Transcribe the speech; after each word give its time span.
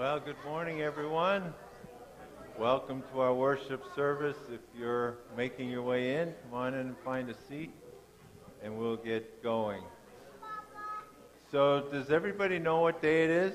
Well, 0.00 0.18
good 0.18 0.42
morning, 0.46 0.80
everyone. 0.80 1.52
Welcome 2.58 3.02
to 3.12 3.20
our 3.20 3.34
worship 3.34 3.84
service. 3.94 4.38
If 4.50 4.60
you're 4.74 5.18
making 5.36 5.68
your 5.68 5.82
way 5.82 6.16
in, 6.16 6.32
come 6.42 6.54
on 6.58 6.72
in 6.72 6.80
and 6.80 6.96
find 7.04 7.28
a 7.28 7.34
seat, 7.50 7.70
and 8.62 8.78
we'll 8.78 8.96
get 8.96 9.42
going. 9.42 9.82
So, 11.52 11.86
does 11.92 12.08
everybody 12.08 12.58
know 12.58 12.80
what 12.80 13.02
day 13.02 13.24
it 13.24 13.30
is? 13.30 13.54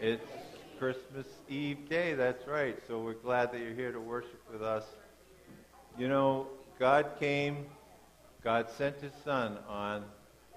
It's 0.00 0.30
Christmas 0.78 1.26
Eve 1.48 1.88
day, 1.88 2.14
that's 2.14 2.46
right. 2.46 2.78
So, 2.86 3.00
we're 3.00 3.14
glad 3.14 3.50
that 3.50 3.60
you're 3.60 3.74
here 3.74 3.90
to 3.90 4.00
worship 4.00 4.40
with 4.52 4.62
us. 4.62 4.84
You 5.98 6.06
know, 6.06 6.46
God 6.78 7.18
came, 7.18 7.66
God 8.44 8.68
sent 8.78 9.00
His 9.00 9.12
Son 9.24 9.58
on, 9.68 10.04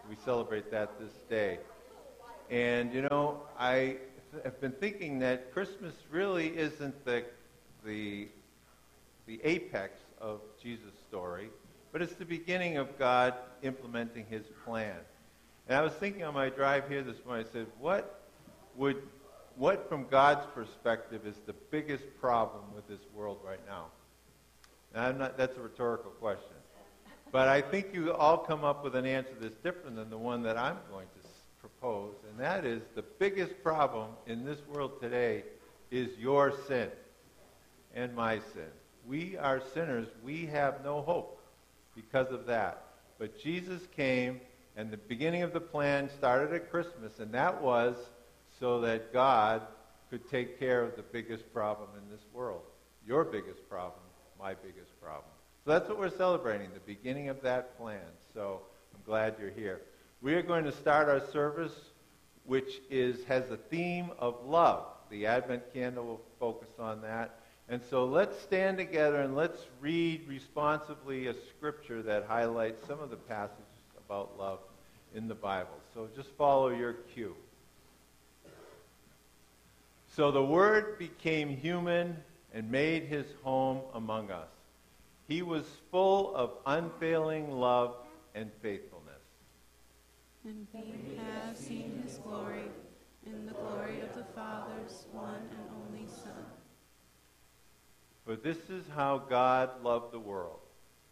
we 0.08 0.16
celebrate 0.24 0.70
that 0.70 1.00
this 1.00 1.14
day. 1.28 1.58
And, 2.52 2.94
you 2.94 3.02
know, 3.02 3.42
I 3.58 3.98
have 4.44 4.60
been 4.60 4.72
thinking 4.72 5.20
that 5.20 5.54
Christmas 5.54 5.94
really 6.10 6.58
isn't 6.58 7.06
the, 7.06 7.24
the, 7.86 8.28
the 9.26 9.40
apex 9.44 10.00
of 10.20 10.42
Jesus' 10.62 10.94
story, 11.08 11.50
but 11.92 12.02
it's 12.02 12.16
the 12.16 12.26
beginning 12.26 12.78
of 12.78 12.98
God 12.98 13.34
implementing 13.62 14.26
his 14.30 14.46
plan. 14.66 14.96
And 15.68 15.78
I 15.78 15.82
was 15.82 15.94
thinking 15.94 16.24
on 16.24 16.34
my 16.34 16.50
drive 16.50 16.90
here 16.90 17.04
this 17.04 17.18
morning, 17.26 17.46
I 17.50 17.54
said, 17.54 17.68
what 17.80 18.22
would, 18.76 18.98
what 19.56 19.88
from 19.88 20.08
God's 20.10 20.46
perspective 20.54 21.26
is 21.26 21.36
the 21.46 21.54
biggest 21.72 22.04
problem 22.20 22.64
with 22.76 22.88
this 22.88 23.02
world 23.14 23.40
right 23.46 23.62
now? 23.68 23.86
I'm 24.96 25.18
not, 25.18 25.38
that's 25.38 25.58
a 25.58 25.62
rhetorical 25.62 26.12
question. 26.12 26.56
But 27.32 27.48
I 27.48 27.62
think 27.62 27.88
you 27.94 28.14
all 28.14 28.38
come 28.38 28.64
up 28.64 28.84
with 28.84 28.96
an 28.96 29.06
answer 29.06 29.34
that's 29.42 29.58
different 29.64 29.96
than 29.96 30.10
the 30.10 30.18
one 30.18 30.44
that 30.44 30.56
I'm 30.56 30.78
going 30.92 31.08
to 31.08 31.23
propose, 31.84 32.16
and 32.30 32.40
that 32.40 32.66
is 32.66 32.82
the 32.96 33.04
biggest 33.20 33.62
problem 33.62 34.08
in 34.26 34.46
this 34.46 34.60
world 34.74 35.02
today 35.02 35.44
is 35.92 36.18
your 36.18 36.54
sin 36.68 36.90
and 37.94 38.16
my 38.16 38.40
sin. 38.54 38.70
We 39.06 39.38
are 39.38 39.62
sinners. 39.74 40.08
We 40.24 40.46
have 40.46 40.84
no 40.86 41.02
hope 41.02 41.42
because 41.94 42.32
of 42.32 42.46
that. 42.46 42.86
But 43.20 43.38
Jesus 43.38 43.82
came, 43.98 44.40
and 44.78 44.92
the 44.92 44.98
beginning 44.98 45.44
of 45.44 45.52
the 45.52 45.60
plan 45.60 46.10
started 46.18 46.54
at 46.54 46.72
Christmas, 46.72 47.20
and 47.20 47.34
that 47.34 47.62
was 47.62 47.98
so 48.62 48.80
that 48.82 49.12
God 49.12 49.62
could 50.10 50.30
take 50.30 50.60
care 50.60 50.84
of 50.84 50.96
the 50.96 51.04
biggest 51.04 51.52
problem 51.54 51.90
in 52.02 52.10
this 52.10 52.24
world. 52.34 52.62
Your 53.06 53.26
biggest 53.26 53.68
problem, 53.70 54.04
my 54.40 54.54
biggest 54.54 54.98
problem. 55.02 55.26
So 55.66 55.72
that's 55.72 55.90
what 55.90 56.00
we're 56.00 56.16
celebrating, 56.16 56.70
the 56.74 56.80
beginning 56.80 57.28
of 57.28 57.42
that 57.42 57.78
plan. 57.78 58.00
So 58.34 58.62
I'm 58.96 59.02
glad 59.06 59.36
you're 59.38 59.52
here. 59.52 59.82
We 60.24 60.36
are 60.36 60.42
going 60.42 60.64
to 60.64 60.72
start 60.72 61.10
our 61.10 61.20
service, 61.34 61.74
which 62.46 62.80
is 62.90 63.26
has 63.26 63.52
a 63.52 63.58
theme 63.58 64.10
of 64.18 64.36
love. 64.46 64.86
The 65.10 65.26
Advent 65.26 65.74
candle 65.74 66.06
will 66.06 66.22
focus 66.40 66.70
on 66.80 67.02
that. 67.02 67.40
And 67.68 67.82
so 67.90 68.06
let's 68.06 68.40
stand 68.40 68.78
together 68.78 69.20
and 69.20 69.36
let's 69.36 69.60
read 69.82 70.26
responsibly 70.26 71.28
a 71.28 71.34
scripture 71.50 72.02
that 72.04 72.24
highlights 72.24 72.88
some 72.88 73.02
of 73.02 73.10
the 73.10 73.18
passages 73.18 73.66
about 73.98 74.40
love 74.40 74.60
in 75.14 75.28
the 75.28 75.36
Bible. 75.36 75.78
So 75.94 76.08
just 76.16 76.30
follow 76.38 76.70
your 76.70 76.94
cue. 77.14 77.36
So 80.16 80.32
the 80.32 80.44
Word 80.44 80.98
became 81.00 81.50
human 81.50 82.16
and 82.54 82.72
made 82.72 83.04
his 83.04 83.26
home 83.44 83.82
among 83.94 84.32
us. 84.32 84.48
He 85.28 85.42
was 85.42 85.66
full 85.92 86.34
of 86.34 86.52
unfailing 86.66 87.52
love 87.52 87.96
and 88.34 88.50
faithfulness 88.62 88.93
and 90.46 90.68
we 90.74 91.16
have 91.16 91.58
seen 91.58 92.02
his 92.04 92.18
glory 92.18 92.64
in 93.26 93.46
the 93.46 93.54
glory 93.54 94.02
of 94.02 94.14
the 94.14 94.26
Father's 94.36 95.06
one 95.14 95.36
and 95.36 95.70
only 95.88 96.06
Son. 96.08 96.46
For 98.26 98.36
this 98.36 98.70
is 98.70 98.84
how 98.94 99.20
God 99.20 99.70
loved 99.84 100.12
the 100.12 100.20
world. 100.20 100.60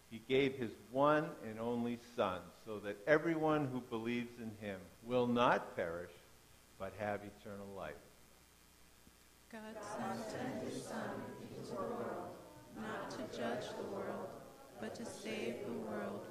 He 0.10 0.22
gave 0.28 0.56
his 0.56 0.72
one 0.92 1.30
and 1.50 1.60
only 1.60 2.00
Son, 2.16 2.40
so 2.66 2.80
that 2.80 2.98
everyone 3.08 3.70
who 3.72 3.80
believes 3.80 4.38
in 4.40 4.52
him 4.66 4.80
will 5.06 5.28
not 5.28 5.78
perish, 5.78 6.12
but 6.78 6.92
have 7.00 7.22
eternal 7.22 7.68
life. 7.78 7.94
God 9.50 9.62
sent 10.30 10.64
his 10.70 10.84
Son 10.84 11.22
into 11.42 11.70
the 11.70 11.82
world, 11.82 12.32
not 12.76 13.10
to 13.12 13.38
judge 13.38 13.68
the 13.78 13.96
world, 13.96 14.28
but 14.82 14.94
to 14.96 15.06
save 15.06 15.66
the 15.66 15.74
world. 15.90 16.26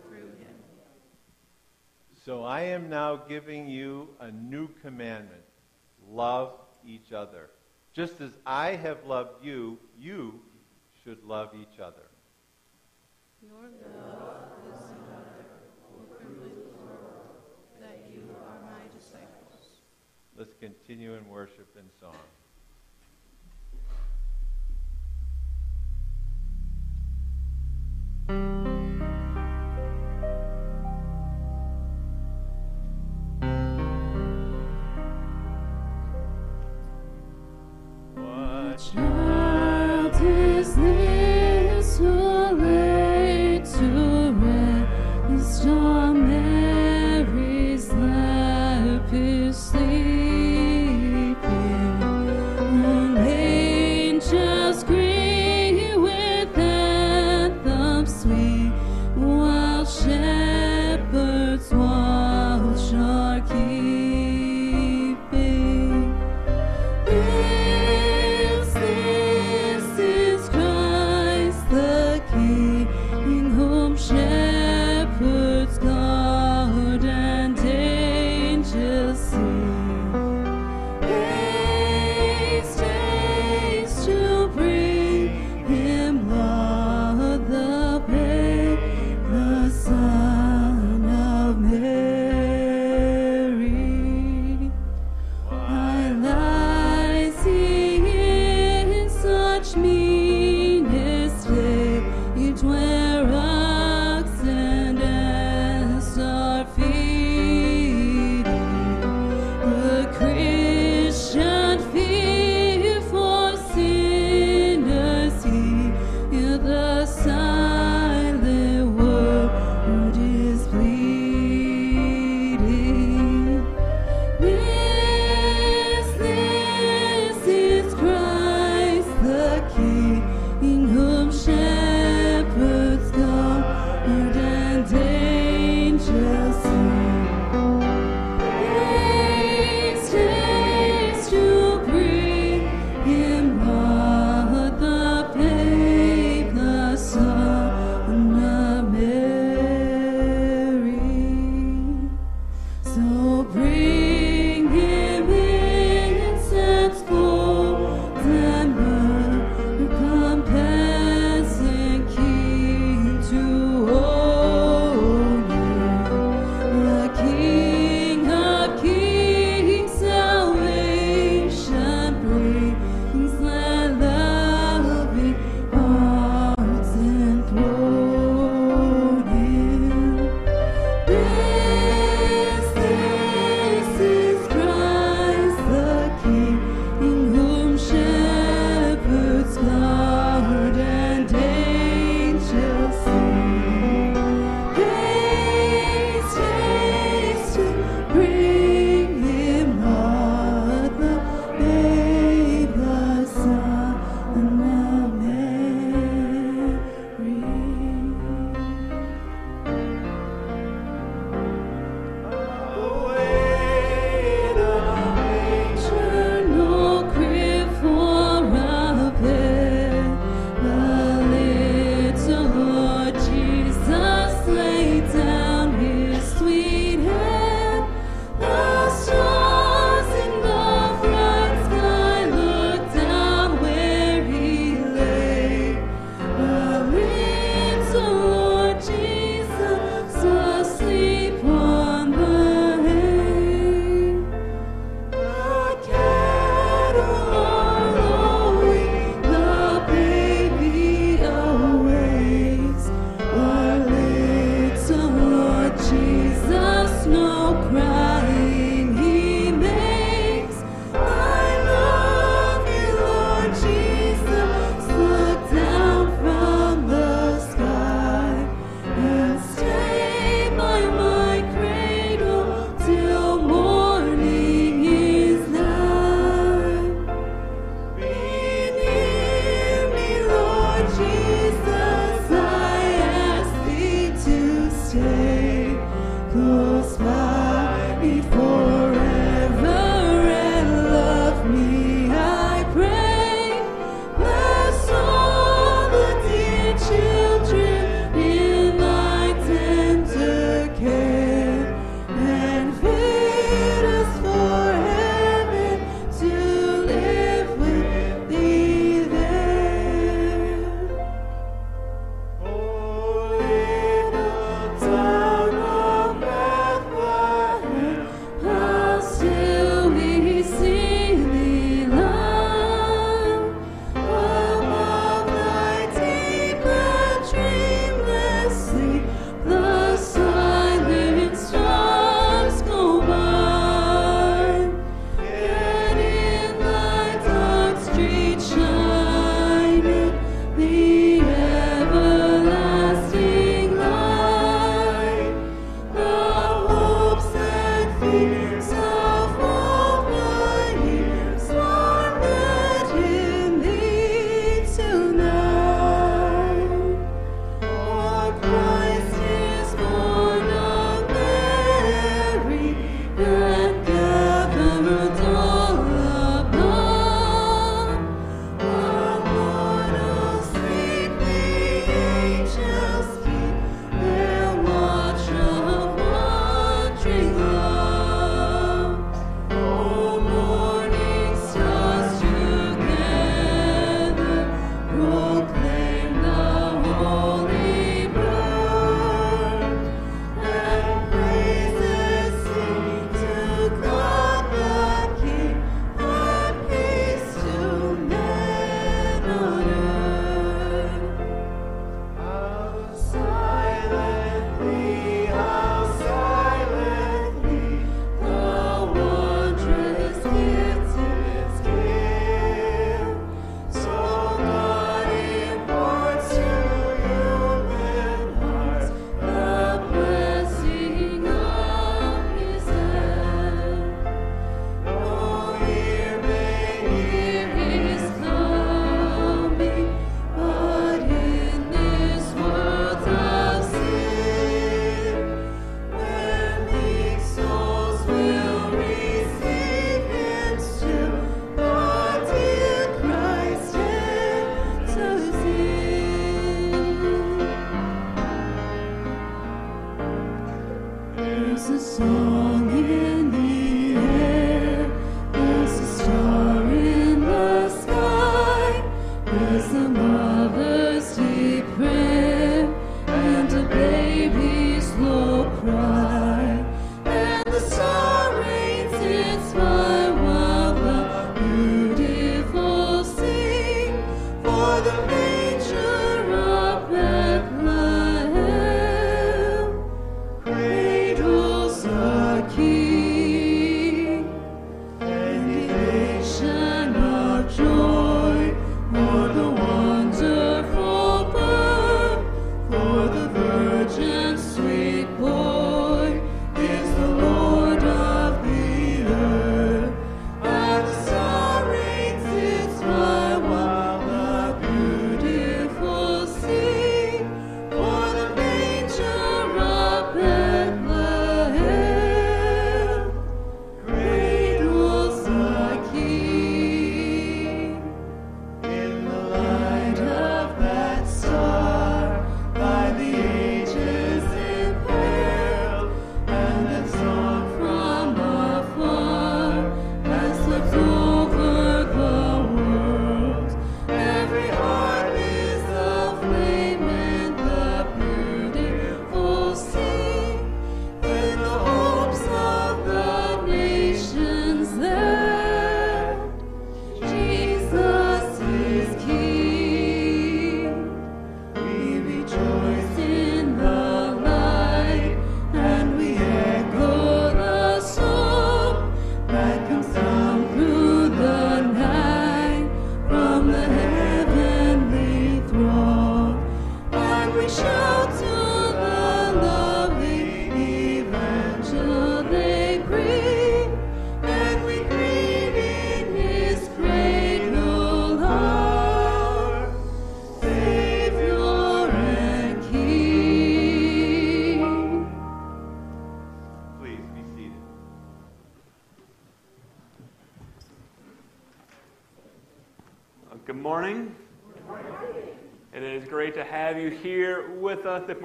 So 2.30 2.44
I 2.44 2.60
am 2.60 2.88
now 2.88 3.16
giving 3.16 3.66
you 3.66 4.10
a 4.20 4.30
new 4.30 4.68
commandment 4.82 5.42
love 6.08 6.52
each 6.86 7.10
other. 7.10 7.50
Just 7.92 8.20
as 8.20 8.30
I 8.46 8.76
have 8.76 9.04
loved 9.04 9.44
you, 9.44 9.80
you 9.98 10.40
should 11.02 11.24
love 11.24 11.48
each 11.60 11.80
other. 11.80 12.06
Your 13.42 13.62
love 13.62 14.52
is 14.72 14.80
another 14.80 15.44
will 15.92 16.04
prove 16.04 16.44
the 16.44 16.70
world 16.78 17.34
that 17.80 17.98
you 18.08 18.22
are 18.46 18.60
my 18.62 18.82
disciples. 18.96 19.80
Let's 20.36 20.54
continue 20.60 21.14
in 21.14 21.28
worship 21.28 21.76
and 21.76 21.90
song. 22.00 22.14
This 28.28 28.59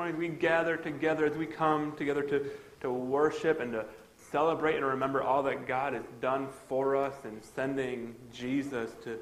morning 0.06 0.20
we 0.20 0.38
gather 0.38 0.78
together, 0.78 1.26
as 1.26 1.36
we 1.36 1.48
come 1.48 1.92
together 1.96 2.22
to, 2.22 2.48
to 2.80 2.92
worship 2.92 3.60
and 3.60 3.72
to 3.72 3.84
celebrate 4.30 4.76
and 4.76 4.86
remember 4.86 5.24
all 5.24 5.42
that 5.42 5.68
God 5.68 5.94
has 5.94 6.04
done 6.22 6.48
for 6.68 6.96
us 6.96 7.16
in 7.24 7.42
sending 7.42 8.14
Jesus 8.32 8.92
to, 9.04 9.18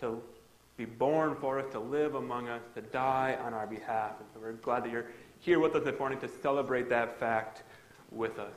to 0.00 0.22
be 0.78 0.86
born 0.86 1.36
for 1.36 1.58
us, 1.58 1.70
to 1.72 1.78
live 1.78 2.14
among 2.14 2.48
us, 2.48 2.62
to 2.74 2.80
die 2.80 3.36
on 3.44 3.52
our 3.52 3.66
behalf. 3.66 4.12
And 4.20 4.28
so 4.32 4.40
we're 4.40 4.52
glad 4.52 4.84
that 4.84 4.90
you're 4.90 5.04
here 5.40 5.60
with 5.60 5.74
us 5.74 5.84
this 5.84 5.98
morning 5.98 6.18
to 6.20 6.28
celebrate 6.40 6.88
that 6.88 7.20
fact 7.20 7.64
with 8.10 8.38
us. 8.38 8.54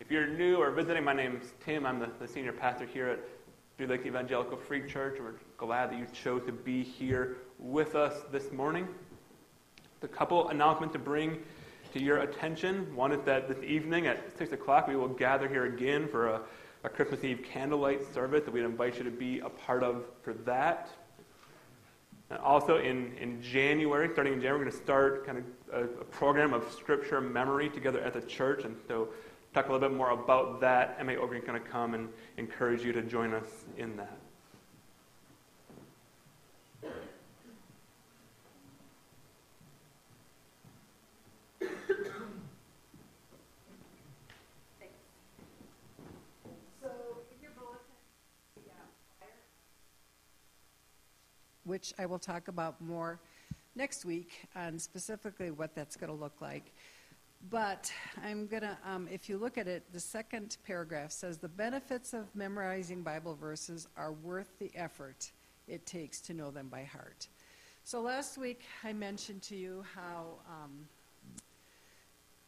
If 0.00 0.10
you're 0.10 0.26
new 0.26 0.56
or 0.56 0.72
visiting, 0.72 1.04
my 1.04 1.12
name's 1.12 1.44
Tim. 1.64 1.86
I'm 1.86 2.00
the, 2.00 2.10
the 2.18 2.26
senior 2.26 2.52
pastor 2.52 2.86
here 2.86 3.06
at 3.06 3.20
Three 3.76 3.86
Lakes 3.86 4.04
Evangelical 4.04 4.56
Free 4.56 4.84
Church. 4.90 5.18
We're 5.20 5.34
glad 5.58 5.92
that 5.92 5.98
you 6.00 6.08
chose 6.12 6.44
to 6.46 6.52
be 6.52 6.82
here 6.82 7.36
with 7.60 7.94
us 7.94 8.24
this 8.32 8.50
morning 8.50 8.88
a 10.06 10.08
couple 10.08 10.48
announcements 10.50 10.92
to 10.92 11.00
bring 11.00 11.42
to 11.92 12.00
your 12.00 12.18
attention. 12.18 12.94
One 12.94 13.10
is 13.10 13.20
that 13.24 13.48
this 13.48 13.62
evening 13.64 14.06
at 14.06 14.38
6 14.38 14.52
o'clock, 14.52 14.86
we 14.86 14.94
will 14.94 15.08
gather 15.08 15.48
here 15.48 15.64
again 15.64 16.06
for 16.06 16.28
a, 16.28 16.40
a 16.84 16.88
Christmas 16.88 17.24
Eve 17.24 17.44
candlelight 17.44 18.14
service 18.14 18.44
that 18.44 18.54
we'd 18.54 18.64
invite 18.64 18.98
you 18.98 19.04
to 19.04 19.10
be 19.10 19.40
a 19.40 19.48
part 19.48 19.82
of 19.82 20.04
for 20.22 20.32
that. 20.32 20.88
And 22.30 22.38
also 22.38 22.76
in, 22.76 23.16
in 23.16 23.42
January, 23.42 24.08
starting 24.12 24.34
in 24.34 24.40
January, 24.40 24.58
we're 24.58 24.70
going 24.70 24.78
to 24.78 24.84
start 24.84 25.26
kind 25.26 25.38
of 25.38 25.44
a, 25.72 25.84
a, 25.84 26.04
program 26.04 26.54
of 26.54 26.70
scripture 26.72 27.20
memory 27.20 27.68
together 27.68 28.00
at 28.00 28.12
the 28.12 28.20
church. 28.20 28.64
And 28.64 28.76
so 28.86 29.08
talk 29.54 29.68
a 29.68 29.72
little 29.72 29.88
bit 29.88 29.96
more 29.96 30.10
about 30.10 30.60
that. 30.60 30.96
Emma 31.00 31.14
Ogren 31.14 31.42
going 31.44 31.60
to 31.60 31.68
come 31.68 31.94
and 31.94 32.08
encourage 32.36 32.84
you 32.84 32.92
to 32.92 33.02
join 33.02 33.34
us 33.34 33.48
in 33.76 33.96
that. 33.96 34.25
Which 51.66 51.92
I 51.98 52.06
will 52.06 52.18
talk 52.18 52.48
about 52.48 52.80
more 52.80 53.20
next 53.74 54.04
week 54.04 54.46
on 54.54 54.78
specifically 54.78 55.50
what 55.50 55.74
that's 55.74 55.96
going 55.96 56.10
to 56.10 56.18
look 56.18 56.40
like. 56.40 56.72
But 57.50 57.92
I'm 58.24 58.46
going 58.46 58.62
to, 58.62 58.76
um, 58.84 59.08
if 59.10 59.28
you 59.28 59.36
look 59.36 59.58
at 59.58 59.68
it, 59.68 59.84
the 59.92 60.00
second 60.00 60.56
paragraph 60.66 61.12
says 61.12 61.36
the 61.36 61.48
benefits 61.48 62.14
of 62.14 62.34
memorizing 62.34 63.02
Bible 63.02 63.34
verses 63.34 63.86
are 63.96 64.12
worth 64.12 64.58
the 64.58 64.70
effort 64.74 65.30
it 65.68 65.84
takes 65.84 66.20
to 66.22 66.34
know 66.34 66.50
them 66.50 66.68
by 66.68 66.84
heart. 66.84 67.28
So 67.84 68.00
last 68.00 68.38
week 68.38 68.62
I 68.82 68.92
mentioned 68.92 69.42
to 69.42 69.56
you 69.56 69.84
how 69.94 70.26
um, 70.48 70.88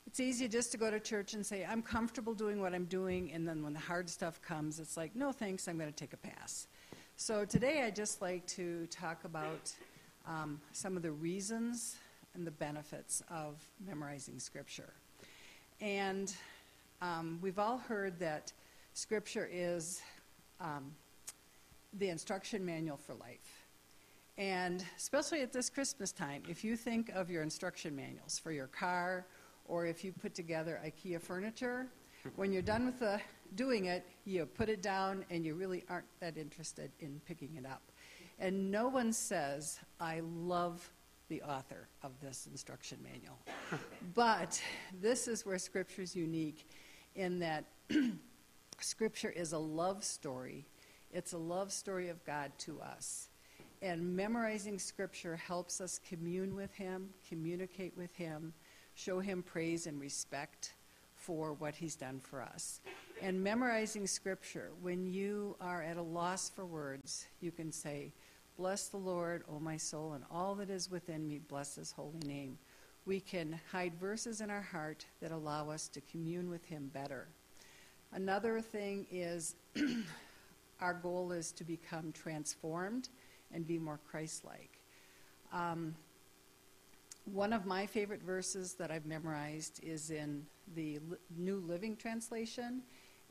it's 0.07 0.21
easy 0.21 0.49
just 0.49 0.73
to 0.73 0.79
go 0.79 0.91
to 0.91 0.99
church 0.99 1.35
and 1.35 1.45
say, 1.45 1.67
I'm 1.69 1.83
comfortable 1.83 2.35
doing 2.35 2.61
what 2.61 2.75
I'm 2.75 2.87
doing, 2.87 3.31
and 3.33 3.47
then 3.47 3.63
when 3.63 3.75
the 3.75 3.79
hard 3.79 4.09
stuff 4.09 4.41
comes, 4.41 4.81
it's 4.81 4.97
like, 4.97 5.15
no 5.15 5.33
thanks, 5.33 5.69
I'm 5.69 5.77
going 5.77 5.91
to 5.91 5.95
take 5.95 6.15
a 6.15 6.17
pass. 6.17 6.67
So 7.29 7.45
today 7.45 7.83
I'd 7.83 7.95
just 7.95 8.23
like 8.23 8.47
to 8.47 8.87
talk 8.87 9.25
about 9.25 9.71
um, 10.27 10.59
some 10.73 10.97
of 10.97 11.03
the 11.03 11.13
reasons 11.13 11.97
and 12.33 12.47
the 12.47 12.51
benefits 12.51 13.23
of 13.29 13.63
memorizing 13.87 14.39
Scripture. 14.39 14.95
And 15.83 16.33
um, 17.03 17.39
we've 17.43 17.59
all 17.59 17.77
heard 17.77 18.19
that 18.21 18.55
Scripture 18.95 19.47
is 19.53 20.01
um, 20.59 20.91
the 21.99 22.09
instruction 22.09 22.65
manual 22.65 22.97
for 22.97 23.13
life. 23.13 23.67
And 24.39 24.83
especially 24.97 25.43
at 25.43 25.53
this 25.53 25.69
Christmas 25.69 26.13
time, 26.13 26.45
if 26.49 26.65
you 26.65 26.79
think 26.79 27.11
of 27.11 27.31
your 27.31 27.43
instruction 27.43 27.95
manuals 27.95 28.39
for 28.39 28.53
your 28.53 28.69
car 28.69 29.27
or 29.67 29.85
if 29.85 30.03
you 30.03 30.13
put 30.13 30.35
together 30.35 30.81
IKEA 30.83 31.21
furniture, 31.21 31.89
when 32.37 32.53
you're 32.53 32.63
done 32.63 32.87
with 32.87 32.99
the, 32.99 33.21
doing 33.55 33.87
it, 33.87 34.07
you 34.25 34.47
put 34.47 34.69
it 34.69 34.83
down 34.83 35.25
and 35.31 35.45
you 35.45 35.55
really 35.55 35.85
aren't 35.89 36.07
that 36.21 36.37
interested 36.37 36.91
in 37.01 37.21
picking 37.27 37.57
it 37.57 37.67
up. 37.67 37.83
And 38.39 38.71
no 38.71 38.89
one 38.89 39.13
says, 39.13 39.81
I 40.01 40.21
love 40.23 40.89
the 41.29 41.43
author 41.43 41.89
of 42.03 42.13
this 42.21 42.49
instruction 42.51 42.99
manual. 43.03 43.39
but 44.15 44.63
this 45.01 45.29
is 45.29 45.45
where 45.45 45.59
Scripture 45.59 46.03
is 46.03 46.15
unique 46.17 46.69
in 47.15 47.39
that 47.41 47.65
Scripture 48.81 49.31
is 49.31 49.53
a 49.53 49.59
love 49.59 50.05
story. 50.05 50.67
It's 51.13 51.33
a 51.33 51.39
love 51.39 51.73
story 51.73 52.09
of 52.09 52.25
God 52.25 52.53
to 52.59 52.81
us. 52.81 53.29
And 53.83 54.17
memorizing 54.17 54.79
Scripture 54.79 55.37
helps 55.37 55.81
us 55.81 56.01
commune 56.09 56.55
with 56.55 56.73
Him, 56.75 57.11
communicate 57.29 57.97
with 57.97 58.13
Him, 58.15 58.53
show 58.95 59.21
Him 59.21 59.43
praise 59.43 59.87
and 59.87 60.01
respect 60.01 60.75
for 61.15 61.53
what 61.55 61.75
He's 61.75 61.95
done 61.95 62.21
for 62.21 62.43
us. 62.43 62.81
And 63.21 63.43
memorizing 63.43 64.07
Scripture, 64.07 64.71
when 64.81 65.05
you 65.05 65.57
are 65.61 65.83
at 65.83 65.97
a 65.97 66.03
loss 66.03 66.51
for 66.51 66.65
words, 66.65 67.27
you 67.41 67.51
can 67.51 67.73
say, 67.73 68.13
Bless 68.57 68.89
the 68.89 68.97
Lord, 68.97 69.43
O 69.51 69.59
my 69.59 69.77
soul, 69.77 70.13
and 70.13 70.25
all 70.31 70.55
that 70.57 70.71
is 70.71 70.91
within 70.91 71.27
me, 71.27 71.39
bless 71.39 71.75
his 71.75 71.91
holy 71.91 72.21
name. 72.27 72.59
We 73.07 73.21
can 73.21 73.59
hide 73.73 73.95
verses 73.95 74.41
in 74.41 74.51
our 74.51 74.63
heart 74.63 75.05
that 75.21 75.33
allow 75.33 75.71
us 75.71 75.89
to 75.89 76.01
commune 76.01 76.49
with 76.49 76.65
him 76.65 76.91
better. 76.93 77.29
Another 78.13 78.61
thing 78.61 79.07
is 79.11 79.57
our 80.81 80.95
goal 80.95 81.33
is 81.33 81.51
to 81.53 81.65
become 81.65 82.13
transformed 82.13 83.09
and 83.53 83.67
be 83.67 83.79
more 83.79 83.99
Christ 84.09 84.45
like. 84.45 84.81
Um, 85.53 85.95
one 87.25 87.53
of 87.53 87.67
my 87.67 87.87
favorite 87.87 88.23
verses 88.23 88.75
that 88.75 88.91
I've 88.91 89.07
memorized 89.07 89.83
is 89.83 90.11
in 90.11 90.47
the 90.75 91.01
New 91.37 91.57
Living 91.57 91.97
Translation, 91.97 92.83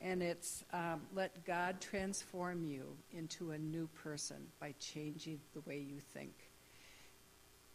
and 0.02 0.22
it's 0.22 0.64
um, 0.74 1.02
let 1.14 1.46
God 1.46 1.82
transform 1.82 2.64
you 2.64 2.96
into 3.12 3.52
a 3.52 3.58
new 3.58 3.88
person 3.88 4.38
by 4.60 4.74
changing 4.80 5.40
the 5.54 5.62
way 5.62 5.78
you 5.80 6.00
think. 6.14 6.34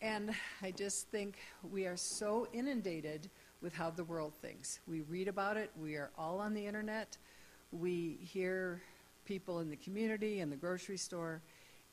And 0.00 0.32
I 0.62 0.72
just 0.72 1.08
think 1.08 1.38
we 1.70 1.86
are 1.86 1.96
so 1.96 2.48
inundated 2.52 3.30
with 3.60 3.72
how 3.72 3.90
the 3.90 4.04
world 4.04 4.34
thinks. 4.34 4.80
We 4.86 5.02
read 5.02 5.28
about 5.28 5.56
it, 5.56 5.70
we 5.80 5.94
are 5.94 6.10
all 6.18 6.40
on 6.40 6.54
the 6.54 6.66
internet, 6.66 7.16
we 7.70 8.18
hear 8.20 8.82
people 9.24 9.60
in 9.60 9.70
the 9.70 9.76
community, 9.76 10.40
in 10.40 10.50
the 10.50 10.56
grocery 10.56 10.96
store, 10.96 11.40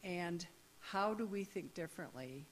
and 0.03 0.45
how 0.79 1.13
do 1.13 1.25
we 1.25 1.43
think 1.43 1.73
differently? 1.73 2.47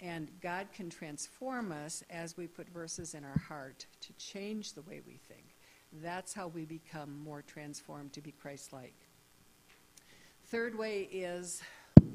And 0.00 0.30
God 0.40 0.68
can 0.74 0.90
transform 0.90 1.72
us 1.72 2.02
as 2.10 2.36
we 2.36 2.46
put 2.46 2.68
verses 2.68 3.14
in 3.14 3.24
our 3.24 3.38
heart 3.38 3.86
to 4.00 4.12
change 4.14 4.72
the 4.72 4.82
way 4.82 5.00
we 5.06 5.20
think. 5.28 5.51
That's 6.00 6.32
how 6.32 6.48
we 6.48 6.64
become 6.64 7.22
more 7.22 7.42
transformed 7.42 8.14
to 8.14 8.22
be 8.22 8.32
Christ 8.32 8.72
like. 8.72 8.94
Third 10.46 10.76
way 10.76 11.08
is 11.12 11.62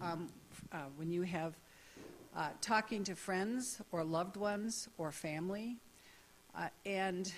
um, 0.02 0.30
uh, 0.72 0.86
when 0.96 1.12
you 1.12 1.22
have 1.22 1.54
uh, 2.36 2.50
talking 2.60 3.04
to 3.04 3.16
friends 3.16 3.80
or 3.92 4.04
loved 4.04 4.36
ones 4.36 4.90
or 4.98 5.12
family, 5.12 5.78
uh, 6.56 6.70
and 6.86 7.32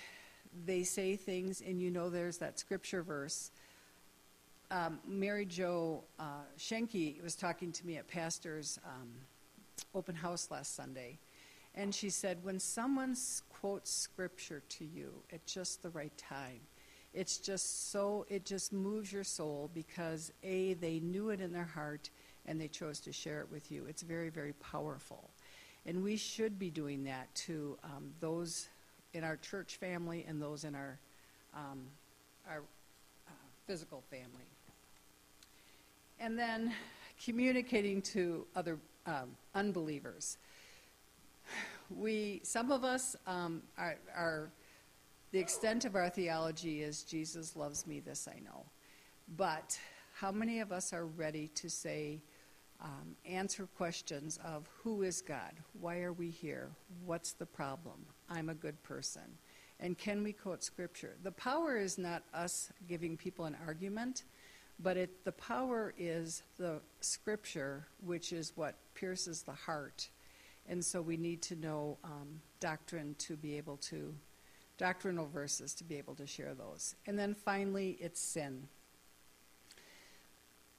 they 0.64 0.82
say 0.82 1.14
things, 1.14 1.60
and 1.60 1.80
you 1.80 1.90
know 1.90 2.08
there's 2.08 2.38
that 2.38 2.58
scripture 2.58 3.02
verse. 3.02 3.50
Um, 4.70 4.98
Mary 5.06 5.44
Jo 5.44 6.04
uh, 6.18 6.44
Schenke 6.58 7.22
was 7.22 7.34
talking 7.34 7.70
to 7.72 7.86
me 7.86 7.96
at 7.96 8.08
Pastor's 8.08 8.78
um, 8.84 9.10
open 9.94 10.14
house 10.14 10.48
last 10.50 10.74
Sunday, 10.74 11.18
and 11.74 11.94
she 11.94 12.10
said, 12.10 12.38
when 12.42 12.58
someone 12.58 13.16
quotes 13.60 13.92
scripture 13.92 14.62
to 14.68 14.84
you 14.84 15.12
at 15.32 15.44
just 15.46 15.82
the 15.82 15.90
right 15.90 16.16
time, 16.18 16.60
it's 17.12 17.38
just 17.38 17.90
so, 17.90 18.26
it 18.28 18.44
just 18.44 18.72
moves 18.72 19.12
your 19.12 19.24
soul 19.24 19.70
because 19.74 20.32
A, 20.42 20.74
they 20.74 21.00
knew 21.00 21.30
it 21.30 21.40
in 21.40 21.52
their 21.52 21.64
heart 21.64 22.10
and 22.46 22.60
they 22.60 22.68
chose 22.68 23.00
to 23.00 23.12
share 23.12 23.40
it 23.40 23.50
with 23.50 23.70
you. 23.70 23.86
It's 23.88 24.02
very, 24.02 24.30
very 24.30 24.52
powerful. 24.54 25.30
And 25.86 26.02
we 26.02 26.16
should 26.16 26.58
be 26.58 26.70
doing 26.70 27.04
that 27.04 27.34
to 27.46 27.78
um, 27.84 28.10
those 28.20 28.68
in 29.12 29.24
our 29.24 29.36
church 29.36 29.76
family 29.76 30.24
and 30.28 30.40
those 30.40 30.64
in 30.64 30.74
our, 30.74 30.98
um, 31.54 31.80
our 32.48 32.62
uh, 33.28 33.32
physical 33.66 34.02
family. 34.10 34.46
And 36.20 36.38
then 36.38 36.72
communicating 37.24 38.02
to 38.02 38.46
other 38.54 38.78
um, 39.06 39.36
unbelievers 39.54 40.36
we, 41.90 42.40
some 42.44 42.70
of 42.70 42.84
us, 42.84 43.16
um, 43.26 43.62
are, 43.76 43.96
are, 44.14 44.52
the 45.32 45.38
extent 45.38 45.84
of 45.84 45.94
our 45.94 46.08
theology 46.08 46.82
is 46.82 47.02
Jesus 47.02 47.56
loves 47.56 47.86
me, 47.86 48.00
this 48.00 48.28
I 48.28 48.40
know. 48.40 48.64
But 49.36 49.78
how 50.14 50.32
many 50.32 50.60
of 50.60 50.72
us 50.72 50.92
are 50.92 51.06
ready 51.06 51.48
to 51.56 51.68
say, 51.70 52.20
um, 52.82 53.14
answer 53.26 53.68
questions 53.76 54.38
of 54.44 54.68
who 54.82 55.02
is 55.02 55.20
God? 55.20 55.52
Why 55.80 56.00
are 56.00 56.12
we 56.12 56.30
here? 56.30 56.70
What's 57.04 57.32
the 57.32 57.46
problem? 57.46 58.06
I'm 58.28 58.48
a 58.48 58.54
good 58.54 58.82
person. 58.82 59.22
And 59.78 59.96
can 59.96 60.22
we 60.22 60.32
quote 60.32 60.62
scripture? 60.62 61.16
The 61.22 61.32
power 61.32 61.76
is 61.76 61.98
not 61.98 62.22
us 62.34 62.70
giving 62.88 63.16
people 63.16 63.44
an 63.44 63.56
argument, 63.66 64.24
but 64.78 64.96
it, 64.96 65.24
the 65.24 65.32
power 65.32 65.94
is 65.98 66.42
the 66.58 66.80
scripture, 67.00 67.86
which 68.04 68.32
is 68.32 68.52
what 68.56 68.76
pierces 68.94 69.42
the 69.42 69.52
heart 69.52 70.08
and 70.70 70.84
so 70.84 71.02
we 71.02 71.16
need 71.16 71.42
to 71.42 71.56
know 71.56 71.98
um, 72.04 72.40
doctrine 72.60 73.16
to 73.18 73.36
be 73.36 73.56
able 73.56 73.76
to, 73.78 74.14
doctrinal 74.78 75.26
verses 75.26 75.74
to 75.74 75.84
be 75.84 75.96
able 75.98 76.14
to 76.14 76.26
share 76.26 76.54
those. 76.54 76.94
And 77.06 77.18
then 77.18 77.34
finally, 77.34 77.98
it's 78.00 78.20
sin. 78.20 78.68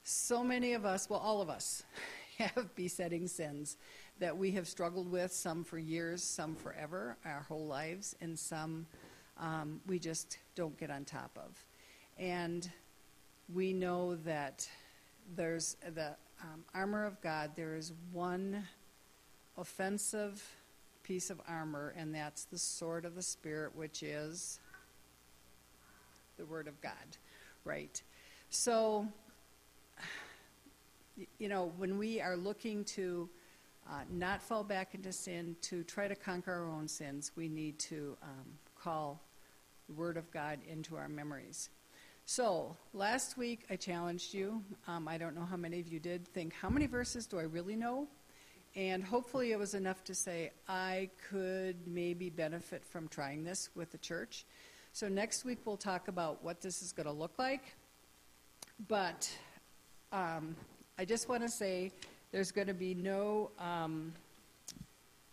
So 0.05 0.43
many 0.45 0.73
of 0.73 0.85
us, 0.85 1.09
well, 1.09 1.19
all 1.19 1.41
of 1.41 1.49
us, 1.49 1.83
have 2.37 2.73
besetting 2.73 3.27
sins 3.27 3.75
that 4.19 4.35
we 4.35 4.51
have 4.51 4.65
struggled 4.65 5.11
with, 5.11 5.33
some 5.33 5.63
for 5.63 5.77
years, 5.77 6.23
some 6.23 6.55
forever, 6.55 7.17
our 7.25 7.41
whole 7.41 7.67
lives, 7.67 8.15
and 8.21 8.39
some 8.39 8.87
um, 9.37 9.81
we 9.87 9.99
just 9.99 10.37
don't 10.55 10.77
get 10.79 10.89
on 10.89 11.03
top 11.03 11.31
of. 11.35 11.65
And 12.17 12.69
we 13.53 13.73
know 13.73 14.15
that 14.23 14.67
there's 15.35 15.75
the 15.93 16.15
um, 16.41 16.63
armor 16.73 17.05
of 17.05 17.19
God, 17.21 17.51
there 17.55 17.75
is 17.75 17.91
one 18.13 18.63
offensive 19.57 20.43
piece 21.03 21.29
of 21.29 21.41
armor, 21.47 21.93
and 21.97 22.13
that's 22.13 22.45
the 22.45 22.57
sword 22.57 23.05
of 23.05 23.15
the 23.15 23.21
Spirit, 23.21 23.75
which 23.75 24.03
is 24.03 24.59
the 26.37 26.45
Word 26.45 26.67
of 26.67 26.79
God, 26.81 27.17
right? 27.65 28.01
So, 28.49 29.07
you 31.37 31.49
know, 31.49 31.71
when 31.77 31.97
we 31.97 32.21
are 32.21 32.35
looking 32.35 32.83
to 32.85 33.29
uh, 33.89 34.01
not 34.11 34.41
fall 34.41 34.63
back 34.63 34.95
into 34.95 35.11
sin, 35.11 35.55
to 35.61 35.83
try 35.83 36.07
to 36.07 36.15
conquer 36.15 36.53
our 36.53 36.69
own 36.69 36.87
sins, 36.87 37.31
we 37.35 37.47
need 37.47 37.79
to 37.79 38.15
um, 38.23 38.47
call 38.81 39.21
the 39.87 39.93
Word 39.93 40.17
of 40.17 40.31
God 40.31 40.59
into 40.69 40.95
our 40.95 41.09
memories. 41.09 41.69
So, 42.25 42.77
last 42.93 43.37
week 43.37 43.65
I 43.69 43.75
challenged 43.75 44.33
you. 44.33 44.63
Um, 44.87 45.07
I 45.07 45.17
don't 45.17 45.35
know 45.35 45.45
how 45.45 45.57
many 45.57 45.79
of 45.79 45.87
you 45.87 45.99
did 45.99 46.27
think, 46.27 46.53
how 46.53 46.69
many 46.69 46.85
verses 46.85 47.25
do 47.25 47.39
I 47.39 47.43
really 47.43 47.75
know? 47.75 48.07
And 48.75 49.03
hopefully 49.03 49.51
it 49.51 49.59
was 49.59 49.73
enough 49.73 50.03
to 50.05 50.15
say, 50.15 50.51
I 50.67 51.09
could 51.29 51.75
maybe 51.85 52.29
benefit 52.29 52.85
from 52.85 53.07
trying 53.09 53.43
this 53.43 53.69
with 53.75 53.91
the 53.91 53.97
church. 53.97 54.45
So, 54.93 55.07
next 55.07 55.45
week 55.45 55.59
we'll 55.65 55.77
talk 55.77 56.07
about 56.07 56.43
what 56.43 56.61
this 56.61 56.81
is 56.81 56.91
going 56.91 57.05
to 57.05 57.11
look 57.11 57.37
like. 57.37 57.75
But 58.87 59.29
um, 60.11 60.55
I 60.97 61.05
just 61.05 61.29
want 61.29 61.43
to 61.43 61.49
say 61.49 61.91
there's 62.31 62.51
going 62.51 62.67
to 62.67 62.73
be 62.73 62.93
no. 62.93 63.51
Um, 63.59 64.13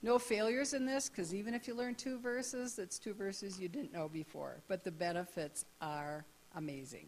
no 0.03 0.19
failures 0.19 0.75
in 0.75 0.87
this 0.87 1.09
because 1.09 1.35
even 1.35 1.55
if 1.55 1.67
you 1.67 1.75
learn 1.75 1.95
two 1.95 2.19
verses, 2.19 2.79
it's 2.79 2.99
two 2.99 3.15
verses 3.15 3.59
you 3.59 3.69
didn't 3.69 3.93
know 3.93 4.09
before. 4.09 4.61
But 4.69 4.85
the 4.85 4.93
benefits 4.93 5.65
are 5.81 6.25
amazing. 6.55 7.07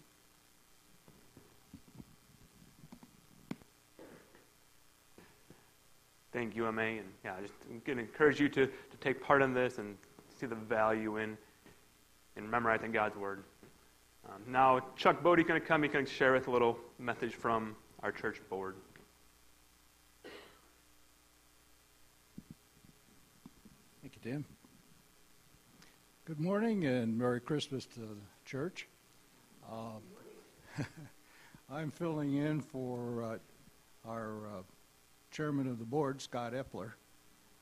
Thank 6.32 6.54
you, 6.54 6.66
Emma. 6.66 6.82
And 6.82 7.06
yeah, 7.24 7.34
I 7.36 7.42
just 7.42 7.54
I'm 7.68 7.82
going 7.84 7.98
to 7.98 8.04
encourage 8.04 8.40
you 8.40 8.48
to, 8.50 8.66
to 8.66 8.96
take 9.00 9.20
part 9.20 9.42
in 9.42 9.52
this 9.52 9.78
and 9.78 9.96
see 10.38 10.46
the 10.46 10.54
value 10.54 11.16
in, 11.16 11.36
in 12.36 12.48
memorizing 12.48 12.92
God's 12.92 13.16
Word. 13.16 13.42
Um, 14.28 14.40
now, 14.46 14.80
Chuck 14.96 15.22
Bodie's 15.22 15.46
going 15.46 15.60
to 15.60 15.66
come. 15.66 15.82
He's 15.82 15.92
going 15.92 16.06
to 16.06 16.12
share 16.12 16.32
with 16.32 16.46
a 16.46 16.50
little 16.50 16.78
message 16.98 17.34
from 17.34 17.74
our 18.02 18.12
church 18.12 18.40
board. 18.48 18.76
Thank 24.02 24.14
you, 24.14 24.32
Tim. 24.32 24.44
Good 26.26 26.40
morning 26.40 26.84
and 26.84 27.18
Merry 27.18 27.40
Christmas 27.40 27.86
to 27.86 28.00
the 28.00 28.16
church. 28.44 28.86
Um, 29.70 30.84
I'm 31.70 31.90
filling 31.90 32.36
in 32.36 32.60
for 32.60 33.22
uh, 33.24 34.08
our 34.08 34.46
uh, 34.46 34.62
chairman 35.30 35.68
of 35.68 35.78
the 35.78 35.84
board, 35.84 36.20
Scott 36.20 36.52
Epler, 36.52 36.92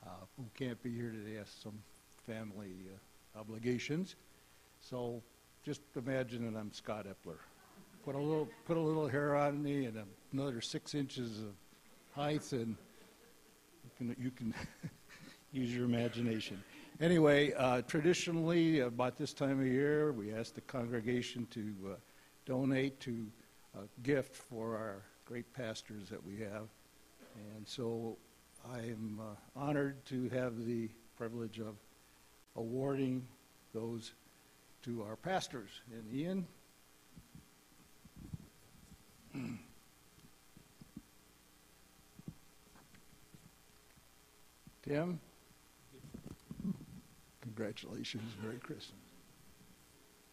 uh, 0.05 0.09
who 0.37 0.45
can't 0.55 0.81
be 0.81 0.93
here 0.93 1.11
today, 1.11 1.35
has 1.35 1.49
some 1.49 1.79
family 2.25 2.73
uh, 2.87 3.39
obligations. 3.39 4.15
So 4.79 5.21
just 5.63 5.81
imagine 5.95 6.51
that 6.51 6.57
I'm 6.57 6.71
Scott 6.71 7.05
Epler. 7.05 7.37
Put 8.03 8.15
a 8.15 8.17
little, 8.17 8.47
put 8.65 8.77
a 8.77 8.79
little 8.79 9.07
hair 9.07 9.35
on 9.35 9.61
me 9.61 9.85
and 9.85 10.03
another 10.33 10.61
six 10.61 10.95
inches 10.95 11.39
of 11.39 11.53
height, 12.11 12.51
and 12.53 12.75
you 13.83 13.91
can, 13.97 14.15
you 14.19 14.31
can 14.31 14.53
use 15.51 15.75
your 15.75 15.85
imagination. 15.85 16.63
Anyway, 17.01 17.53
uh, 17.53 17.81
traditionally, 17.83 18.79
about 18.79 19.15
this 19.15 19.33
time 19.33 19.59
of 19.59 19.67
year, 19.67 20.11
we 20.11 20.33
ask 20.33 20.55
the 20.55 20.61
congregation 20.61 21.47
to 21.51 21.73
uh, 21.91 21.95
donate 22.45 22.99
to 23.01 23.27
a 23.75 24.01
gift 24.01 24.35
for 24.35 24.75
our 24.75 25.03
great 25.25 25.53
pastors 25.53 26.09
that 26.09 26.23
we 26.25 26.37
have. 26.39 26.67
And 27.55 27.67
so 27.67 28.17
I 28.73 28.79
am 28.79 29.19
uh, 29.21 29.35
honored 29.55 30.05
to 30.05 30.29
have 30.29 30.65
the 30.65 30.89
privilege 31.17 31.59
of 31.59 31.75
awarding 32.55 33.27
those 33.73 34.13
to 34.83 35.03
our 35.03 35.15
pastors. 35.15 35.69
And 35.91 36.13
Ian? 36.13 36.47
Tim? 44.83 45.19
Congratulations. 47.41 48.23
Merry 48.41 48.57
Christmas. 48.57 48.95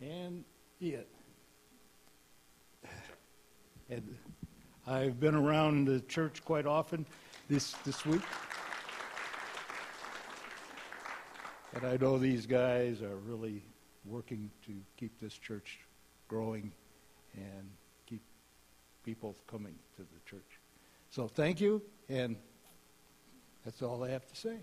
And 0.00 0.44
it. 0.80 1.08
And 3.88 4.16
I've 4.88 5.18
been 5.18 5.35
around 5.35 5.87
the 5.87 5.99
church 6.03 6.44
quite 6.44 6.64
often 6.64 7.07
this, 7.49 7.72
this 7.85 8.07
week. 8.07 8.22
And 11.75 11.85
I 11.85 11.96
know 11.96 12.18
these 12.18 12.46
guys 12.46 13.03
are 13.03 13.16
really 13.16 13.64
working 14.05 14.49
to 14.64 14.72
keep 14.96 15.18
this 15.20 15.35
church 15.35 15.81
growing 16.29 16.70
and 17.35 17.68
keep 18.07 18.22
people 19.05 19.35
coming 19.49 19.75
to 19.96 20.03
the 20.03 20.31
church. 20.31 20.61
So 21.11 21.27
thank 21.27 21.61
you, 21.61 21.83
and 22.09 22.37
that's 23.64 23.83
all 23.83 24.05
I 24.05 24.11
have 24.11 24.27
to 24.29 24.37
say. 24.37 24.59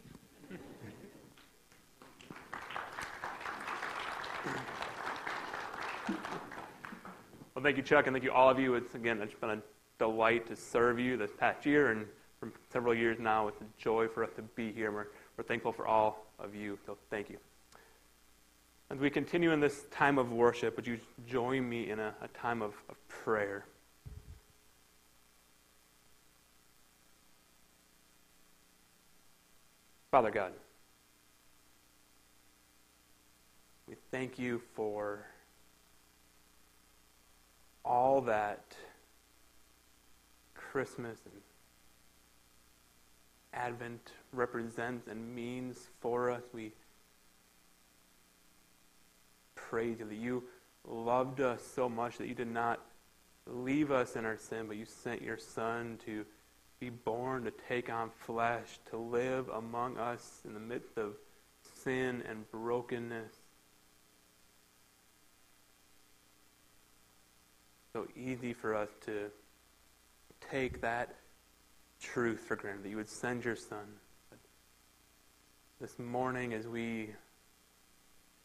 Well, 7.54 7.62
thank 7.62 7.76
you, 7.76 7.84
Chuck, 7.84 8.08
and 8.08 8.14
thank 8.14 8.24
you, 8.24 8.32
all 8.32 8.50
of 8.50 8.58
you. 8.58 8.76
It's 8.76 8.96
again, 8.96 9.22
it's 9.22 9.34
been 9.36 9.50
a 9.50 9.62
delight 10.04 10.46
to 10.46 10.54
serve 10.54 11.00
you 11.00 11.16
this 11.16 11.32
past 11.40 11.66
year 11.66 11.92
and 11.92 12.06
for 12.38 12.52
several 12.74 12.94
years 12.94 13.20
now. 13.22 13.48
It's 13.48 13.62
a 13.62 13.82
joy 13.82 14.10
for 14.10 14.22
us 14.22 14.32
to 14.36 14.42
be 14.42 14.70
here. 14.74 14.92
We're, 14.92 15.08
we're 15.38 15.46
thankful 15.46 15.72
for 15.72 15.88
all 15.88 16.26
of 16.40 16.54
you. 16.54 16.78
So 16.86 16.98
thank 17.10 17.30
you. 17.30 17.38
As 18.90 19.00
we 19.00 19.10
continue 19.10 19.52
in 19.52 19.62
this 19.62 19.86
time 19.92 20.18
of 20.18 20.34
worship, 20.34 20.76
would 20.76 20.86
you 20.86 21.00
join 21.26 21.70
me 21.70 21.90
in 21.90 22.02
a, 22.02 22.14
a 22.22 22.28
time 22.38 22.62
of, 22.62 22.74
of 22.90 23.08
prayer? 23.08 23.64
Father 30.12 30.32
God, 30.32 30.52
we 33.88 33.96
thank 34.12 34.38
you 34.38 34.62
for 34.76 35.26
all 37.86 38.20
that 38.20 38.76
Christmas 40.74 41.20
and 41.26 41.42
Advent 43.54 44.10
represents 44.32 45.08
and 45.08 45.36
means 45.36 45.78
for 46.02 46.32
us. 46.32 46.42
We 46.52 46.72
praise 49.54 50.00
you 50.00 50.06
that 50.06 50.16
you 50.16 50.44
loved 50.88 51.42
us 51.42 51.62
so 51.76 51.88
much 51.88 52.18
that 52.18 52.28
you 52.28 52.34
did 52.34 52.52
not 52.52 52.80
leave 53.46 53.92
us 53.92 54.16
in 54.16 54.26
our 54.26 54.36
sin, 54.36 54.66
but 54.68 54.76
you 54.76 54.86
sent 54.86 55.22
your 55.22 55.38
Son 55.38 56.00
to 56.08 56.26
be 56.80 56.90
born, 56.90 57.44
to 57.44 57.52
take 57.70 57.92
on 57.92 58.10
flesh, 58.10 58.80
to 58.90 58.98
live 58.98 59.50
among 59.50 60.00
us 60.00 60.42
in 60.44 60.56
the 60.56 60.60
midst 60.60 60.98
of 60.98 61.14
sin 61.84 62.24
and 62.28 62.50
brokenness. 62.50 63.36
so 67.94 68.08
easy 68.18 68.54
for 68.54 68.74
us 68.74 68.90
to 69.06 69.30
take 70.54 70.82
that 70.82 71.16
truth 72.00 72.42
for 72.42 72.56
granted, 72.56 72.84
that 72.84 72.90
you 72.90 72.98
would 72.98 73.10
send 73.10 73.44
your 73.44 73.56
son. 73.56 73.88
But 74.30 74.38
this 75.82 75.98
morning, 75.98 76.54
as 76.54 76.68
we 76.68 77.10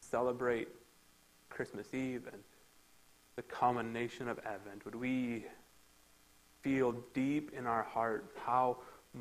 celebrate 0.01 0.69
Christmas 1.51 1.93
Eve 1.93 2.23
and 2.33 2.43
the 3.37 3.43
culmination 3.43 4.27
of 4.27 4.39
Advent, 4.39 4.87
would 4.87 4.95
we 4.95 5.45
feel 6.63 6.95
deep 7.13 7.53
in 7.55 7.67
our 7.67 7.83
heart 7.83 8.25
how 8.43 8.79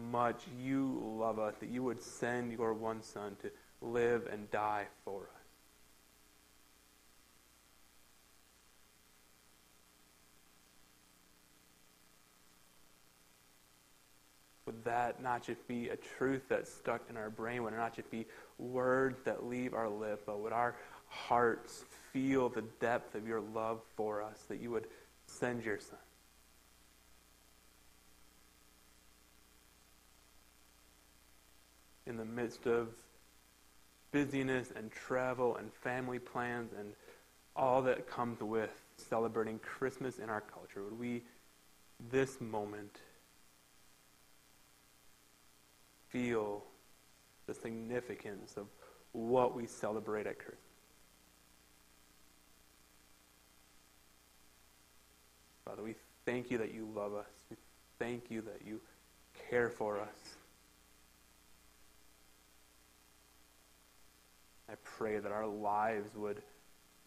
much 0.10 0.43
you 0.63 0.97
love 1.19 1.39
us, 1.39 1.56
that 1.60 1.69
you 1.69 1.84
would 1.84 2.02
send 2.02 2.54
your 2.54 2.73
one 2.73 3.04
son 3.04 3.36
to 3.41 3.52
live 3.82 4.30
and 4.32 4.50
die 4.50 4.86
for 5.04 5.23
us? 5.23 5.37
Would 14.67 14.84
that 14.84 15.23
not 15.23 15.41
just 15.41 15.65
be 15.67 15.88
a 15.89 15.95
truth 15.95 16.43
that's 16.49 16.71
stuck 16.71 17.01
in 17.10 17.17
our 17.17 17.30
brain? 17.30 17.63
Would 17.63 17.73
it 17.73 17.77
not 17.77 17.95
just 17.95 18.12
be 18.12 18.27
words 18.60 19.17
that 19.23 19.45
leave 19.45 19.73
our 19.73 19.89
lip, 19.89 20.23
but 20.25 20.39
would 20.41 20.53
our 20.53 20.75
hearts 21.08 21.86
feel 22.12 22.49
the 22.49 22.63
depth 22.80 23.15
of 23.15 23.25
your 23.25 23.39
love 23.39 23.80
for 23.95 24.21
us, 24.21 24.43
that 24.49 24.60
you 24.60 24.69
would 24.69 24.88
send 25.25 25.63
your 25.63 25.80
Son? 25.80 25.97
In 32.06 32.17
the 32.17 32.25
midst 32.25 32.67
of 32.67 32.89
busyness 34.12 34.71
and 34.75 34.91
travel 34.91 35.56
and 35.56 35.73
family 35.73 36.19
plans 36.19 36.71
and 36.77 36.93
all 37.56 37.82
that 37.82 38.10
comes 38.10 38.41
with 38.41 38.69
celebrating 38.97 39.60
Christmas 39.60 40.19
in 40.19 40.30
our 40.30 40.41
culture, 40.41 40.84
would 40.84 40.99
we, 40.99 41.23
this 42.12 42.39
moment, 42.41 42.99
feel 46.10 46.63
the 47.48 47.54
significance 47.54 48.56
of 48.58 48.67
what 49.13 49.56
we 49.56 49.65
celebrate 49.65 50.28
at 50.28 50.38
Christmas. 50.38 50.62
Father, 55.65 55.84
we 55.84 55.96
thank 56.26 56.50
you 56.52 56.58
that 56.60 56.74
you 56.74 56.88
love 56.96 57.13
us. 57.13 57.26
We 57.50 57.58
thank 58.00 58.30
you 58.30 58.41
that 58.41 58.65
you 58.65 58.80
care 59.50 59.70
for 59.70 60.00
us. 60.00 60.36
I 64.70 64.76
pray 64.84 65.20
that 65.20 65.32
our 65.32 65.48
lives 65.48 66.10
would 66.15 66.41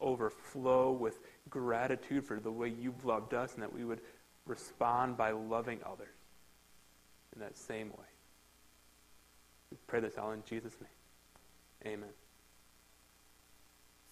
overflow 0.00 0.92
with 0.92 1.18
gratitude 1.48 2.24
for 2.24 2.40
the 2.40 2.50
way 2.50 2.68
you've 2.68 3.04
loved 3.04 3.34
us 3.34 3.54
and 3.54 3.62
that 3.62 3.72
we 3.72 3.84
would 3.84 4.00
respond 4.46 5.16
by 5.16 5.30
loving 5.30 5.78
others 5.84 6.08
in 7.34 7.40
that 7.40 7.56
same 7.56 7.88
way. 7.90 8.09
We 9.70 9.78
pray 9.86 10.00
this 10.00 10.18
all 10.18 10.32
in 10.32 10.42
Jesus' 10.44 10.76
name. 10.80 11.94
Amen. 11.94 12.10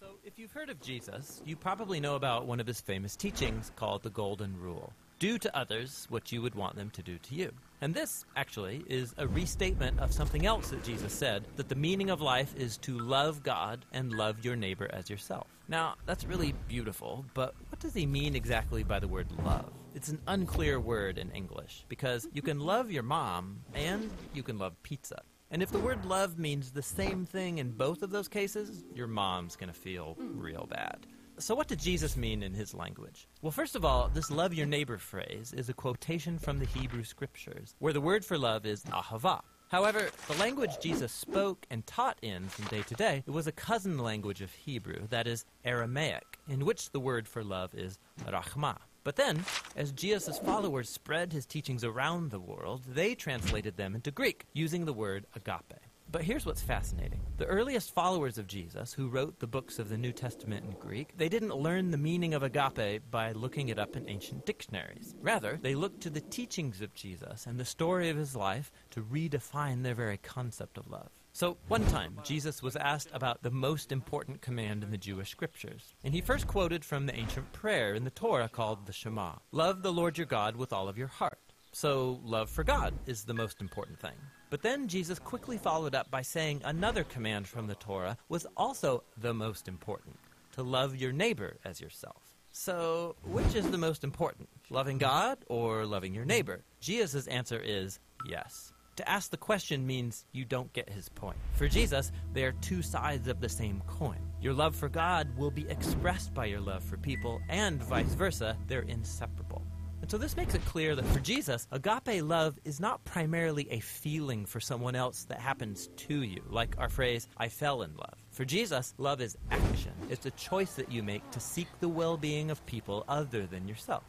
So, 0.01 0.07
if 0.25 0.39
you've 0.39 0.53
heard 0.53 0.71
of 0.71 0.81
Jesus, 0.81 1.43
you 1.45 1.57
probably 1.57 1.99
know 1.99 2.15
about 2.15 2.47
one 2.47 2.61
of 2.61 2.67
his 2.67 2.81
famous 2.81 3.17
teachings 3.17 3.73
called 3.75 4.03
the 4.03 4.11
Golden 4.11 4.59
Rule 4.61 4.93
do 5.19 5.39
to 5.39 5.57
others 5.57 6.07
what 6.11 6.31
you 6.31 6.43
would 6.43 6.55
want 6.55 6.77
them 6.77 6.91
to 6.91 7.03
do 7.03 7.19
to 7.19 7.35
you. 7.35 7.53
And 7.81 7.95
this, 7.95 8.25
actually, 8.37 8.85
is 8.89 9.15
a 9.19 9.27
restatement 9.27 9.99
of 10.01 10.13
something 10.13 10.47
else 10.47 10.71
that 10.71 10.85
Jesus 10.85 11.13
said 11.13 11.45
that 11.57 11.69
the 11.69 11.75
meaning 11.75 12.11
of 12.11 12.21
life 12.21 12.55
is 12.57 12.77
to 12.79 12.99
love 12.99 13.43
God 13.43 13.85
and 13.93 14.13
love 14.13 14.45
your 14.45 14.57
neighbor 14.57 14.89
as 14.93 15.11
yourself. 15.11 15.47
Now, 15.69 15.95
that's 16.07 16.25
really 16.25 16.55
beautiful, 16.67 17.25
but 17.35 17.55
what 17.69 17.81
does 17.81 17.95
he 17.95 18.07
mean 18.07 18.35
exactly 18.35 18.83
by 18.83 18.99
the 18.99 19.09
word 19.09 19.27
love? 19.45 19.71
It's 19.95 20.09
an 20.09 20.21
unclear 20.27 20.81
word 20.81 21.19
in 21.19 21.31
English 21.33 21.85
because 21.89 22.27
you 22.33 22.43
can 22.43 22.61
love 22.61 22.91
your 22.91 23.03
mom 23.03 23.61
and 23.75 24.11
you 24.35 24.43
can 24.43 24.59
love 24.59 24.81
pizza. 24.83 25.23
And 25.51 25.63
if 25.63 25.71
the 25.71 25.79
word 25.79 26.05
love 26.05 26.39
means 26.39 26.71
the 26.71 26.83
same 26.83 27.25
thing 27.25 27.59
in 27.59 27.71
both 27.71 28.03
of 28.03 28.11
those 28.11 28.29
cases, 28.29 28.85
your 28.95 29.07
mom's 29.07 29.57
going 29.57 29.73
to 29.73 29.79
feel 29.79 30.15
hmm. 30.15 30.39
real 30.39 30.67
bad. 30.69 31.07
So, 31.39 31.55
what 31.55 31.69
did 31.69 31.79
Jesus 31.79 32.17
mean 32.17 32.43
in 32.43 32.53
his 32.53 32.75
language? 32.75 33.29
Well, 33.43 33.53
first 33.53 33.77
of 33.77 33.85
all, 33.85 34.11
this 34.13 34.31
love 34.31 34.53
your 34.53 34.67
neighbor 34.67 34.99
phrase 34.99 35.55
is 35.57 35.69
a 35.69 35.73
quotation 35.73 36.37
from 36.37 36.59
the 36.59 36.67
Hebrew 36.67 37.05
scriptures, 37.05 37.77
where 37.79 37.93
the 37.93 38.01
word 38.01 38.25
for 38.25 38.37
love 38.37 38.67
is 38.67 38.83
ahava. 38.85 39.41
However, 39.69 40.09
the 40.27 40.35
language 40.39 40.81
Jesus 40.81 41.13
spoke 41.13 41.65
and 41.71 41.87
taught 41.87 42.19
in 42.23 42.49
from 42.49 42.65
day 42.67 42.83
to 42.83 42.95
day, 42.95 43.23
it 43.25 43.31
was 43.31 43.47
a 43.47 43.53
cousin 43.53 43.99
language 43.99 44.41
of 44.41 44.51
Hebrew, 44.53 45.07
that 45.11 45.29
is 45.29 45.45
Aramaic, 45.65 46.39
in 46.49 46.65
which 46.65 46.91
the 46.91 47.01
word 47.01 47.29
for 47.29 47.45
love 47.45 47.75
is 47.75 47.99
rachma. 48.27 48.79
But 49.09 49.17
then, 49.17 49.43
as 49.75 49.91
Jesus' 49.93 50.39
followers 50.39 50.91
spread 50.91 51.33
his 51.33 51.47
teachings 51.47 51.83
around 51.83 52.31
the 52.31 52.39
world, 52.39 52.83
they 52.87 53.15
translated 53.15 53.79
them 53.79 53.95
into 53.95 54.11
Greek, 54.11 54.45
using 54.53 54.85
the 54.85 54.93
word 54.93 55.25
agape. 55.35 55.81
But 56.13 56.25
here's 56.25 56.45
what's 56.45 56.61
fascinating. 56.61 57.21
The 57.39 57.47
earliest 57.47 57.95
followers 57.95 58.37
of 58.37 58.47
Jesus, 58.47 58.93
who 58.93 59.09
wrote 59.09 59.39
the 59.39 59.47
books 59.47 59.79
of 59.79 59.89
the 59.89 59.97
New 59.97 60.13
Testament 60.13 60.67
in 60.67 60.73
Greek, 60.73 61.17
they 61.17 61.31
didn't 61.31 61.57
learn 61.57 61.91
the 61.91 61.97
meaning 61.97 62.35
of 62.35 62.43
agape 62.43 63.11
by 63.11 63.33
looking 63.33 63.71
it 63.71 63.79
up 63.79 63.97
in 63.97 64.07
ancient 64.11 64.45
dictionaries. 64.45 65.15
Rather, 65.23 65.59
they 65.63 65.75
looked 65.75 66.03
to 66.03 66.11
the 66.11 66.21
teachings 66.21 66.83
of 66.83 66.93
Jesus 66.93 67.47
and 67.47 67.59
the 67.59 67.65
story 67.65 68.11
of 68.11 68.19
his 68.19 68.37
life 68.37 68.71
to 68.91 69.01
redefine 69.01 69.85
their 69.85 69.95
very 69.95 70.19
concept 70.19 70.77
of 70.77 70.91
love. 70.91 71.09
So, 71.39 71.57
one 71.69 71.87
time, 71.87 72.19
Jesus 72.25 72.65
was 72.65 72.75
asked 72.75 73.11
about 73.13 73.45
the 73.45 73.51
most 73.53 73.93
important 73.93 74.43
command 74.43 74.83
in 74.83 74.91
the 74.91 74.99
Jewish 74.99 75.31
scriptures. 75.31 75.95
And 76.03 76.13
he 76.13 76.21
first 76.21 76.49
quoted 76.49 76.85
from 76.85 77.07
the 77.07 77.15
ancient 77.15 77.53
prayer 77.53 77.95
in 77.95 78.03
the 78.03 78.11
Torah 78.11 78.49
called 78.49 78.87
the 78.87 78.93
Shema 78.93 79.35
Love 79.53 79.83
the 79.85 79.93
Lord 79.93 80.19
your 80.19 80.27
God 80.27 80.57
with 80.57 80.73
all 80.73 80.89
of 80.89 80.99
your 80.99 81.07
heart. 81.07 81.39
So, 81.71 82.19
love 82.25 82.51
for 82.51 82.65
God 82.65 82.93
is 83.07 83.23
the 83.23 83.35
most 83.35 83.61
important 83.61 84.01
thing. 84.01 84.17
But 84.51 84.63
then 84.63 84.89
Jesus 84.89 85.21
quickly 85.21 85.59
followed 85.59 85.95
up 85.95 86.11
by 86.11 86.23
saying 86.23 86.63
another 86.65 87.05
command 87.05 87.47
from 87.47 87.69
the 87.69 87.77
Torah 87.77 88.19
was 88.29 88.45
also 88.57 89.05
the 89.17 89.33
most 89.33 89.69
important 89.69 90.19
to 90.55 90.65
love 90.65 90.97
your 90.97 91.13
neighbor 91.13 91.59
as 91.65 91.81
yourself. 91.81 92.35
So, 92.51 93.15
which 93.23 93.55
is 93.55 93.71
the 93.71 93.79
most 93.79 94.03
important, 94.03 94.49
loving 94.71 94.99
God 94.99 95.39
or 95.47 95.87
loving 95.87 96.15
your 96.15 96.25
neighbor? 96.25 96.65
Jesus' 96.81 97.29
answer 97.29 97.61
is 97.65 98.01
yes. 98.29 98.73
To 98.99 99.09
ask 99.09 99.31
the 99.31 99.37
question 99.37 99.87
means 99.87 100.25
you 100.33 100.45
don't 100.45 100.73
get 100.73 100.91
his 100.91 101.09
point. 101.09 101.37
For 101.53 101.69
Jesus, 101.69 102.11
they 102.33 102.43
are 102.43 102.51
two 102.61 102.83
sides 102.83 103.29
of 103.29 103.41
the 103.41 103.49
same 103.49 103.81
coin. 103.87 104.19
Your 104.41 104.53
love 104.53 104.75
for 104.75 104.89
God 104.89 105.29
will 105.37 105.53
be 105.53 105.69
expressed 105.69 106.35
by 106.35 106.47
your 106.47 106.59
love 106.59 106.83
for 106.83 106.97
people, 106.97 107.41
and 107.49 107.81
vice 107.81 108.15
versa, 108.15 108.57
they're 108.67 108.81
inseparable. 108.81 109.63
And 110.01 110.11
so 110.11 110.19
this 110.19 110.37
makes 110.37 110.57
it 110.57 110.65
clear 110.65 110.97
that 110.97 111.05
for 111.07 111.21
Jesus, 111.21 111.69
agape 111.71 112.25
love 112.25 112.59
is 112.65 112.81
not 112.81 113.05
primarily 113.05 113.69
a 113.71 113.79
feeling 113.79 114.45
for 114.45 114.59
someone 114.59 114.97
else 114.97 115.23
that 115.29 115.39
happens 115.39 115.91
to 116.09 116.23
you, 116.23 116.43
like 116.49 116.75
our 116.77 116.89
phrase, 116.89 117.29
I 117.37 117.51
fell 117.51 117.83
in 117.83 117.95
love. 117.95 118.19
For 118.33 118.45
Jesus, 118.45 118.95
love 118.99 119.21
is 119.21 119.39
action. 119.53 119.93
It's 120.11 120.27
a 120.27 120.33
choice 120.33 120.75
that 120.75 120.91
you 120.91 121.05
make 121.05 121.31
to 121.31 121.39
seek 121.39 121.69
the 121.79 121.89
well 121.89 122.17
being 122.17 122.51
of 122.51 122.67
people 122.67 123.05
other 123.07 123.47
than 123.47 123.69
yourself. 123.69 124.03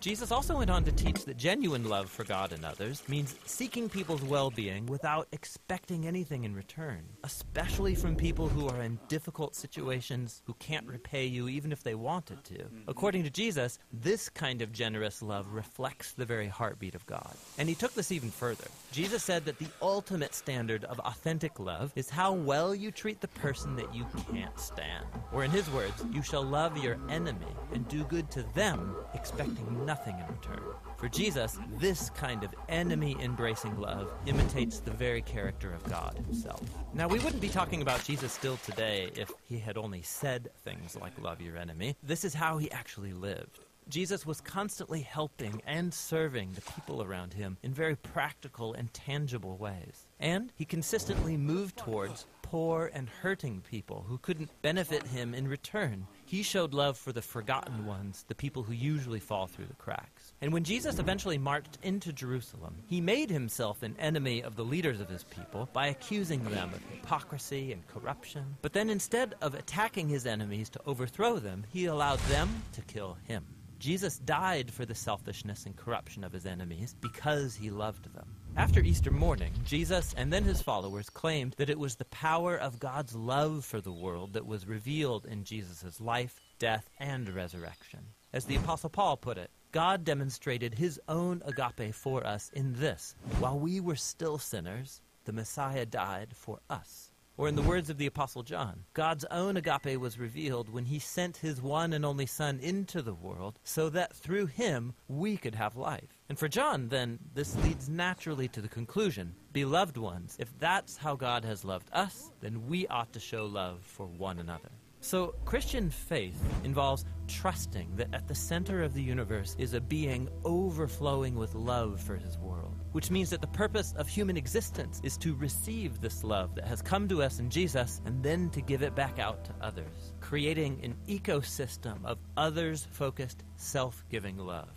Jesus 0.00 0.30
also 0.30 0.58
went 0.58 0.70
on 0.70 0.84
to 0.84 0.92
teach 0.92 1.24
that 1.24 1.36
genuine 1.36 1.88
love 1.88 2.08
for 2.08 2.22
God 2.22 2.52
and 2.52 2.64
others 2.64 3.02
means 3.08 3.34
seeking 3.44 3.88
people's 3.88 4.22
well 4.22 4.50
being 4.50 4.86
without 4.86 5.26
expecting 5.32 6.06
anything 6.06 6.44
in 6.44 6.54
return, 6.54 7.02
especially 7.24 7.94
from 7.94 8.14
people 8.14 8.48
who 8.48 8.68
are 8.68 8.82
in 8.82 8.98
difficult 9.08 9.56
situations 9.56 10.42
who 10.44 10.54
can't 10.54 10.86
repay 10.86 11.26
you 11.26 11.48
even 11.48 11.72
if 11.72 11.82
they 11.82 11.94
wanted 11.94 12.44
to. 12.44 12.54
Mm-hmm. 12.54 12.80
According 12.88 13.24
to 13.24 13.30
Jesus, 13.30 13.78
this 13.92 14.28
kind 14.28 14.62
of 14.62 14.72
generous 14.72 15.22
love 15.22 15.50
reflects 15.52 16.12
the 16.12 16.26
very 16.26 16.46
heartbeat 16.46 16.94
of 16.94 17.04
God. 17.06 17.34
And 17.58 17.68
he 17.68 17.74
took 17.74 17.94
this 17.94 18.12
even 18.12 18.30
further. 18.30 18.68
Jesus 18.92 19.24
said 19.24 19.44
that 19.46 19.58
the 19.58 19.68
ultimate 19.82 20.34
standard 20.34 20.84
of 20.84 21.00
authentic 21.00 21.58
love 21.58 21.90
is 21.96 22.08
how 22.08 22.32
well 22.32 22.74
you 22.74 22.90
treat 22.90 23.20
the 23.20 23.28
person 23.28 23.74
that 23.76 23.92
you 23.94 24.06
can't 24.30 24.58
stand. 24.58 25.06
Or, 25.32 25.42
in 25.42 25.50
his 25.50 25.68
words, 25.70 26.04
you 26.12 26.22
shall 26.22 26.42
love 26.42 26.76
your 26.78 26.98
enemy 27.08 27.46
and 27.72 27.88
do 27.88 28.04
good 28.04 28.30
to 28.30 28.42
them, 28.54 28.94
expecting 29.14 29.84
nothing 29.84 29.95
in 30.04 30.26
return. 30.34 30.60
For 30.96 31.08
Jesus, 31.08 31.58
this 31.78 32.10
kind 32.10 32.44
of 32.44 32.54
enemy 32.68 33.16
embracing 33.20 33.78
love 33.80 34.12
imitates 34.26 34.80
the 34.80 34.90
very 34.90 35.22
character 35.22 35.72
of 35.72 35.84
God 35.84 36.18
himself. 36.26 36.62
Now, 36.94 37.08
we 37.08 37.18
wouldn't 37.20 37.42
be 37.42 37.48
talking 37.48 37.82
about 37.82 38.04
Jesus 38.04 38.32
still 38.32 38.56
today 38.58 39.10
if 39.14 39.30
he 39.44 39.58
had 39.58 39.76
only 39.76 40.02
said 40.02 40.50
things 40.64 40.96
like 40.96 41.12
love 41.20 41.40
your 41.40 41.56
enemy. 41.56 41.96
This 42.02 42.24
is 42.24 42.34
how 42.34 42.58
he 42.58 42.70
actually 42.70 43.12
lived. 43.12 43.60
Jesus 43.88 44.26
was 44.26 44.40
constantly 44.40 45.00
helping 45.00 45.62
and 45.64 45.94
serving 45.94 46.52
the 46.52 46.72
people 46.72 47.04
around 47.04 47.32
him 47.32 47.56
in 47.62 47.72
very 47.72 47.94
practical 47.94 48.74
and 48.74 48.92
tangible 48.92 49.56
ways. 49.56 50.06
And 50.18 50.52
he 50.56 50.64
consistently 50.64 51.36
moved 51.36 51.76
towards 51.76 52.26
poor 52.42 52.90
and 52.92 53.08
hurting 53.08 53.62
people 53.68 54.04
who 54.08 54.18
couldn't 54.18 54.50
benefit 54.62 55.04
him 55.06 55.34
in 55.34 55.46
return. 55.46 56.06
He 56.28 56.42
showed 56.42 56.74
love 56.74 56.98
for 56.98 57.12
the 57.12 57.22
forgotten 57.22 57.86
ones, 57.86 58.24
the 58.26 58.34
people 58.34 58.64
who 58.64 58.72
usually 58.72 59.20
fall 59.20 59.46
through 59.46 59.66
the 59.66 59.74
cracks. 59.74 60.32
And 60.40 60.52
when 60.52 60.64
Jesus 60.64 60.98
eventually 60.98 61.38
marched 61.38 61.78
into 61.84 62.12
Jerusalem, 62.12 62.74
he 62.88 63.00
made 63.00 63.30
himself 63.30 63.84
an 63.84 63.94
enemy 63.98 64.42
of 64.42 64.56
the 64.56 64.64
leaders 64.64 65.00
of 65.00 65.08
his 65.08 65.22
people 65.22 65.68
by 65.72 65.86
accusing 65.86 66.42
them 66.42 66.74
of 66.74 66.82
hypocrisy 66.90 67.72
and 67.72 67.86
corruption. 67.86 68.56
But 68.60 68.72
then 68.72 68.90
instead 68.90 69.36
of 69.40 69.54
attacking 69.54 70.08
his 70.08 70.26
enemies 70.26 70.68
to 70.70 70.80
overthrow 70.84 71.38
them, 71.38 71.64
he 71.72 71.86
allowed 71.86 72.18
them 72.20 72.62
to 72.72 72.82
kill 72.82 73.16
him. 73.28 73.44
Jesus 73.78 74.18
died 74.18 74.70
for 74.70 74.84
the 74.84 74.94
selfishness 74.94 75.64
and 75.64 75.76
corruption 75.76 76.24
of 76.24 76.32
his 76.32 76.44
enemies 76.44 76.96
because 77.00 77.54
he 77.54 77.70
loved 77.70 78.12
them. 78.14 78.26
After 78.58 78.80
Easter 78.80 79.10
morning, 79.10 79.52
Jesus 79.66 80.14
and 80.16 80.32
then 80.32 80.42
his 80.42 80.62
followers 80.62 81.10
claimed 81.10 81.52
that 81.58 81.68
it 81.68 81.78
was 81.78 81.96
the 81.96 82.06
power 82.06 82.56
of 82.56 82.78
God's 82.78 83.14
love 83.14 83.66
for 83.66 83.82
the 83.82 83.92
world 83.92 84.32
that 84.32 84.46
was 84.46 84.66
revealed 84.66 85.26
in 85.26 85.44
Jesus' 85.44 86.00
life, 86.00 86.40
death, 86.58 86.88
and 86.98 87.28
resurrection. 87.28 88.00
As 88.32 88.46
the 88.46 88.56
Apostle 88.56 88.88
Paul 88.88 89.18
put 89.18 89.36
it, 89.36 89.50
God 89.72 90.04
demonstrated 90.04 90.72
his 90.72 90.98
own 91.06 91.42
agape 91.44 91.94
for 91.94 92.26
us 92.26 92.50
in 92.54 92.72
this 92.72 93.14
while 93.40 93.58
we 93.58 93.78
were 93.78 93.94
still 93.94 94.38
sinners, 94.38 95.02
the 95.26 95.34
Messiah 95.34 95.84
died 95.84 96.28
for 96.34 96.60
us. 96.70 97.10
Or, 97.36 97.48
in 97.48 97.56
the 97.56 97.62
words 97.62 97.90
of 97.90 97.98
the 97.98 98.06
Apostle 98.06 98.42
John, 98.42 98.84
God's 98.94 99.26
own 99.30 99.58
agape 99.58 100.00
was 100.00 100.18
revealed 100.18 100.70
when 100.70 100.86
he 100.86 100.98
sent 100.98 101.36
his 101.36 101.60
one 101.60 101.92
and 101.92 102.06
only 102.06 102.24
Son 102.24 102.58
into 102.60 103.02
the 103.02 103.12
world 103.12 103.58
so 103.64 103.90
that 103.90 104.16
through 104.16 104.46
him 104.46 104.94
we 105.08 105.36
could 105.36 105.54
have 105.56 105.76
life. 105.76 106.15
And 106.28 106.38
for 106.38 106.48
John, 106.48 106.88
then, 106.88 107.20
this 107.34 107.54
leads 107.62 107.88
naturally 107.88 108.48
to 108.48 108.60
the 108.60 108.68
conclusion 108.68 109.34
Beloved 109.52 109.96
ones, 109.96 110.36
if 110.40 110.56
that's 110.58 110.96
how 110.96 111.14
God 111.14 111.44
has 111.44 111.64
loved 111.64 111.88
us, 111.92 112.32
then 112.40 112.66
we 112.66 112.86
ought 112.88 113.12
to 113.12 113.20
show 113.20 113.46
love 113.46 113.80
for 113.82 114.06
one 114.06 114.40
another. 114.40 114.70
So, 115.00 115.36
Christian 115.44 115.88
faith 115.88 116.36
involves 116.64 117.04
trusting 117.28 117.94
that 117.94 118.12
at 118.12 118.26
the 118.26 118.34
center 118.34 118.82
of 118.82 118.92
the 118.92 119.02
universe 119.02 119.54
is 119.56 119.74
a 119.74 119.80
being 119.80 120.28
overflowing 120.44 121.36
with 121.36 121.54
love 121.54 122.00
for 122.00 122.16
his 122.16 122.38
world, 122.38 122.74
which 122.90 123.10
means 123.10 123.30
that 123.30 123.40
the 123.40 123.46
purpose 123.46 123.94
of 123.96 124.08
human 124.08 124.36
existence 124.36 125.00
is 125.04 125.16
to 125.18 125.36
receive 125.36 126.00
this 126.00 126.24
love 126.24 126.56
that 126.56 126.66
has 126.66 126.82
come 126.82 127.06
to 127.06 127.22
us 127.22 127.38
in 127.38 127.50
Jesus 127.50 128.00
and 128.04 128.20
then 128.20 128.50
to 128.50 128.60
give 128.60 128.82
it 128.82 128.96
back 128.96 129.20
out 129.20 129.44
to 129.44 129.54
others, 129.60 130.12
creating 130.20 130.80
an 130.82 130.96
ecosystem 131.06 132.04
of 132.04 132.18
others 132.36 132.88
focused, 132.90 133.44
self 133.56 134.02
giving 134.10 134.36
love. 134.38 134.70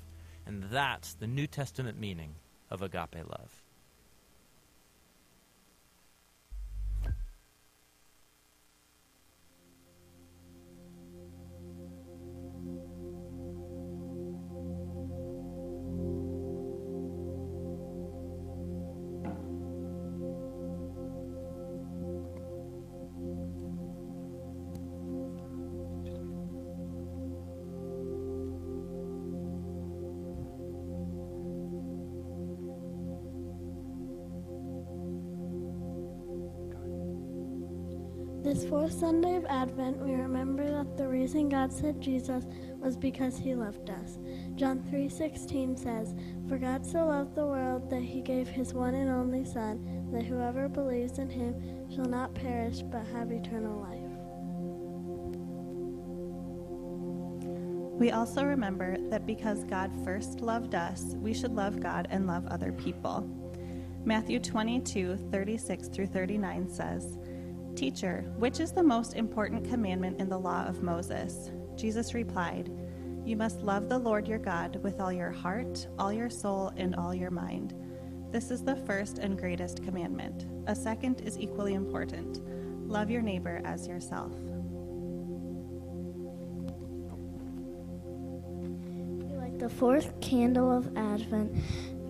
And 0.45 0.63
that's 0.71 1.13
the 1.13 1.27
New 1.27 1.47
Testament 1.47 1.99
meaning 1.99 2.35
of 2.69 2.81
agape 2.81 3.15
love. 3.15 3.58
This 38.49 38.65
fourth 38.65 38.93
Sunday 38.93 39.35
of 39.35 39.45
Advent, 39.45 39.99
we 40.03 40.15
remember 40.15 40.67
that 40.71 40.97
the 40.97 41.07
reason 41.07 41.49
God 41.49 41.71
sent 41.71 41.99
Jesus 41.99 42.45
was 42.79 42.97
because 42.97 43.37
he 43.37 43.53
loved 43.53 43.91
us. 43.91 44.17
John 44.55 44.81
3:16 44.89 45.77
says, 45.77 46.15
"For 46.47 46.57
God 46.57 46.83
so 46.83 47.05
loved 47.05 47.35
the 47.35 47.45
world 47.45 47.91
that 47.91 48.01
he 48.01 48.21
gave 48.23 48.47
his 48.47 48.73
one 48.73 48.95
and 48.95 49.07
only 49.07 49.45
son, 49.45 50.07
that 50.11 50.23
whoever 50.23 50.67
believes 50.67 51.19
in 51.19 51.29
him 51.29 51.53
shall 51.91 52.05
not 52.05 52.33
perish 52.33 52.81
but 52.81 53.05
have 53.13 53.31
eternal 53.31 53.81
life." 53.81 54.17
We 57.99 58.09
also 58.09 58.43
remember 58.43 58.97
that 59.11 59.27
because 59.27 59.63
God 59.63 59.91
first 60.03 60.41
loved 60.41 60.73
us, 60.73 61.15
we 61.21 61.35
should 61.35 61.55
love 61.55 61.79
God 61.79 62.07
and 62.09 62.25
love 62.25 62.47
other 62.47 62.71
people. 62.71 63.29
Matthew 64.05 64.39
22:36 64.39 65.87
through 65.87 66.07
39 66.07 66.67
says, 66.67 67.18
Teacher, 67.75 68.25
which 68.37 68.59
is 68.59 68.71
the 68.71 68.83
most 68.83 69.13
important 69.15 69.69
commandment 69.69 70.19
in 70.19 70.29
the 70.29 70.37
law 70.37 70.65
of 70.65 70.83
Moses? 70.83 71.51
Jesus 71.75 72.13
replied, 72.13 72.69
You 73.25 73.37
must 73.37 73.61
love 73.61 73.87
the 73.87 73.97
Lord 73.97 74.27
your 74.27 74.39
God 74.39 74.81
with 74.83 74.99
all 74.99 75.13
your 75.13 75.31
heart, 75.31 75.87
all 75.97 76.11
your 76.11 76.29
soul, 76.29 76.73
and 76.75 76.95
all 76.95 77.13
your 77.15 77.31
mind. 77.31 77.73
This 78.31 78.51
is 78.51 78.63
the 78.63 78.75
first 78.75 79.17
and 79.17 79.39
greatest 79.39 79.83
commandment. 79.83 80.45
A 80.67 80.75
second 80.75 81.21
is 81.21 81.37
equally 81.39 81.73
important 81.73 82.41
love 82.87 83.09
your 83.09 83.21
neighbor 83.21 83.61
as 83.65 83.87
yourself. 83.87 84.31
We 89.23 89.35
light 89.35 89.59
the 89.59 89.69
fourth 89.69 90.19
candle 90.21 90.75
of 90.75 90.97
Advent 90.97 91.55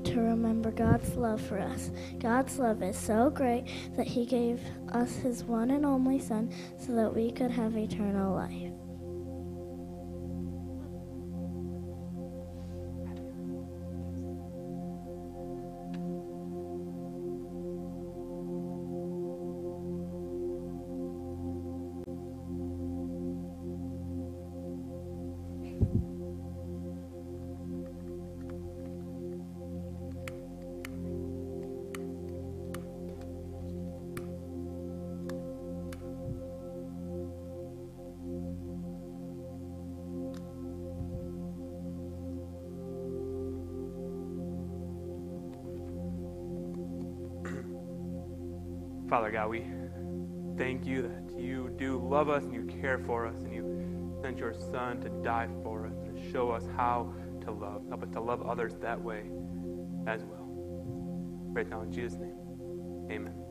to 0.06 0.20
remember 0.22 0.72
God's 0.72 1.16
love 1.16 1.42
for 1.42 1.60
us. 1.60 1.92
God's 2.20 2.58
love 2.58 2.82
is 2.82 2.98
so 2.98 3.30
great 3.30 3.66
that 3.96 4.08
He 4.08 4.26
gave 4.26 4.62
us 4.94 5.16
His 5.18 5.44
one 5.44 5.72
and 5.72 5.86
only 5.86 6.20
Son 6.20 6.52
so 6.78 6.94
that 6.94 7.16
we 7.16 7.32
could 7.32 7.52
have 7.52 7.78
eternal 7.78 8.36
life. 8.36 8.69
Son 54.60 55.00
to 55.02 55.10
die 55.24 55.48
for 55.64 55.86
us 55.86 55.94
and 56.06 56.16
to 56.16 56.32
show 56.32 56.52
us 56.52 56.68
how 56.76 57.14
to 57.42 57.52
love. 57.52 57.84
Help 57.90 58.04
us 58.04 58.10
to 58.14 58.22
love 58.22 58.42
others 58.42 58.74
that 58.82 59.02
way 59.02 59.24
as 60.08 60.24
well. 60.24 60.48
Right 61.52 61.70
now, 61.70 61.82
in 61.82 61.92
Jesus' 61.92 62.20
name, 62.20 62.36
amen. 63.12 63.49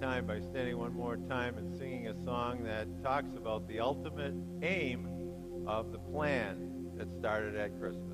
Time 0.00 0.26
by 0.26 0.40
standing 0.40 0.78
one 0.78 0.94
more 0.94 1.18
time 1.28 1.58
and 1.58 1.78
singing 1.78 2.08
a 2.08 2.24
song 2.24 2.64
that 2.64 2.86
talks 3.02 3.36
about 3.36 3.68
the 3.68 3.78
ultimate 3.78 4.32
aim 4.62 5.06
of 5.66 5.92
the 5.92 5.98
plan 5.98 6.86
that 6.96 7.06
started 7.18 7.54
at 7.54 7.78
Christmas. 7.78 8.09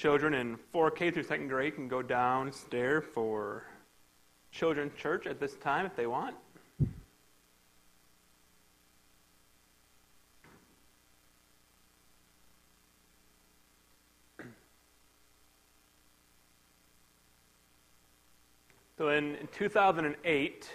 Children 0.00 0.32
in 0.32 0.56
4K 0.74 1.12
through 1.12 1.24
second 1.24 1.48
grade 1.48 1.74
can 1.74 1.86
go 1.86 2.00
downstairs 2.00 3.04
for 3.12 3.64
children's 4.50 4.98
church 4.98 5.26
at 5.26 5.38
this 5.38 5.56
time 5.56 5.84
if 5.84 5.94
they 5.94 6.06
want. 6.06 6.34
So 18.96 19.08
in 19.08 19.48
2008, 19.52 20.70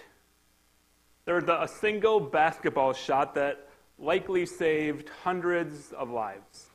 there 1.24 1.34
was 1.36 1.44
a 1.44 1.68
single 1.68 2.18
basketball 2.18 2.92
shot 2.92 3.34
that 3.36 3.68
likely 4.00 4.46
saved 4.46 5.10
hundreds 5.22 5.92
of 5.92 6.10
lives. 6.10 6.70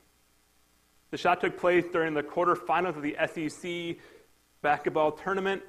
The 1.12 1.18
shot 1.18 1.42
took 1.42 1.58
place 1.58 1.84
during 1.92 2.14
the 2.14 2.24
quarterfinals 2.24 2.96
of 2.96 3.02
the 3.04 3.18
SEC 3.28 3.98
basketball 4.62 5.12
tournament. 5.12 5.62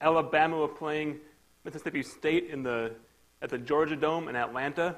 Alabama 0.00 0.56
was 0.56 0.72
playing 0.76 1.20
Mississippi 1.64 2.02
State 2.02 2.50
in 2.50 2.64
the, 2.64 2.90
at 3.40 3.48
the 3.48 3.58
Georgia 3.58 3.94
Dome 3.94 4.26
in 4.26 4.34
Atlanta. 4.34 4.96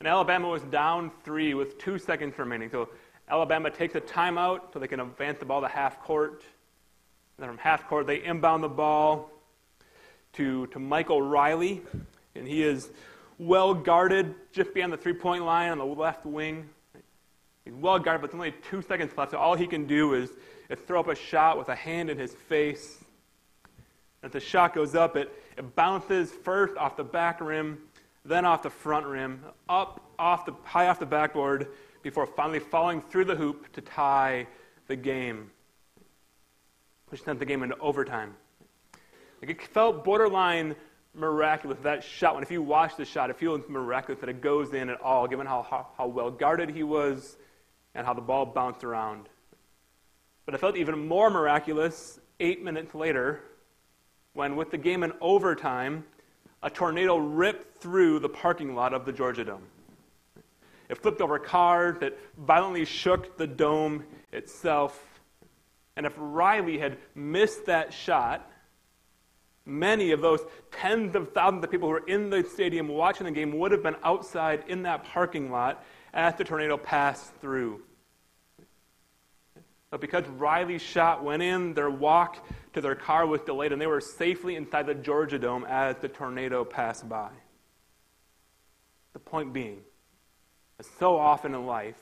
And 0.00 0.08
Alabama 0.08 0.48
was 0.48 0.62
down 0.62 1.12
three 1.22 1.54
with 1.54 1.78
two 1.78 1.98
seconds 1.98 2.36
remaining. 2.36 2.68
So 2.68 2.88
Alabama 3.28 3.70
takes 3.70 3.94
a 3.94 4.00
timeout 4.00 4.72
so 4.72 4.80
they 4.80 4.88
can 4.88 4.98
advance 4.98 5.38
the 5.38 5.44
ball 5.44 5.60
to 5.60 5.68
half 5.68 6.02
court. 6.02 6.42
And 7.36 7.44
then 7.44 7.48
from 7.48 7.58
half 7.58 7.86
court, 7.86 8.08
they 8.08 8.24
inbound 8.24 8.64
the 8.64 8.68
ball 8.68 9.30
to, 10.32 10.66
to 10.66 10.80
Mykal 10.80 11.30
Riley. 11.30 11.82
And 12.34 12.44
he 12.44 12.64
is 12.64 12.90
well 13.38 13.72
guarded 13.72 14.34
just 14.52 14.74
beyond 14.74 14.92
the 14.92 14.96
three 14.96 15.12
point 15.12 15.44
line 15.44 15.70
on 15.70 15.78
the 15.78 15.84
left 15.84 16.26
wing. 16.26 16.68
He's 17.64 17.74
well 17.74 17.98
guarded, 17.98 18.22
but 18.22 18.30
there's 18.30 18.38
only 18.38 18.54
two 18.70 18.82
seconds 18.82 19.12
left. 19.16 19.32
So 19.32 19.38
all 19.38 19.54
he 19.54 19.66
can 19.66 19.86
do 19.86 20.14
is, 20.14 20.30
is 20.68 20.78
throw 20.86 21.00
up 21.00 21.08
a 21.08 21.14
shot 21.14 21.58
with 21.58 21.68
a 21.68 21.74
hand 21.74 22.10
in 22.10 22.18
his 22.18 22.32
face. 22.32 23.04
As 24.22 24.32
the 24.32 24.40
shot 24.40 24.74
goes 24.74 24.94
up, 24.94 25.16
it, 25.16 25.32
it 25.56 25.74
bounces 25.74 26.30
first 26.30 26.76
off 26.76 26.96
the 26.96 27.04
back 27.04 27.40
rim, 27.40 27.78
then 28.24 28.44
off 28.44 28.62
the 28.62 28.70
front 28.70 29.06
rim, 29.06 29.42
up 29.68 30.02
off 30.18 30.44
the 30.44 30.54
high 30.64 30.88
off 30.88 30.98
the 30.98 31.06
backboard, 31.06 31.68
before 32.02 32.26
finally 32.26 32.58
falling 32.58 33.00
through 33.00 33.24
the 33.24 33.34
hoop 33.34 33.72
to 33.72 33.80
tie 33.80 34.46
the 34.88 34.96
game, 34.96 35.50
which 37.08 37.22
sent 37.22 37.38
the 37.38 37.44
game 37.44 37.62
into 37.62 37.78
overtime. 37.78 38.34
Like 39.40 39.50
it 39.50 39.62
felt 39.62 40.04
borderline 40.04 40.76
miraculous 41.14 41.78
that 41.82 42.04
shot. 42.04 42.34
When 42.34 42.42
if 42.42 42.50
you 42.50 42.62
watch 42.62 42.96
the 42.96 43.04
shot, 43.04 43.30
it 43.30 43.36
feels 43.36 43.62
miraculous 43.68 44.20
that 44.20 44.28
it 44.28 44.40
goes 44.40 44.74
in 44.74 44.90
at 44.90 45.00
all, 45.00 45.26
given 45.26 45.46
how, 45.46 45.62
how, 45.62 45.88
how 45.96 46.06
well 46.06 46.30
guarded 46.30 46.70
he 46.70 46.82
was 46.82 47.36
and 47.94 48.06
how 48.06 48.14
the 48.14 48.20
ball 48.20 48.46
bounced 48.46 48.84
around. 48.84 49.28
But 50.46 50.54
it 50.54 50.58
felt 50.58 50.76
even 50.76 51.06
more 51.06 51.30
miraculous 51.30 52.18
eight 52.38 52.62
minutes 52.62 52.94
later 52.94 53.40
when, 54.32 54.56
with 54.56 54.70
the 54.70 54.78
game 54.78 55.02
in 55.02 55.12
overtime, 55.20 56.04
a 56.62 56.70
tornado 56.70 57.16
ripped 57.16 57.80
through 57.80 58.18
the 58.20 58.28
parking 58.28 58.74
lot 58.74 58.92
of 58.92 59.04
the 59.04 59.12
Georgia 59.12 59.44
Dome. 59.44 59.62
It 60.88 60.98
flipped 60.98 61.20
over 61.20 61.38
cars, 61.38 62.02
it 62.02 62.18
violently 62.36 62.84
shook 62.84 63.38
the 63.38 63.46
dome 63.46 64.04
itself. 64.32 65.20
And 65.96 66.04
if 66.04 66.12
Riley 66.16 66.78
had 66.78 66.98
missed 67.14 67.66
that 67.66 67.92
shot, 67.92 68.50
many 69.64 70.10
of 70.10 70.20
those 70.20 70.40
tens 70.72 71.14
of 71.14 71.32
thousands 71.32 71.64
of 71.64 71.70
people 71.70 71.88
who 71.88 71.92
were 71.92 72.06
in 72.06 72.30
the 72.30 72.42
stadium 72.42 72.88
watching 72.88 73.26
the 73.26 73.30
game 73.30 73.56
would 73.58 73.70
have 73.70 73.82
been 73.82 73.96
outside 74.02 74.64
in 74.66 74.82
that 74.82 75.04
parking 75.04 75.50
lot 75.50 75.84
as 76.12 76.34
the 76.36 76.44
tornado 76.44 76.76
passed 76.76 77.32
through. 77.40 77.82
But 79.90 80.00
because 80.00 80.24
Riley's 80.26 80.82
shot 80.82 81.24
went 81.24 81.42
in, 81.42 81.74
their 81.74 81.90
walk 81.90 82.46
to 82.74 82.80
their 82.80 82.94
car 82.94 83.26
was 83.26 83.40
delayed, 83.40 83.72
and 83.72 83.82
they 83.82 83.88
were 83.88 84.00
safely 84.00 84.54
inside 84.54 84.86
the 84.86 84.94
Georgia 84.94 85.38
Dome 85.38 85.64
as 85.68 85.96
the 85.96 86.08
tornado 86.08 86.64
passed 86.64 87.08
by. 87.08 87.30
The 89.12 89.18
point 89.18 89.52
being, 89.52 89.80
so 91.00 91.18
often 91.18 91.54
in 91.54 91.66
life, 91.66 91.98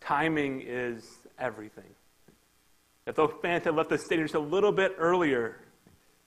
timing 0.00 0.62
is 0.66 1.04
everything. 1.38 1.84
If 3.06 3.14
those 3.14 3.32
fans 3.42 3.64
had 3.64 3.74
left 3.74 3.90
the 3.90 3.98
stadium 3.98 4.24
just 4.26 4.34
a 4.34 4.40
little 4.40 4.72
bit 4.72 4.94
earlier, 4.98 5.60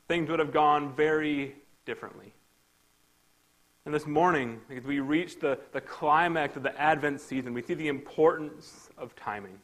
things 0.08 0.30
would 0.30 0.40
have 0.40 0.54
gone 0.54 0.96
very 0.96 1.56
differently. 1.86 2.34
And 3.90 3.96
this 3.96 4.06
morning, 4.06 4.62
as 4.70 4.84
we 4.84 5.00
reach 5.00 5.40
the, 5.40 5.58
the 5.72 5.82
climax 5.82 6.56
of 6.56 6.62
the 6.62 6.80
Advent 6.80 7.22
season, 7.22 7.56
we 7.56 7.64
see 7.64 7.74
the 7.74 7.88
importance 7.88 8.92
of 9.00 9.16
timing. 9.16 9.58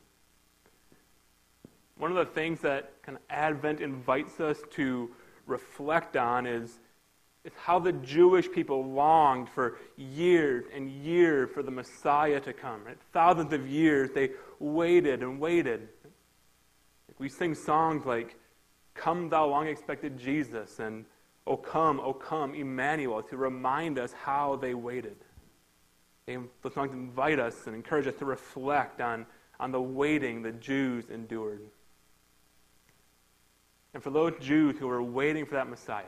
One 2.00 2.10
of 2.10 2.18
the 2.18 2.34
things 2.34 2.60
that 2.62 3.04
kind 3.04 3.20
of 3.20 3.24
Advent 3.30 3.82
invites 3.82 4.40
us 4.40 4.58
to 4.72 5.12
reflect 5.46 6.18
on 6.18 6.48
is 6.48 6.80
it's 7.44 7.56
how 7.56 7.78
the 7.78 7.92
Jewish 7.92 8.52
people 8.52 8.92
longed 8.92 9.48
for 9.48 9.78
years 9.96 10.66
and 10.74 10.90
years 10.90 11.52
for 11.54 11.62
the 11.62 11.70
Messiah 11.70 12.40
to 12.40 12.52
come. 12.52 12.84
Right? 12.84 12.98
Thousands 13.14 13.54
of 13.54 13.68
years 13.68 14.10
they 14.10 14.32
waited 14.58 15.22
and 15.22 15.40
waited. 15.40 15.88
We 17.20 17.30
sing 17.30 17.54
songs 17.54 18.08
like, 18.08 18.40
Come, 18.96 19.30
thou 19.30 19.46
long 19.46 19.68
expected 19.68 20.18
Jesus, 20.18 20.80
and 20.80 21.06
O 21.48 21.58
come, 21.58 22.00
O 22.00 22.14
come, 22.14 22.56
Emmanuel, 22.56 23.22
to 23.24 23.38
remind 23.38 24.00
us 24.00 24.12
how 24.14 24.56
they 24.56 24.74
waited. 24.74 25.18
They, 26.26 26.34
invite 26.34 27.40
us 27.40 27.68
and 27.68 27.76
encourage 27.76 28.08
us 28.08 28.16
to 28.16 28.26
reflect 28.26 29.00
on, 29.00 29.28
on 29.60 29.72
the 29.72 29.82
waiting 29.82 30.42
the 30.42 30.52
Jews 30.52 31.06
endured. 31.12 31.62
And 33.94 34.02
for 34.02 34.10
those 34.10 34.34
Jews 34.42 34.78
who 34.80 34.88
were 34.88 35.04
waiting 35.04 35.46
for 35.46 35.54
that 35.54 35.70
Messiah, 35.70 36.04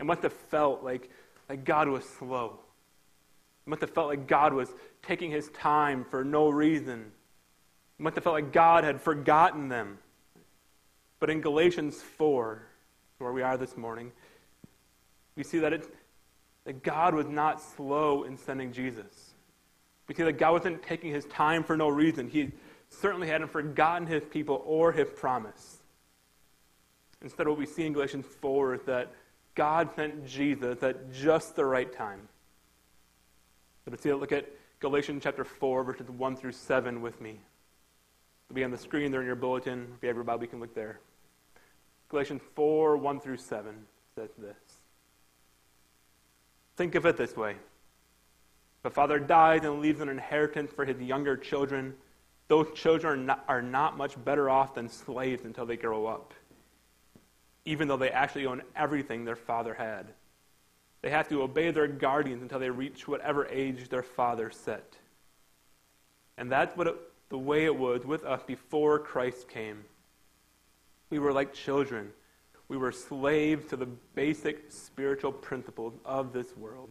it 0.00 0.04
must 0.04 0.22
have 0.22 0.32
felt 0.32 0.82
like, 0.82 1.10
like 1.48 1.64
God 1.64 1.88
was 1.88 2.04
slow. 2.04 2.58
It 3.66 3.70
must 3.70 3.80
have 3.82 3.90
felt 3.90 4.08
like 4.08 4.26
God 4.26 4.52
was 4.52 4.68
taking 5.02 5.30
his 5.30 5.48
time 5.50 6.04
for 6.04 6.24
no 6.24 6.50
reason. 6.50 7.12
It 7.98 8.02
must 8.02 8.16
have 8.16 8.24
felt 8.24 8.34
like 8.34 8.52
God 8.52 8.84
had 8.84 9.00
forgotten 9.00 9.68
them. 9.68 9.98
But 11.20 11.30
in 11.30 11.40
Galatians 11.40 12.02
4, 12.02 12.62
where 13.18 13.32
we 13.32 13.42
are 13.42 13.56
this 13.56 13.76
morning, 13.76 14.12
we 15.36 15.44
see 15.44 15.58
that, 15.58 15.72
it, 15.72 15.94
that 16.64 16.82
God 16.82 17.14
was 17.14 17.26
not 17.26 17.60
slow 17.60 18.24
in 18.24 18.36
sending 18.36 18.72
Jesus. 18.72 19.34
We 20.08 20.14
see 20.14 20.22
that 20.22 20.38
God 20.38 20.52
wasn't 20.52 20.82
taking 20.82 21.12
his 21.12 21.24
time 21.26 21.64
for 21.64 21.76
no 21.76 21.88
reason. 21.88 22.28
He 22.28 22.52
certainly 22.88 23.28
hadn't 23.28 23.48
forgotten 23.48 24.06
his 24.06 24.24
people 24.24 24.62
or 24.64 24.92
his 24.92 25.08
promise. 25.10 25.78
Instead, 27.22 27.48
what 27.48 27.58
we 27.58 27.66
see 27.66 27.86
in 27.86 27.92
Galatians 27.92 28.26
4 28.40 28.74
is 28.74 28.82
that 28.82 29.12
God 29.54 29.90
sent 29.96 30.26
Jesus 30.26 30.82
at 30.82 31.12
just 31.12 31.56
the 31.56 31.64
right 31.64 31.92
time. 31.92 32.28
So 33.84 33.90
let's 33.90 34.02
see, 34.02 34.12
look 34.12 34.32
at 34.32 34.46
Galatians 34.80 35.22
chapter 35.22 35.44
4, 35.44 35.84
verses 35.84 36.08
1 36.10 36.36
through 36.36 36.52
7 36.52 37.00
with 37.00 37.20
me. 37.20 37.40
It'll 38.46 38.54
be 38.54 38.64
on 38.64 38.70
the 38.70 38.78
screen 38.78 39.10
there 39.10 39.20
in 39.20 39.26
your 39.26 39.36
bulletin. 39.36 39.88
If 39.96 40.02
you 40.02 40.08
have 40.08 40.16
your 40.16 40.24
Bible, 40.24 40.42
you 40.42 40.48
can 40.48 40.60
look 40.60 40.74
there. 40.74 41.00
Galatians 42.08 42.42
4, 42.54 42.96
1 42.96 43.20
through 43.20 43.38
7 43.38 43.74
says 44.14 44.30
this. 44.38 44.56
Think 46.76 46.94
of 46.94 47.06
it 47.06 47.16
this 47.16 47.36
way. 47.36 47.52
If 47.52 48.84
a 48.84 48.90
father 48.90 49.18
dies 49.18 49.64
and 49.64 49.80
leaves 49.80 50.00
an 50.00 50.08
inheritance 50.08 50.70
for 50.72 50.84
his 50.84 51.00
younger 51.00 51.36
children, 51.36 51.94
those 52.48 52.66
children 52.74 53.12
are 53.12 53.24
not, 53.24 53.44
are 53.48 53.62
not 53.62 53.96
much 53.96 54.22
better 54.24 54.48
off 54.48 54.74
than 54.74 54.88
slaves 54.88 55.44
until 55.44 55.66
they 55.66 55.76
grow 55.76 56.06
up 56.06 56.34
even 57.66 57.88
though 57.88 57.96
they 57.96 58.10
actually 58.10 58.46
own 58.46 58.62
everything 58.74 59.24
their 59.24 59.36
father 59.36 59.74
had. 59.74 60.06
They 61.02 61.10
have 61.10 61.28
to 61.28 61.42
obey 61.42 61.72
their 61.72 61.88
guardians 61.88 62.40
until 62.40 62.60
they 62.60 62.70
reach 62.70 63.06
whatever 63.06 63.46
age 63.48 63.88
their 63.88 64.04
father 64.04 64.50
set. 64.50 64.96
And 66.38 66.50
that's 66.50 66.76
what 66.76 66.86
it, 66.86 66.96
the 67.28 67.38
way 67.38 67.64
it 67.64 67.76
was 67.76 68.04
with 68.04 68.24
us 68.24 68.42
before 68.44 69.00
Christ 69.00 69.48
came. 69.48 69.84
We 71.10 71.18
were 71.18 71.32
like 71.32 71.52
children. 71.52 72.12
We 72.68 72.76
were 72.76 72.92
slaves 72.92 73.66
to 73.66 73.76
the 73.76 73.86
basic 73.86 74.70
spiritual 74.70 75.32
principles 75.32 75.94
of 76.04 76.32
this 76.32 76.56
world. 76.56 76.90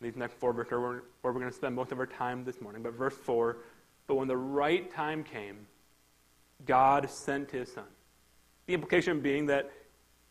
These 0.00 0.16
next 0.16 0.34
four 0.38 0.52
verses 0.52 0.72
are 0.72 0.80
where 0.80 1.02
we're 1.22 1.32
going 1.32 1.46
to 1.46 1.52
spend 1.52 1.74
most 1.74 1.92
of 1.92 1.98
our 1.98 2.06
time 2.06 2.44
this 2.44 2.60
morning. 2.60 2.82
But 2.82 2.94
verse 2.94 3.14
4 3.14 3.58
But 4.06 4.14
when 4.16 4.28
the 4.28 4.36
right 4.36 4.90
time 4.92 5.24
came, 5.24 5.66
God 6.66 7.10
sent 7.10 7.50
his 7.50 7.72
son 7.72 7.84
the 8.70 8.74
implication 8.74 9.20
being 9.20 9.46
that 9.46 9.68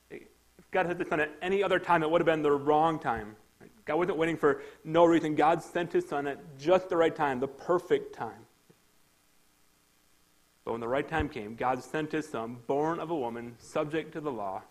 if 0.09 0.71
God 0.71 0.85
had 0.85 0.97
this 0.97 1.09
done 1.09 1.19
at 1.19 1.31
any 1.41 1.61
other 1.61 1.77
time, 1.77 2.03
it 2.03 2.09
would 2.09 2.21
have 2.21 2.25
been 2.25 2.41
the 2.41 2.51
wrong 2.51 2.97
time. 2.97 3.35
God 3.83 3.95
wasn't 3.97 4.17
waiting 4.17 4.37
for 4.37 4.61
no 4.85 5.03
reason. 5.03 5.35
God 5.35 5.61
sent 5.61 5.91
his 5.91 6.07
son 6.07 6.25
at 6.25 6.57
just 6.57 6.87
the 6.87 6.95
right 6.95 7.13
time, 7.13 7.41
the 7.41 7.49
perfect 7.49 8.15
time. 8.15 8.45
But 10.70 10.74
when 10.74 10.82
the 10.82 10.88
right 10.88 11.09
time 11.09 11.30
came, 11.30 11.55
God 11.55 11.84
sent 11.84 12.11
his 12.11 12.30
son, 12.30 12.57
born 12.67 12.99
of 12.99 13.09
a 13.09 13.15
woman, 13.15 13.55
subject 13.57 14.13
to 14.13 14.22
the 14.22 14.32
law. 14.32 14.61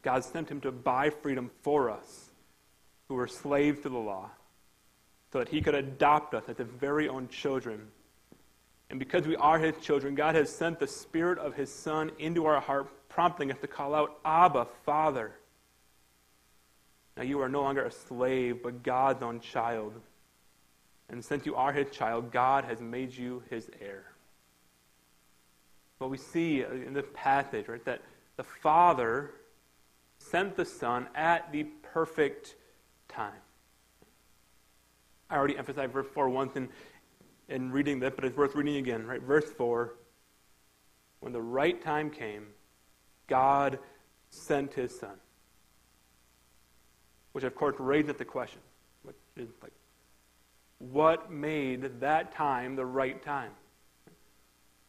God 0.00 0.22
sent 0.22 0.48
him 0.48 0.60
to 0.60 0.70
buy 0.70 1.10
freedom 1.10 1.50
for 1.62 1.90
us, 1.90 2.30
who 3.08 3.16
were 3.16 3.26
slaves 3.26 3.80
to 3.80 3.88
the 3.88 3.98
law, 3.98 4.30
so 5.32 5.40
that 5.40 5.48
he 5.48 5.60
could 5.60 5.74
adopt 5.74 6.34
us 6.34 6.44
as 6.46 6.58
his 6.58 6.68
very 6.68 7.08
own 7.08 7.26
children 7.26 7.88
and 8.90 8.98
because 9.00 9.26
we 9.26 9.34
are 9.34 9.58
his 9.58 9.74
children, 9.82 10.14
God 10.14 10.36
has 10.36 10.54
sent 10.54 10.78
the 10.78 10.86
Spirit 10.86 11.40
of 11.40 11.54
his 11.54 11.72
Son 11.72 12.12
into 12.20 12.46
our 12.46 12.60
heart, 12.60 13.08
prompting 13.08 13.50
us 13.50 13.58
to 13.62 13.66
call 13.66 13.96
out, 13.96 14.20
Abba, 14.24 14.68
Father. 14.84 15.32
Now 17.16 17.24
you 17.24 17.40
are 17.40 17.48
no 17.48 17.62
longer 17.62 17.84
a 17.84 17.90
slave, 17.90 18.62
but 18.62 18.84
God's 18.84 19.22
own 19.22 19.40
child. 19.40 19.94
And 21.08 21.24
since 21.24 21.44
you 21.44 21.56
are 21.56 21.72
his 21.72 21.90
child, 21.90 22.30
God 22.30 22.64
has 22.66 22.80
made 22.80 23.16
you 23.16 23.42
his 23.50 23.68
heir. 23.80 24.11
What 26.02 26.10
we 26.10 26.18
see 26.18 26.62
in 26.62 26.94
this 26.94 27.06
passage, 27.14 27.68
right, 27.68 27.84
that 27.84 28.02
the 28.36 28.42
Father 28.42 29.34
sent 30.18 30.56
the 30.56 30.64
Son 30.64 31.06
at 31.14 31.52
the 31.52 31.62
perfect 31.62 32.56
time. 33.06 33.38
I 35.30 35.36
already 35.36 35.56
emphasized 35.56 35.92
verse 35.92 36.08
4 36.12 36.28
once 36.28 36.56
in, 36.56 36.68
in 37.48 37.70
reading 37.70 38.00
that, 38.00 38.16
but 38.16 38.24
it's 38.24 38.36
worth 38.36 38.56
reading 38.56 38.78
again, 38.78 39.06
right? 39.06 39.22
Verse 39.22 39.48
4 39.52 39.94
When 41.20 41.32
the 41.32 41.40
right 41.40 41.80
time 41.80 42.10
came, 42.10 42.48
God 43.28 43.78
sent 44.30 44.74
his 44.74 44.98
son. 44.98 45.14
Which, 47.30 47.44
of 47.44 47.54
course, 47.54 47.76
raises 47.78 48.16
the 48.16 48.24
question 48.24 48.58
which 49.04 49.14
is 49.36 49.50
like, 49.62 49.72
what 50.80 51.30
made 51.30 52.00
that 52.00 52.32
time 52.32 52.74
the 52.74 52.86
right 52.86 53.22
time? 53.22 53.52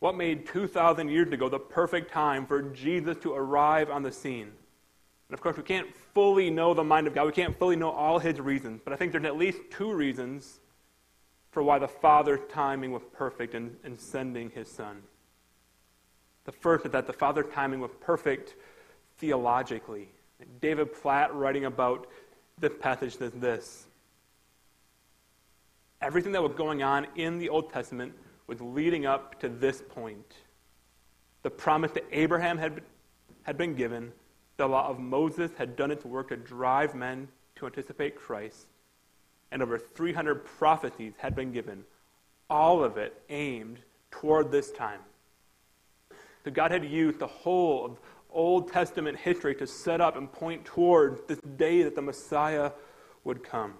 What 0.03 0.17
made 0.17 0.45
2,000 0.47 1.07
years 1.07 1.31
ago 1.31 1.47
the 1.47 1.57
perfect 1.57 2.11
time 2.11 2.45
for 2.45 2.61
Jesus 2.61 3.15
to 3.21 3.31
arrive 3.31 3.89
on 3.89 4.03
the 4.03 4.11
scene? 4.11 4.51
And 5.29 5.33
of 5.33 5.39
course, 5.39 5.55
we 5.55 5.63
can't 5.63 5.95
fully 6.13 6.49
know 6.49 6.73
the 6.73 6.83
mind 6.83 7.07
of 7.07 7.15
God. 7.15 7.25
We 7.25 7.31
can't 7.31 7.57
fully 7.57 7.77
know 7.77 7.89
all 7.89 8.19
his 8.19 8.37
reasons. 8.41 8.81
But 8.83 8.91
I 8.91 8.97
think 8.97 9.13
there's 9.13 9.23
at 9.23 9.37
least 9.37 9.59
two 9.71 9.93
reasons 9.93 10.59
for 11.51 11.63
why 11.63 11.79
the 11.79 11.87
Father's 11.87 12.41
timing 12.51 12.91
was 12.91 13.01
perfect 13.13 13.55
in, 13.55 13.77
in 13.85 13.97
sending 13.97 14.49
his 14.49 14.67
Son. 14.67 15.03
The 16.43 16.51
first 16.51 16.85
is 16.85 16.91
that 16.91 17.07
the 17.07 17.13
Father's 17.13 17.53
timing 17.53 17.79
was 17.79 17.91
perfect 18.01 18.55
theologically. 19.19 20.09
David 20.59 20.93
Platt, 20.93 21.33
writing 21.33 21.63
about 21.63 22.07
this 22.59 22.73
passage, 22.77 23.15
says 23.15 23.31
this 23.31 23.85
Everything 26.01 26.33
that 26.33 26.43
was 26.43 26.55
going 26.55 26.83
on 26.83 27.07
in 27.15 27.39
the 27.39 27.47
Old 27.47 27.71
Testament 27.71 28.13
was 28.47 28.61
leading 28.61 29.05
up 29.05 29.39
to 29.39 29.49
this 29.49 29.81
point. 29.81 30.33
The 31.43 31.49
promise 31.49 31.91
that 31.93 32.05
Abraham 32.11 32.57
had, 32.57 32.81
had 33.43 33.57
been 33.57 33.75
given, 33.75 34.11
the 34.57 34.67
law 34.67 34.87
of 34.87 34.99
Moses 34.99 35.51
had 35.57 35.75
done 35.75 35.91
its 35.91 36.05
work 36.05 36.29
to 36.29 36.37
drive 36.37 36.95
men 36.95 37.27
to 37.55 37.65
anticipate 37.65 38.15
Christ, 38.15 38.67
and 39.51 39.61
over 39.61 39.77
300 39.77 40.45
prophecies 40.45 41.13
had 41.17 41.35
been 41.35 41.51
given, 41.51 41.83
all 42.49 42.83
of 42.83 42.97
it 42.97 43.21
aimed 43.29 43.79
toward 44.11 44.51
this 44.51 44.71
time. 44.71 44.99
So 46.43 46.51
God 46.51 46.71
had 46.71 46.83
used 46.85 47.19
the 47.19 47.27
whole 47.27 47.85
of 47.85 47.99
Old 48.29 48.71
Testament 48.71 49.17
history 49.19 49.55
to 49.55 49.67
set 49.67 50.01
up 50.01 50.17
and 50.17 50.31
point 50.31 50.65
toward 50.65 51.27
this 51.27 51.39
day 51.55 51.83
that 51.83 51.95
the 51.95 52.01
Messiah 52.01 52.71
would 53.23 53.43
come. 53.43 53.75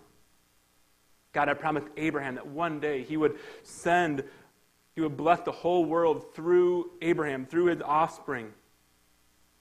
God 1.34 1.48
had 1.48 1.60
promised 1.60 1.88
Abraham 1.98 2.36
that 2.36 2.46
one 2.46 2.80
day 2.80 3.04
he 3.04 3.18
would 3.18 3.38
send, 3.64 4.24
he 4.96 5.02
would 5.02 5.18
bless 5.18 5.40
the 5.42 5.52
whole 5.52 5.86
world 5.86 6.34
through 6.36 6.92
Abraham, 7.02 7.46
through 7.46 7.66
his 7.66 7.82
offspring. 7.82 8.52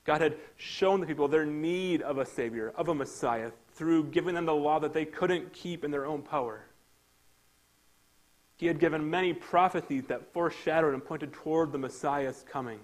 God 0.04 0.20
had 0.20 0.36
shown 0.56 1.00
the 1.00 1.06
people 1.06 1.28
their 1.28 1.46
need 1.46 2.02
of 2.02 2.18
a 2.18 2.26
Savior, 2.26 2.72
of 2.76 2.88
a 2.88 2.94
Messiah, 2.94 3.52
through 3.74 4.04
giving 4.04 4.34
them 4.34 4.46
the 4.46 4.54
law 4.54 4.80
that 4.80 4.92
they 4.92 5.04
couldn't 5.04 5.52
keep 5.52 5.84
in 5.84 5.90
their 5.90 6.04
own 6.04 6.22
power. 6.22 6.64
He 8.56 8.66
had 8.66 8.78
given 8.78 9.08
many 9.08 9.32
prophecies 9.32 10.04
that 10.06 10.32
foreshadowed 10.32 10.94
and 10.94 11.04
pointed 11.04 11.32
toward 11.32 11.72
the 11.72 11.78
Messiah's 11.78 12.44
coming. 12.50 12.80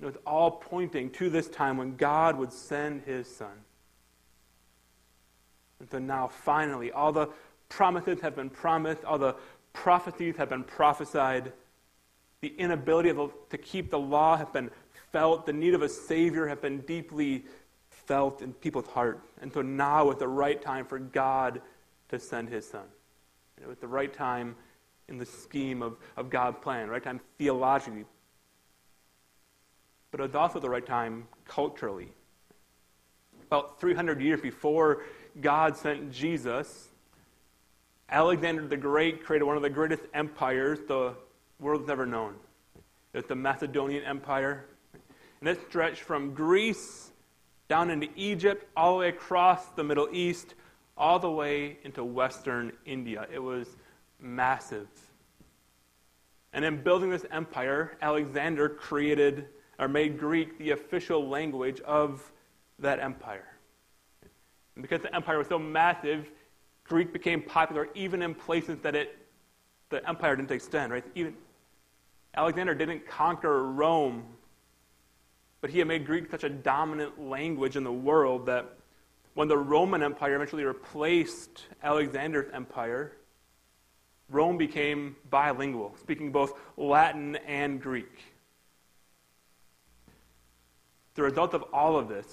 It 0.00 0.06
was 0.06 0.16
all 0.26 0.50
pointing 0.50 1.10
to 1.10 1.30
this 1.30 1.48
time 1.48 1.76
when 1.76 1.96
God 1.96 2.36
would 2.36 2.52
send 2.52 3.02
his 3.02 3.28
Son. 3.28 3.64
And 5.80 5.90
so 5.90 5.98
now, 5.98 6.28
finally, 6.28 6.90
all 6.90 7.12
the 7.12 7.28
promises 7.68 8.20
have 8.20 8.36
been 8.36 8.50
promised, 8.50 9.04
all 9.04 9.18
the 9.18 9.36
prophecies 9.74 10.36
have 10.36 10.48
been 10.48 10.64
prophesied. 10.64 11.52
The 12.40 12.54
inability 12.56 13.12
the, 13.12 13.28
to 13.50 13.58
keep 13.58 13.90
the 13.90 13.98
law 13.98 14.38
have 14.38 14.52
been 14.52 14.70
felt. 15.12 15.44
The 15.44 15.52
need 15.52 15.74
of 15.74 15.82
a 15.82 15.88
Savior 15.88 16.46
have 16.46 16.62
been 16.62 16.80
deeply 16.80 17.44
felt 17.90 18.40
in 18.40 18.54
people's 18.54 18.86
heart. 18.86 19.20
And 19.42 19.52
so 19.52 19.60
now 19.60 20.10
is 20.10 20.18
the 20.18 20.28
right 20.28 20.60
time 20.60 20.86
for 20.86 20.98
God 20.98 21.60
to 22.08 22.18
send 22.18 22.48
his 22.48 22.66
Son. 22.66 22.84
It 23.60 23.68
was 23.68 23.78
the 23.78 23.88
right 23.88 24.12
time 24.12 24.56
in 25.08 25.18
the 25.18 25.26
scheme 25.26 25.82
of, 25.82 25.98
of 26.16 26.30
God's 26.30 26.58
plan, 26.62 26.88
right 26.88 27.02
time 27.02 27.20
theologically. 27.38 28.04
But 30.10 30.20
it 30.20 30.22
was 30.24 30.34
also 30.34 30.60
the 30.60 30.70
right 30.70 30.84
time 30.84 31.26
culturally. 31.46 32.08
About 33.46 33.80
300 33.80 34.20
years 34.20 34.40
before 34.40 35.02
God 35.40 35.76
sent 35.76 36.10
Jesus, 36.10 36.88
Alexander 38.10 38.66
the 38.66 38.76
Great 38.76 39.24
created 39.24 39.44
one 39.44 39.56
of 39.56 39.62
the 39.62 39.70
greatest 39.70 40.02
empires 40.12 40.80
the 40.86 41.14
world's 41.58 41.88
ever 41.88 42.06
known. 42.06 42.34
It's 43.12 43.28
the 43.28 43.34
Macedonian 43.34 44.04
Empire. 44.04 44.66
And 45.40 45.48
it 45.48 45.60
stretched 45.68 46.00
from 46.00 46.34
Greece 46.34 47.12
down 47.68 47.90
into 47.90 48.08
Egypt, 48.16 48.66
all 48.76 48.92
the 48.92 48.98
way 49.00 49.08
across 49.08 49.66
the 49.70 49.84
Middle 49.84 50.08
East, 50.12 50.54
all 50.96 51.18
the 51.18 51.30
way 51.30 51.78
into 51.84 52.04
Western 52.04 52.72
India. 52.84 53.26
It 53.32 53.38
was 53.38 53.76
massive. 54.20 54.88
And 56.52 56.64
in 56.64 56.82
building 56.82 57.10
this 57.10 57.24
empire, 57.30 57.96
Alexander 58.00 58.68
created 58.68 59.46
or 59.78 59.88
made 59.88 60.18
Greek 60.18 60.58
the 60.58 60.70
official 60.70 61.28
language 61.28 61.80
of 61.80 62.30
that 62.78 63.00
empire. 63.00 63.56
And 64.74 64.82
because 64.82 65.00
the 65.00 65.14
empire 65.14 65.38
was 65.38 65.48
so 65.48 65.58
massive, 65.58 66.30
Greek 66.84 67.12
became 67.12 67.42
popular 67.42 67.88
even 67.94 68.22
in 68.22 68.34
places 68.34 68.78
that 68.82 68.94
it, 68.94 69.18
the 69.88 70.06
empire 70.08 70.36
didn't 70.36 70.50
extend, 70.50 70.92
right? 70.92 71.04
Even 71.14 71.34
Alexander 72.36 72.74
didn't 72.74 73.06
conquer 73.06 73.64
Rome, 73.64 74.24
but 75.60 75.70
he 75.70 75.78
had 75.78 75.88
made 75.88 76.04
Greek 76.04 76.30
such 76.30 76.44
a 76.44 76.48
dominant 76.48 77.20
language 77.20 77.76
in 77.76 77.84
the 77.84 77.92
world 77.92 78.46
that 78.46 78.76
when 79.34 79.48
the 79.48 79.56
Roman 79.56 80.02
Empire 80.02 80.36
eventually 80.36 80.64
replaced 80.64 81.64
Alexander's 81.82 82.50
empire, 82.52 83.12
Rome 84.28 84.56
became 84.56 85.16
bilingual, 85.30 85.96
speaking 86.00 86.32
both 86.32 86.52
Latin 86.76 87.36
and 87.46 87.80
Greek. 87.80 88.24
The 91.14 91.22
result 91.22 91.54
of 91.54 91.62
all 91.72 91.96
of 91.96 92.08
this, 92.08 92.26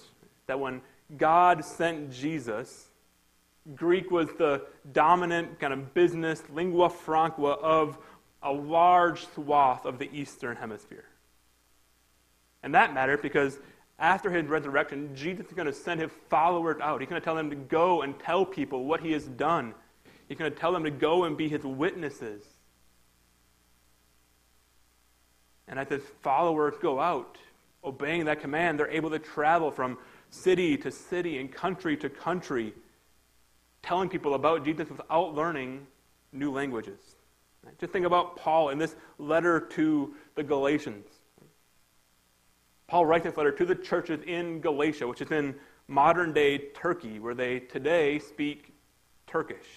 that 0.48 0.60
when 0.60 0.82
God 1.18 1.64
sent 1.64 2.12
Jesus, 2.12 2.88
Greek 3.76 4.10
was 4.10 4.30
the 4.38 4.66
dominant 4.92 5.60
kind 5.60 5.74
of 5.74 5.94
business 5.94 6.42
lingua 6.52 6.90
franca 6.90 7.44
of 7.44 7.98
a 8.42 8.52
large 8.52 9.28
swath 9.34 9.86
of 9.86 10.00
the 10.00 10.10
Eastern 10.12 10.58
Hemisphere. 10.58 11.06
And 12.64 12.74
that 12.76 12.94
mattered 12.94 13.22
because 13.22 13.60
after 14.00 14.32
his 14.32 14.48
resurrection, 14.48 15.16
Jesus 15.16 15.46
is 15.46 15.54
going 15.54 15.68
to 15.68 15.74
send 15.74 16.02
his 16.02 16.12
followers 16.30 16.82
out. 16.82 17.02
He's 17.02 17.10
going 17.10 17.22
to 17.22 17.26
tell 17.26 17.36
them 17.36 17.52
to 17.52 17.56
go 17.56 18.02
and 18.02 18.20
tell 18.20 18.46
people 18.46 18.86
what 18.86 19.02
he 19.02 19.12
has 19.12 19.26
done. 19.26 19.76
He's 20.28 20.38
going 20.38 20.52
to 20.52 20.58
tell 20.58 20.72
them 20.72 20.84
to 20.86 20.92
go 20.92 21.26
and 21.26 21.38
be 21.38 21.48
his 21.48 21.64
witnesses. 21.64 22.44
And 25.68 25.80
as 25.80 25.88
his 25.88 26.04
followers 26.22 26.74
go 26.82 27.00
out, 27.00 27.38
obeying 27.84 28.26
that 28.26 28.42
command, 28.42 28.80
they're 28.80 28.90
able 28.90 29.12
to 29.12 29.20
travel 29.20 29.72
from 29.72 29.98
city 30.30 30.78
to 30.78 30.92
city 30.92 31.38
and 31.38 31.52
country 31.52 31.96
to 31.98 32.10
country, 32.10 32.74
telling 33.84 34.10
people 34.10 34.34
about 34.34 34.64
Jesus 34.64 34.90
without 34.90 35.34
learning 35.34 35.88
new 36.32 36.52
languages. 36.52 37.00
Just 37.80 37.94
think 37.94 38.06
about 38.06 38.38
Paul 38.38 38.70
in 38.70 38.78
this 38.78 38.96
letter 39.18 39.60
to 39.60 40.14
the 40.36 40.44
Galatians. 40.44 41.06
Paul 42.88 43.06
writes 43.06 43.26
this 43.26 43.38
letter 43.38 43.52
to 43.52 43.66
the 43.66 43.76
churches 43.76 44.22
in 44.26 44.62
Galatia, 44.62 45.08
which 45.08 45.22
is 45.22 45.32
in 45.32 45.56
modern 45.88 46.34
day 46.34 46.58
Turkey, 46.74 47.20
where 47.20 47.36
they 47.36 47.60
today 47.60 48.20
speak 48.20 48.74
Turkish. 49.28 49.68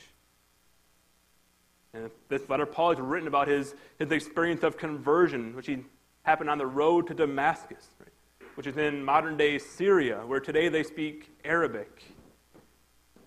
And 1.92 2.10
this 2.28 2.48
letter, 2.48 2.66
Paul 2.66 2.90
has 2.90 3.00
written 3.00 3.28
about 3.28 3.46
his, 3.46 3.74
his 3.98 4.10
experience 4.10 4.62
of 4.62 4.76
conversion, 4.76 5.54
which 5.54 5.66
he 5.66 5.84
happened 6.22 6.50
on 6.50 6.58
the 6.58 6.66
road 6.66 7.06
to 7.08 7.14
Damascus 7.14 7.88
which 8.54 8.66
is 8.66 8.76
in 8.76 9.04
modern 9.04 9.36
day 9.36 9.58
Syria, 9.58 10.22
where 10.26 10.40
today 10.40 10.68
they 10.68 10.82
speak 10.82 11.30
Arabic. 11.44 12.02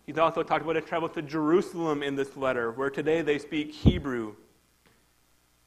He's 0.07 0.17
also 0.17 0.41
talked 0.41 0.63
about 0.63 0.77
a 0.77 0.81
travel 0.81 1.09
to 1.09 1.21
Jerusalem 1.21 2.01
in 2.01 2.15
this 2.15 2.37
letter, 2.37 2.71
where 2.71 2.89
today 2.89 3.21
they 3.21 3.37
speak 3.37 3.73
Hebrew. 3.73 4.35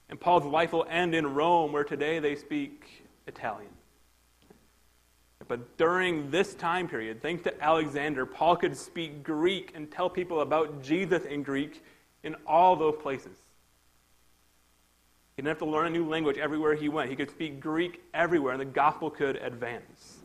And 0.09 0.19
Paul's 0.19 0.45
life 0.45 0.73
will 0.73 0.87
end 0.89 1.15
in 1.15 1.35
Rome, 1.35 1.73
where 1.73 1.85
today 1.85 2.19
they 2.21 2.35
speak 2.35 3.05
Italian. 3.27 3.71
But 5.47 5.77
during 5.77 6.31
this 6.31 6.55
time 6.55 6.89
period, 6.89 7.21
thanks 7.21 7.43
to 7.43 7.63
Alexander, 7.63 8.25
Paul 8.25 8.57
could 8.57 8.77
speak 8.77 9.23
Greek 9.23 9.73
and 9.75 9.91
tell 9.91 10.09
people 10.09 10.41
about 10.41 10.83
Jesus 10.83 11.25
in 11.25 11.43
Greek 11.43 11.85
in 12.23 12.35
all 12.47 12.77
those 12.77 12.97
places. 13.03 13.37
He 15.37 15.43
didn't 15.43 15.49
have 15.49 15.59
to 15.59 15.67
learn 15.67 15.89
a 15.89 15.91
new 15.91 16.09
language 16.09 16.39
everywhere 16.39 16.75
he 16.75 16.89
went. 16.89 17.11
He 17.11 17.17
could 17.17 17.31
speak 17.31 17.61
Greek 17.61 18.01
everywhere, 18.15 18.53
and 18.53 18.61
the 18.61 18.65
gospel 18.65 19.11
could 19.11 19.37
advance. 19.37 20.20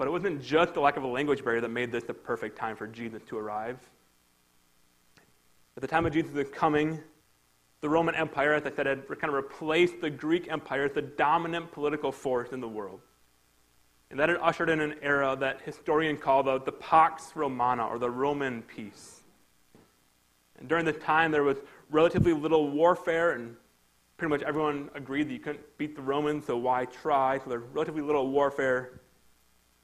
But 0.00 0.08
it 0.08 0.12
wasn't 0.12 0.42
just 0.42 0.72
the 0.72 0.80
lack 0.80 0.96
of 0.96 1.02
a 1.02 1.06
language 1.06 1.44
barrier 1.44 1.60
that 1.60 1.68
made 1.68 1.92
this 1.92 2.04
the 2.04 2.14
perfect 2.14 2.56
time 2.56 2.74
for 2.74 2.86
Jesus 2.86 3.20
to 3.28 3.36
arrive. 3.36 3.78
At 5.76 5.82
the 5.82 5.86
time 5.86 6.06
of 6.06 6.14
Jesus' 6.14 6.48
coming, 6.54 7.00
the 7.82 7.88
Roman 7.90 8.14
Empire, 8.14 8.54
as 8.54 8.64
I 8.64 8.70
said, 8.74 8.86
had 8.86 9.06
kind 9.06 9.24
of 9.24 9.34
replaced 9.34 10.00
the 10.00 10.08
Greek 10.08 10.50
Empire 10.50 10.84
as 10.84 10.92
the 10.92 11.02
dominant 11.02 11.70
political 11.70 12.12
force 12.12 12.48
in 12.52 12.62
the 12.62 12.66
world. 12.66 13.02
And 14.10 14.18
that 14.18 14.30
had 14.30 14.38
ushered 14.40 14.70
in 14.70 14.80
an 14.80 14.94
era 15.02 15.36
that 15.38 15.60
historians 15.66 16.18
call 16.18 16.44
the, 16.44 16.58
the 16.62 16.72
Pax 16.72 17.32
Romana, 17.34 17.86
or 17.86 17.98
the 17.98 18.08
Roman 18.08 18.62
peace. 18.62 19.20
And 20.58 20.66
during 20.66 20.86
this 20.86 20.96
time, 20.96 21.30
there 21.30 21.44
was 21.44 21.58
relatively 21.90 22.32
little 22.32 22.70
warfare, 22.70 23.32
and 23.32 23.54
pretty 24.16 24.30
much 24.30 24.40
everyone 24.44 24.88
agreed 24.94 25.28
that 25.28 25.34
you 25.34 25.40
couldn't 25.40 25.60
beat 25.76 25.94
the 25.94 26.00
Romans, 26.00 26.46
so 26.46 26.56
why 26.56 26.86
try? 26.86 27.36
So 27.36 27.50
there's 27.50 27.64
relatively 27.74 28.00
little 28.00 28.30
warfare. 28.30 28.99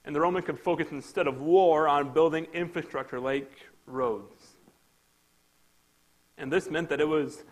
And 0.07 0.15
the 0.15 0.21
Romans 0.21 0.47
could 0.47 0.59
focus 0.59 0.89
instead 0.93 1.27
of 1.27 1.41
war 1.41 1.89
on 1.89 2.13
building 2.13 2.47
infrastructure 2.55 3.21
like 3.21 3.51
roads. 3.87 4.57
And 6.39 6.53
this 6.53 6.71
meant 6.71 6.89
that 6.91 7.01
it 7.01 7.09
was 7.09 7.43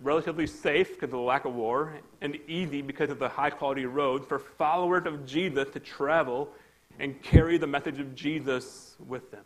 relatively 0.00 0.46
safe 0.46 0.94
because 0.94 1.04
of 1.04 1.10
the 1.10 1.18
lack 1.18 1.44
of 1.44 1.54
war, 1.54 1.94
and 2.20 2.38
easy 2.48 2.82
because 2.82 3.10
of 3.10 3.18
the 3.18 3.28
high 3.28 3.50
quality 3.50 3.86
roads 3.86 4.26
for 4.26 4.38
followers 4.38 5.06
of 5.06 5.26
Jesus 5.26 5.68
to 5.70 5.80
travel 5.80 6.48
and 6.98 7.22
carry 7.22 7.58
the 7.58 7.66
message 7.66 7.98
of 7.98 8.14
Jesus 8.14 8.96
with 9.06 9.30
them. 9.30 9.44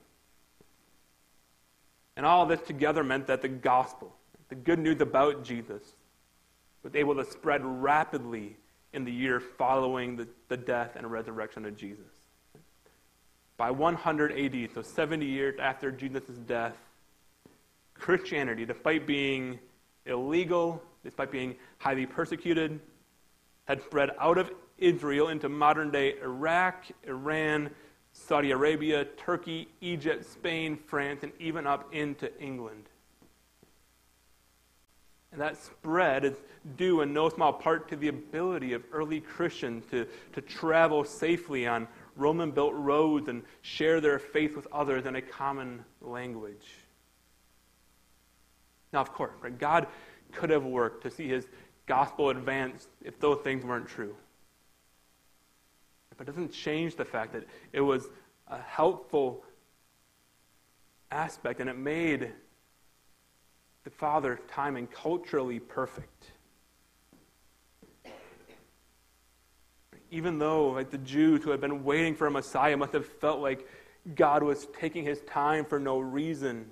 And 2.16 2.26
all 2.26 2.46
this 2.46 2.60
together 2.60 3.02
meant 3.02 3.26
that 3.28 3.42
the 3.42 3.48
gospel, 3.48 4.14
the 4.48 4.54
good 4.54 4.78
news 4.78 5.00
about 5.00 5.44
Jesus, 5.44 5.82
was 6.82 6.94
able 6.94 7.14
to 7.16 7.24
spread 7.24 7.64
rapidly 7.64 8.56
in 8.92 9.04
the 9.04 9.12
year 9.12 9.40
following 9.40 10.16
the, 10.16 10.28
the 10.48 10.56
death 10.56 10.96
and 10.96 11.10
resurrection 11.10 11.64
of 11.64 11.76
Jesus. 11.76 12.19
By 13.60 13.70
100 13.70 14.32
AD, 14.32 14.70
so 14.72 14.80
70 14.80 15.26
years 15.26 15.60
after 15.60 15.92
Jesus' 15.92 16.38
death, 16.46 16.78
Christianity, 17.92 18.64
despite 18.64 19.06
being 19.06 19.58
illegal, 20.06 20.82
despite 21.04 21.30
being 21.30 21.56
highly 21.76 22.06
persecuted, 22.06 22.80
had 23.66 23.82
spread 23.82 24.12
out 24.18 24.38
of 24.38 24.50
Israel 24.78 25.28
into 25.28 25.50
modern 25.50 25.90
day 25.90 26.14
Iraq, 26.22 26.86
Iran, 27.06 27.68
Saudi 28.14 28.52
Arabia, 28.52 29.04
Turkey, 29.18 29.68
Egypt, 29.82 30.24
Spain, 30.24 30.78
France, 30.86 31.22
and 31.22 31.32
even 31.38 31.66
up 31.66 31.94
into 31.94 32.34
England. 32.40 32.86
And 35.32 35.40
that 35.42 35.58
spread 35.62 36.24
is 36.24 36.36
due 36.78 37.02
in 37.02 37.12
no 37.12 37.28
small 37.28 37.52
part 37.52 37.88
to 37.90 37.96
the 37.96 38.08
ability 38.08 38.72
of 38.72 38.84
early 38.90 39.20
Christians 39.20 39.84
to, 39.90 40.06
to 40.32 40.40
travel 40.40 41.04
safely 41.04 41.66
on 41.66 41.86
Roman 42.20 42.50
built 42.50 42.74
roads 42.74 43.28
and 43.28 43.42
share 43.62 44.00
their 44.00 44.18
faith 44.18 44.54
with 44.54 44.66
others 44.72 45.06
in 45.06 45.16
a 45.16 45.22
common 45.22 45.84
language. 46.00 46.66
Now, 48.92 49.00
of 49.00 49.12
course, 49.12 49.32
right, 49.40 49.56
God 49.56 49.86
could 50.32 50.50
have 50.50 50.64
worked 50.64 51.02
to 51.04 51.10
see 51.10 51.28
his 51.28 51.48
gospel 51.86 52.30
advance 52.30 52.88
if 53.02 53.18
those 53.18 53.40
things 53.42 53.64
weren't 53.64 53.88
true. 53.88 54.14
But 56.16 56.28
it 56.28 56.32
doesn't 56.32 56.52
change 56.52 56.96
the 56.96 57.04
fact 57.04 57.32
that 57.32 57.44
it 57.72 57.80
was 57.80 58.08
a 58.48 58.60
helpful 58.60 59.42
aspect 61.10 61.60
and 61.60 61.70
it 61.70 61.78
made 61.78 62.32
the 63.84 63.90
Father 63.90 64.36
Father's 64.36 64.50
timing 64.50 64.86
culturally 64.88 65.58
perfect. 65.58 66.32
Even 70.10 70.38
though 70.38 70.70
like 70.70 70.90
the 70.90 70.98
Jews 70.98 71.42
who 71.42 71.50
had 71.50 71.60
been 71.60 71.84
waiting 71.84 72.14
for 72.14 72.26
a 72.26 72.30
Messiah 72.30 72.76
must 72.76 72.92
have 72.92 73.06
felt 73.06 73.40
like 73.40 73.66
God 74.14 74.42
was 74.42 74.66
taking 74.78 75.04
his 75.04 75.20
time 75.22 75.64
for 75.64 75.78
no 75.78 75.98
reason. 75.98 76.70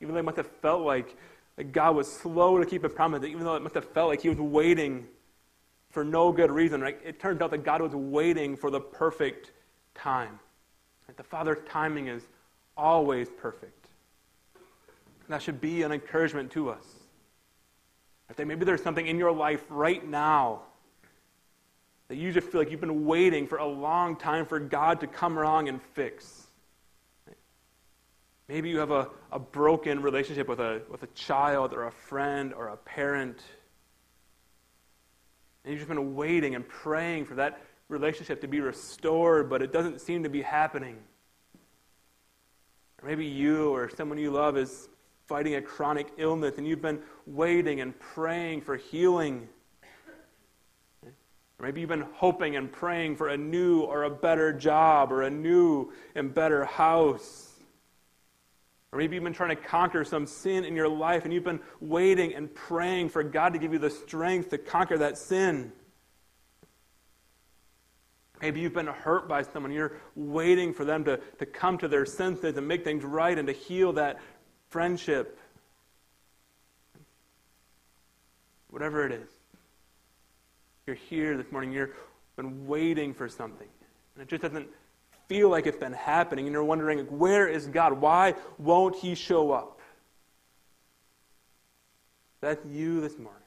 Even 0.00 0.14
though 0.14 0.20
they 0.20 0.24
must 0.24 0.36
have 0.36 0.50
felt 0.62 0.82
like, 0.82 1.16
like 1.58 1.72
God 1.72 1.96
was 1.96 2.10
slow 2.10 2.58
to 2.58 2.64
keep 2.64 2.84
a 2.84 2.88
promise, 2.88 3.24
even 3.24 3.44
though 3.44 3.56
it 3.56 3.62
must 3.62 3.74
have 3.74 3.90
felt 3.92 4.08
like 4.08 4.22
he 4.22 4.28
was 4.28 4.38
waiting 4.38 5.06
for 5.90 6.04
no 6.04 6.32
good 6.32 6.50
reason. 6.50 6.80
Right? 6.80 6.98
It 7.04 7.20
turns 7.20 7.42
out 7.42 7.50
that 7.50 7.64
God 7.64 7.82
was 7.82 7.92
waiting 7.92 8.56
for 8.56 8.70
the 8.70 8.80
perfect 8.80 9.52
time. 9.94 10.38
Right? 11.06 11.16
The 11.16 11.24
Father's 11.24 11.58
timing 11.68 12.08
is 12.08 12.22
always 12.76 13.28
perfect. 13.28 13.88
And 14.54 15.34
that 15.34 15.42
should 15.42 15.60
be 15.60 15.82
an 15.82 15.92
encouragement 15.92 16.50
to 16.52 16.70
us. 16.70 16.84
That 18.36 18.46
maybe 18.46 18.64
there's 18.64 18.82
something 18.82 19.06
in 19.06 19.18
your 19.18 19.32
life 19.32 19.64
right 19.68 20.06
now 20.06 20.62
that 22.10 22.16
you 22.16 22.32
just 22.32 22.48
feel 22.48 22.60
like 22.60 22.72
you've 22.72 22.80
been 22.80 23.06
waiting 23.06 23.46
for 23.46 23.58
a 23.58 23.66
long 23.66 24.16
time 24.16 24.44
for 24.44 24.58
God 24.58 24.98
to 24.98 25.06
come 25.06 25.38
along 25.38 25.68
and 25.68 25.80
fix. 25.94 26.48
Maybe 28.48 28.68
you 28.68 28.78
have 28.78 28.90
a, 28.90 29.06
a 29.30 29.38
broken 29.38 30.02
relationship 30.02 30.48
with 30.48 30.58
a, 30.58 30.82
with 30.90 31.04
a 31.04 31.06
child 31.08 31.72
or 31.72 31.86
a 31.86 31.92
friend 31.92 32.52
or 32.52 32.66
a 32.66 32.76
parent. 32.76 33.40
And 35.62 35.70
you've 35.70 35.78
just 35.78 35.88
been 35.88 36.16
waiting 36.16 36.56
and 36.56 36.68
praying 36.68 37.26
for 37.26 37.36
that 37.36 37.62
relationship 37.88 38.40
to 38.40 38.48
be 38.48 38.58
restored, 38.58 39.48
but 39.48 39.62
it 39.62 39.72
doesn't 39.72 40.00
seem 40.00 40.24
to 40.24 40.28
be 40.28 40.42
happening. 40.42 40.96
Or 43.00 43.08
maybe 43.08 43.24
you 43.24 43.70
or 43.70 43.88
someone 43.88 44.18
you 44.18 44.32
love 44.32 44.56
is 44.56 44.88
fighting 45.26 45.54
a 45.54 45.62
chronic 45.62 46.08
illness 46.16 46.58
and 46.58 46.66
you've 46.66 46.82
been 46.82 47.02
waiting 47.24 47.80
and 47.80 47.96
praying 48.00 48.62
for 48.62 48.76
healing. 48.76 49.48
Or 51.60 51.64
maybe 51.64 51.82
you've 51.82 51.90
been 51.90 52.06
hoping 52.14 52.56
and 52.56 52.72
praying 52.72 53.16
for 53.16 53.28
a 53.28 53.36
new 53.36 53.82
or 53.82 54.04
a 54.04 54.10
better 54.10 54.50
job 54.50 55.12
or 55.12 55.22
a 55.22 55.30
new 55.30 55.92
and 56.14 56.34
better 56.34 56.64
house. 56.64 57.50
Or 58.92 58.98
maybe 58.98 59.14
you've 59.14 59.24
been 59.24 59.34
trying 59.34 59.54
to 59.54 59.62
conquer 59.62 60.02
some 60.02 60.26
sin 60.26 60.64
in 60.64 60.74
your 60.74 60.88
life 60.88 61.24
and 61.24 61.34
you've 61.34 61.44
been 61.44 61.60
waiting 61.78 62.34
and 62.34 62.52
praying 62.54 63.10
for 63.10 63.22
God 63.22 63.52
to 63.52 63.58
give 63.58 63.74
you 63.74 63.78
the 63.78 63.90
strength 63.90 64.48
to 64.50 64.58
conquer 64.58 64.96
that 64.98 65.18
sin. 65.18 65.70
Maybe 68.40 68.60
you've 68.60 68.72
been 68.72 68.86
hurt 68.86 69.28
by 69.28 69.42
someone. 69.42 69.70
You're 69.70 69.98
waiting 70.14 70.72
for 70.72 70.86
them 70.86 71.04
to, 71.04 71.20
to 71.38 71.44
come 71.44 71.76
to 71.78 71.88
their 71.88 72.06
senses 72.06 72.56
and 72.56 72.66
make 72.66 72.84
things 72.84 73.04
right 73.04 73.36
and 73.36 73.46
to 73.46 73.52
heal 73.52 73.92
that 73.92 74.18
friendship. 74.70 75.38
Whatever 78.70 79.04
it 79.04 79.12
is. 79.12 79.39
You're 80.90 80.96
here 81.08 81.36
this 81.36 81.52
morning. 81.52 81.70
You've 81.70 81.94
been 82.34 82.66
waiting 82.66 83.14
for 83.14 83.28
something. 83.28 83.68
And 84.16 84.22
it 84.22 84.26
just 84.26 84.42
doesn't 84.42 84.66
feel 85.28 85.48
like 85.48 85.68
it's 85.68 85.78
been 85.78 85.92
happening 85.92 86.46
and 86.46 86.52
you're 86.52 86.64
wondering, 86.64 86.98
where 87.16 87.46
is 87.46 87.68
God? 87.68 87.92
Why 88.00 88.34
won't 88.58 88.96
He 88.96 89.14
show 89.14 89.52
up? 89.52 89.78
That's 92.40 92.66
you 92.66 93.00
this 93.00 93.18
morning. 93.18 93.40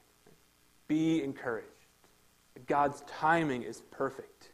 Be 0.88 1.22
encouraged. 1.22 1.68
God's 2.66 3.02
timing 3.02 3.62
is 3.62 3.82
perfect. 3.90 4.48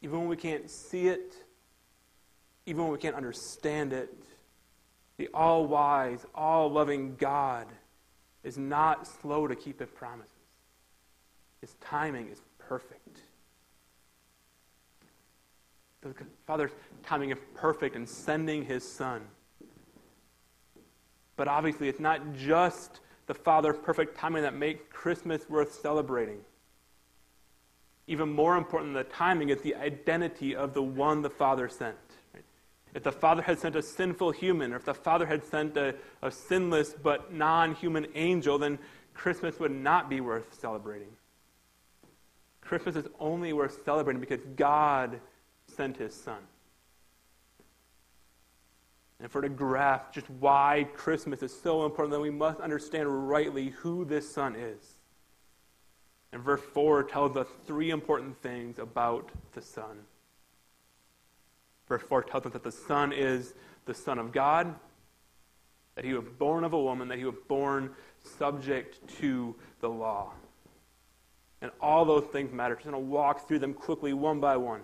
Even 0.00 0.20
when 0.20 0.28
we 0.28 0.36
can't 0.36 0.70
see 0.70 1.08
it, 1.08 1.34
even 2.64 2.84
when 2.84 2.92
we 2.92 2.98
can't 2.98 3.14
understand 3.14 3.92
it, 3.92 4.08
the 5.18 5.28
all 5.34 5.66
wise, 5.66 6.24
all 6.34 6.70
loving 6.70 7.14
God 7.16 7.66
is 8.42 8.56
not 8.56 9.06
slow 9.06 9.46
to 9.46 9.54
keep 9.54 9.80
his 9.80 9.90
promises. 9.90 10.31
His 11.62 11.74
timing 11.80 12.28
is 12.28 12.42
perfect. 12.58 13.20
The 16.02 16.12
Father's 16.44 16.72
timing 17.04 17.30
is 17.30 17.38
perfect 17.54 17.94
in 17.94 18.06
sending 18.06 18.64
his 18.64 18.86
Son. 18.86 19.22
But 21.36 21.46
obviously, 21.46 21.88
it's 21.88 22.00
not 22.00 22.34
just 22.34 23.00
the 23.26 23.34
Father's 23.34 23.76
perfect 23.82 24.18
timing 24.18 24.42
that 24.42 24.54
makes 24.54 24.82
Christmas 24.92 25.48
worth 25.48 25.72
celebrating. 25.80 26.40
Even 28.08 28.28
more 28.32 28.56
important 28.56 28.92
than 28.92 29.04
the 29.04 29.10
timing 29.10 29.50
is 29.50 29.60
the 29.62 29.76
identity 29.76 30.56
of 30.56 30.74
the 30.74 30.82
one 30.82 31.22
the 31.22 31.30
Father 31.30 31.68
sent. 31.68 31.96
If 32.92 33.04
the 33.04 33.12
Father 33.12 33.40
had 33.40 33.60
sent 33.60 33.76
a 33.76 33.82
sinful 33.82 34.32
human, 34.32 34.72
or 34.72 34.76
if 34.76 34.84
the 34.84 34.92
Father 34.92 35.24
had 35.24 35.44
sent 35.44 35.76
a, 35.76 35.94
a 36.20 36.30
sinless 36.30 36.92
but 36.92 37.32
non 37.32 37.76
human 37.76 38.08
angel, 38.16 38.58
then 38.58 38.80
Christmas 39.14 39.60
would 39.60 39.70
not 39.70 40.10
be 40.10 40.20
worth 40.20 40.52
celebrating. 40.60 41.08
Christmas 42.62 42.96
is 42.96 43.06
only 43.20 43.52
worth 43.52 43.84
celebrating 43.84 44.20
because 44.20 44.40
God 44.56 45.20
sent 45.66 45.98
his 45.98 46.14
son. 46.14 46.38
And 49.20 49.30
for 49.30 49.40
to 49.40 49.48
grasp 49.48 50.12
just 50.12 50.28
why 50.30 50.88
Christmas 50.94 51.42
is 51.42 51.54
so 51.60 51.84
important, 51.84 52.12
then 52.12 52.20
we 52.20 52.30
must 52.30 52.60
understand 52.60 53.28
rightly 53.28 53.68
who 53.68 54.04
this 54.04 54.32
son 54.32 54.56
is. 54.56 54.94
And 56.32 56.42
verse 56.42 56.62
4 56.72 57.04
tells 57.04 57.36
us 57.36 57.46
three 57.66 57.90
important 57.90 58.40
things 58.42 58.78
about 58.78 59.30
the 59.52 59.62
son. 59.62 59.98
Verse 61.86 62.02
4 62.02 62.22
tells 62.22 62.46
us 62.46 62.52
that 62.52 62.64
the 62.64 62.72
son 62.72 63.12
is 63.12 63.54
the 63.84 63.94
son 63.94 64.18
of 64.18 64.32
God, 64.32 64.74
that 65.94 66.04
he 66.04 66.14
was 66.14 66.24
born 66.38 66.64
of 66.64 66.72
a 66.72 66.82
woman, 66.82 67.06
that 67.08 67.18
he 67.18 67.24
was 67.24 67.34
born 67.48 67.90
subject 68.24 69.06
to 69.20 69.54
the 69.80 69.88
law. 69.88 70.32
And 71.62 71.70
all 71.80 72.04
those 72.04 72.24
things 72.24 72.52
matter. 72.52 72.74
Just 72.74 72.84
going 72.84 73.00
to 73.00 73.10
walk 73.10 73.48
through 73.48 73.60
them 73.60 73.72
quickly 73.72 74.12
one 74.12 74.40
by 74.40 74.56
one. 74.56 74.82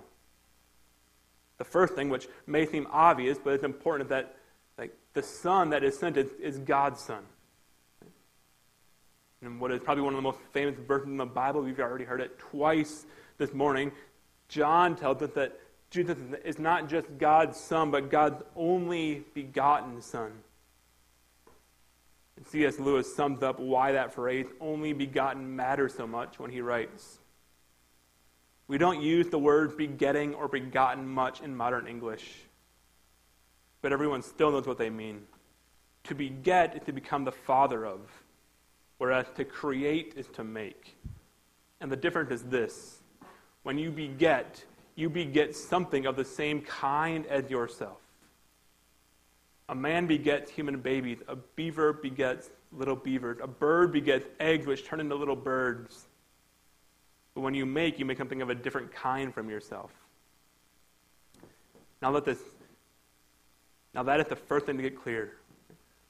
The 1.59 1.65
first 1.65 1.95
thing, 1.95 2.09
which 2.09 2.29
may 2.47 2.65
seem 2.65 2.87
obvious, 2.91 3.37
but 3.43 3.53
it's 3.53 3.65
important, 3.65 4.09
that 4.11 4.37
like, 4.79 4.95
the 5.13 5.25
Son 5.25 5.71
that 5.71 5.83
is 5.83 5.99
sent 5.99 6.17
is, 6.17 6.31
is 6.41 6.59
God's 6.59 7.01
Son. 7.01 7.25
And 9.43 9.61
what 9.61 9.73
is 9.73 9.81
probably 9.81 10.05
one 10.05 10.15
of 10.15 10.19
the 10.19 10.23
most 10.23 10.39
famous 10.53 10.79
verses 10.87 11.09
in 11.09 11.17
the 11.17 11.27
Bible, 11.27 11.63
we've 11.63 11.79
already 11.81 12.05
heard 12.05 12.21
it 12.21 12.39
twice 12.39 13.07
this 13.39 13.53
morning. 13.53 13.91
John 14.49 14.95
tells 14.95 15.21
us 15.21 15.31
that 15.33 15.59
Jesus 15.91 16.17
is 16.45 16.61
not 16.61 16.89
just 16.89 17.07
God's 17.19 17.59
Son, 17.59 17.91
but 17.91 18.09
God's 18.09 18.43
only 18.55 19.25
begotten 19.35 20.01
Son. 20.01 20.33
And 22.39 22.47
C.S. 22.47 22.79
Lewis 22.79 23.13
sums 23.13 23.43
up 23.43 23.59
why 23.59 23.91
that 23.91 24.15
phrase, 24.15 24.47
only 24.61 24.93
begotten, 24.93 25.57
matters 25.57 25.93
so 25.93 26.07
much 26.07 26.39
when 26.39 26.53
he 26.53 26.61
writes 26.61 27.19
We 28.69 28.79
don't 28.79 29.03
use 29.03 29.29
the 29.29 29.41
words 29.41 29.75
begetting 29.75 30.35
or 30.35 30.47
begotten 30.47 31.09
much 31.09 31.41
in 31.41 31.57
modern 31.57 31.89
English, 31.89 32.37
but 33.83 33.93
everyone 33.93 34.23
still 34.23 34.53
knows 34.53 34.69
what 34.69 34.79
they 34.79 34.89
mean. 34.89 35.23
To 36.05 36.15
beget 36.15 36.77
is 36.77 36.83
to 36.87 36.93
become 36.93 37.25
the 37.25 37.33
father 37.33 37.85
of, 37.85 38.03
whereas 38.99 39.27
to 39.35 39.45
create 39.45 40.15
is 40.17 40.29
to 40.35 40.45
make. 40.45 40.97
And 41.81 41.91
the 41.91 41.97
difference 41.97 42.31
is 42.31 42.45
this 42.45 43.01
when 43.65 43.79
you 43.79 43.91
beget, 43.91 44.65
you 44.95 45.11
beget 45.11 45.57
something 45.57 46.07
of 46.07 46.15
the 46.15 46.25
same 46.25 46.61
kind 46.61 47.27
as 47.27 47.51
yourself. 47.51 47.99
A 49.69 49.75
man 49.75 50.07
begets 50.07 50.51
human 50.51 50.81
babies. 50.81 51.19
A 51.29 51.37
beaver 51.37 51.93
begets 51.93 52.51
little 52.73 52.97
beavers. 52.97 53.39
A 53.43 53.47
bird 53.47 53.93
begets 53.93 54.27
eggs 54.41 54.67
which 54.67 54.85
turn 54.85 55.01
into 55.01 55.15
little 55.15 55.37
birds. 55.37 56.07
But 57.35 57.43
when 57.43 57.55
you 57.55 57.67
make, 57.67 57.99
you 57.99 58.05
make 58.05 58.19
something 58.19 58.43
of 58.43 58.51
a 58.51 58.55
different 58.55 58.93
kind 58.93 59.33
from 59.33 59.51
yourself. 59.51 59.91
Now 62.01 62.11
let 62.11 62.25
this 62.25 62.39
now 63.95 64.03
that 64.05 64.21
is 64.21 64.27
the 64.27 64.37
first 64.37 64.67
thing 64.67 64.77
to 64.77 64.83
get 64.83 65.01
clear. 65.01 65.37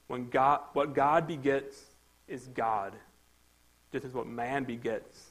When 0.07 0.29
God 0.29 0.61
what 0.73 0.95
God 0.95 1.27
begets 1.27 1.83
is 2.27 2.47
God. 2.49 2.95
Just 3.93 4.05
as 4.05 4.13
what 4.13 4.27
man 4.27 4.65
begets 4.65 5.31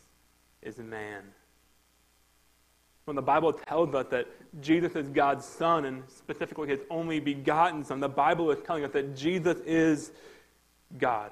is 0.61 0.79
man 0.79 1.23
when 3.07 3.15
the 3.15 3.21
Bible 3.21 3.53
tells 3.53 3.95
us 3.95 4.05
that 4.09 4.27
Jesus 4.59 4.93
is 4.97 5.07
God's 5.07 5.45
Son 5.45 5.85
and 5.85 6.03
specifically 6.09 6.67
His 6.67 6.81
only 6.89 7.21
begotten 7.21 7.85
Son, 7.85 8.01
the 8.01 8.09
Bible 8.09 8.51
is 8.51 8.59
telling 8.65 8.83
us 8.83 8.91
that 8.91 9.15
Jesus 9.15 9.57
is 9.65 10.11
God. 10.97 11.31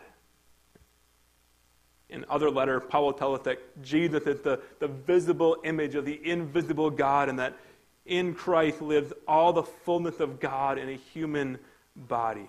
In 2.09 2.23
other 2.29 2.49
letters, 2.49 2.83
Paul 2.87 3.07
will 3.07 3.13
tell 3.13 3.35
us 3.35 3.41
that 3.41 3.83
Jesus 3.83 4.23
is 4.23 4.39
the, 4.39 4.61
the 4.79 4.87
visible 4.87 5.57
image 5.65 5.95
of 5.95 6.05
the 6.05 6.17
invisible 6.23 6.89
God 6.89 7.27
and 7.27 7.37
that 7.39 7.57
in 8.05 8.33
Christ 8.33 8.81
lives 8.81 9.11
all 9.27 9.51
the 9.51 9.63
fullness 9.63 10.21
of 10.21 10.39
God 10.39 10.77
in 10.77 10.87
a 10.87 10.95
human 10.95 11.57
body. 11.93 12.47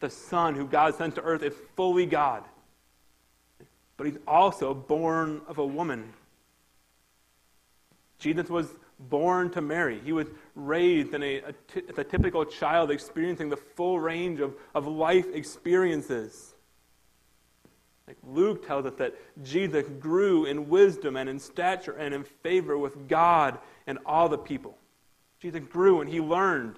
The 0.00 0.08
Son 0.08 0.54
who 0.54 0.66
God 0.66 0.94
sent 0.94 1.14
to 1.16 1.22
earth 1.22 1.42
is 1.42 1.52
fully 1.76 2.06
God, 2.06 2.42
but 3.98 4.06
He's 4.06 4.18
also 4.26 4.72
born 4.72 5.42
of 5.46 5.58
a 5.58 5.66
woman 5.66 6.14
Jesus 8.18 8.48
was 8.48 8.66
born 8.98 9.50
to 9.50 9.60
Mary. 9.60 10.00
He 10.04 10.12
was 10.12 10.28
raised 10.54 11.12
in 11.12 11.22
a, 11.22 11.36
a, 11.38 11.52
t- 11.52 11.82
a 11.96 12.04
typical 12.04 12.44
child, 12.44 12.90
experiencing 12.90 13.50
the 13.50 13.56
full 13.56 14.00
range 14.00 14.40
of, 14.40 14.54
of 14.74 14.86
life 14.86 15.26
experiences. 15.34 16.54
Like 18.06 18.16
Luke 18.22 18.66
tells 18.66 18.86
us 18.86 18.94
that 18.98 19.14
Jesus 19.42 19.86
grew 20.00 20.44
in 20.46 20.68
wisdom 20.68 21.16
and 21.16 21.28
in 21.28 21.38
stature 21.38 21.96
and 21.96 22.14
in 22.14 22.24
favor 22.24 22.78
with 22.78 23.08
God 23.08 23.58
and 23.86 23.98
all 24.06 24.28
the 24.28 24.38
people. 24.38 24.78
Jesus 25.40 25.60
grew 25.68 26.00
and 26.00 26.08
he 26.08 26.20
learned. 26.20 26.76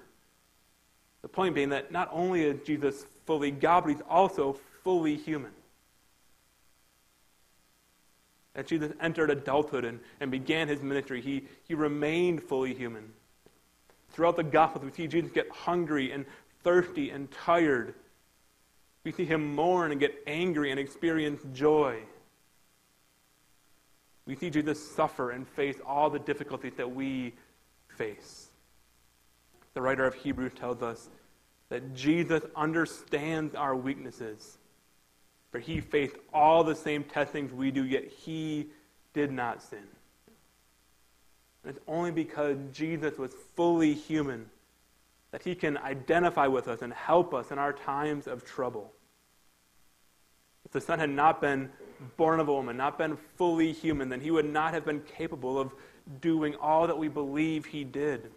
The 1.21 1.27
point 1.27 1.55
being 1.55 1.69
that 1.69 1.91
not 1.91 2.09
only 2.11 2.43
is 2.43 2.59
Jesus 2.65 3.05
fully 3.25 3.51
God, 3.51 3.81
but 3.81 3.89
he's 3.89 4.01
also 4.09 4.57
fully 4.83 5.15
human. 5.15 5.51
As 8.55 8.65
Jesus 8.65 8.91
entered 8.99 9.29
adulthood 9.29 9.85
and, 9.85 9.99
and 10.19 10.31
began 10.31 10.67
his 10.67 10.81
ministry, 10.81 11.21
he, 11.21 11.45
he 11.67 11.75
remained 11.75 12.43
fully 12.43 12.73
human. 12.73 13.13
Throughout 14.11 14.35
the 14.35 14.43
Gospels, 14.43 14.85
we 14.85 14.91
see 14.91 15.07
Jesus 15.07 15.31
get 15.31 15.49
hungry 15.51 16.11
and 16.11 16.25
thirsty 16.63 17.09
and 17.09 17.29
tired. 17.31 17.93
We 19.03 19.11
see 19.11 19.25
him 19.25 19.55
mourn 19.55 19.91
and 19.91 19.99
get 19.99 20.23
angry 20.27 20.71
and 20.71 20.79
experience 20.79 21.41
joy. 21.53 21.99
We 24.25 24.35
see 24.35 24.51
Jesus 24.51 24.79
suffer 24.95 25.31
and 25.31 25.47
face 25.47 25.77
all 25.83 26.11
the 26.11 26.19
difficulties 26.19 26.73
that 26.77 26.91
we 26.91 27.33
face. 27.97 28.49
The 29.73 29.81
writer 29.81 30.05
of 30.05 30.13
Hebrews 30.13 30.51
tells 30.55 30.83
us 30.83 31.09
that 31.69 31.95
Jesus 31.95 32.43
understands 32.55 33.55
our 33.55 33.75
weaknesses 33.75 34.58
for 35.51 35.59
he 35.59 35.81
faced 35.81 36.15
all 36.33 36.63
the 36.63 36.75
same 36.75 37.03
testings 37.03 37.51
we 37.51 37.71
do, 37.71 37.85
yet 37.85 38.05
he 38.07 38.67
did 39.13 39.31
not 39.31 39.61
sin. 39.61 39.87
And 41.63 41.75
it's 41.75 41.79
only 41.87 42.11
because 42.11 42.57
Jesus 42.71 43.17
was 43.17 43.33
fully 43.55 43.93
human 43.93 44.45
that 45.31 45.43
he 45.43 45.55
can 45.55 45.77
identify 45.77 46.47
with 46.47 46.67
us 46.67 46.81
and 46.81 46.93
help 46.93 47.33
us 47.33 47.51
in 47.51 47.59
our 47.59 47.73
times 47.73 48.27
of 48.27 48.45
trouble. 48.45 48.93
If 50.65 50.71
the 50.71 50.81
Son 50.81 50.99
had 50.99 51.09
not 51.09 51.41
been 51.41 51.69
born 52.17 52.39
of 52.39 52.47
a 52.47 52.53
woman, 52.53 52.77
not 52.77 52.97
been 52.97 53.17
fully 53.37 53.71
human, 53.71 54.09
then 54.09 54.21
he 54.21 54.31
would 54.31 54.45
not 54.45 54.73
have 54.73 54.85
been 54.85 55.01
capable 55.01 55.59
of 55.59 55.73
doing 56.21 56.55
all 56.55 56.87
that 56.87 56.97
we 56.97 57.07
believe 57.07 57.65
he 57.65 57.83
did. 57.83 58.31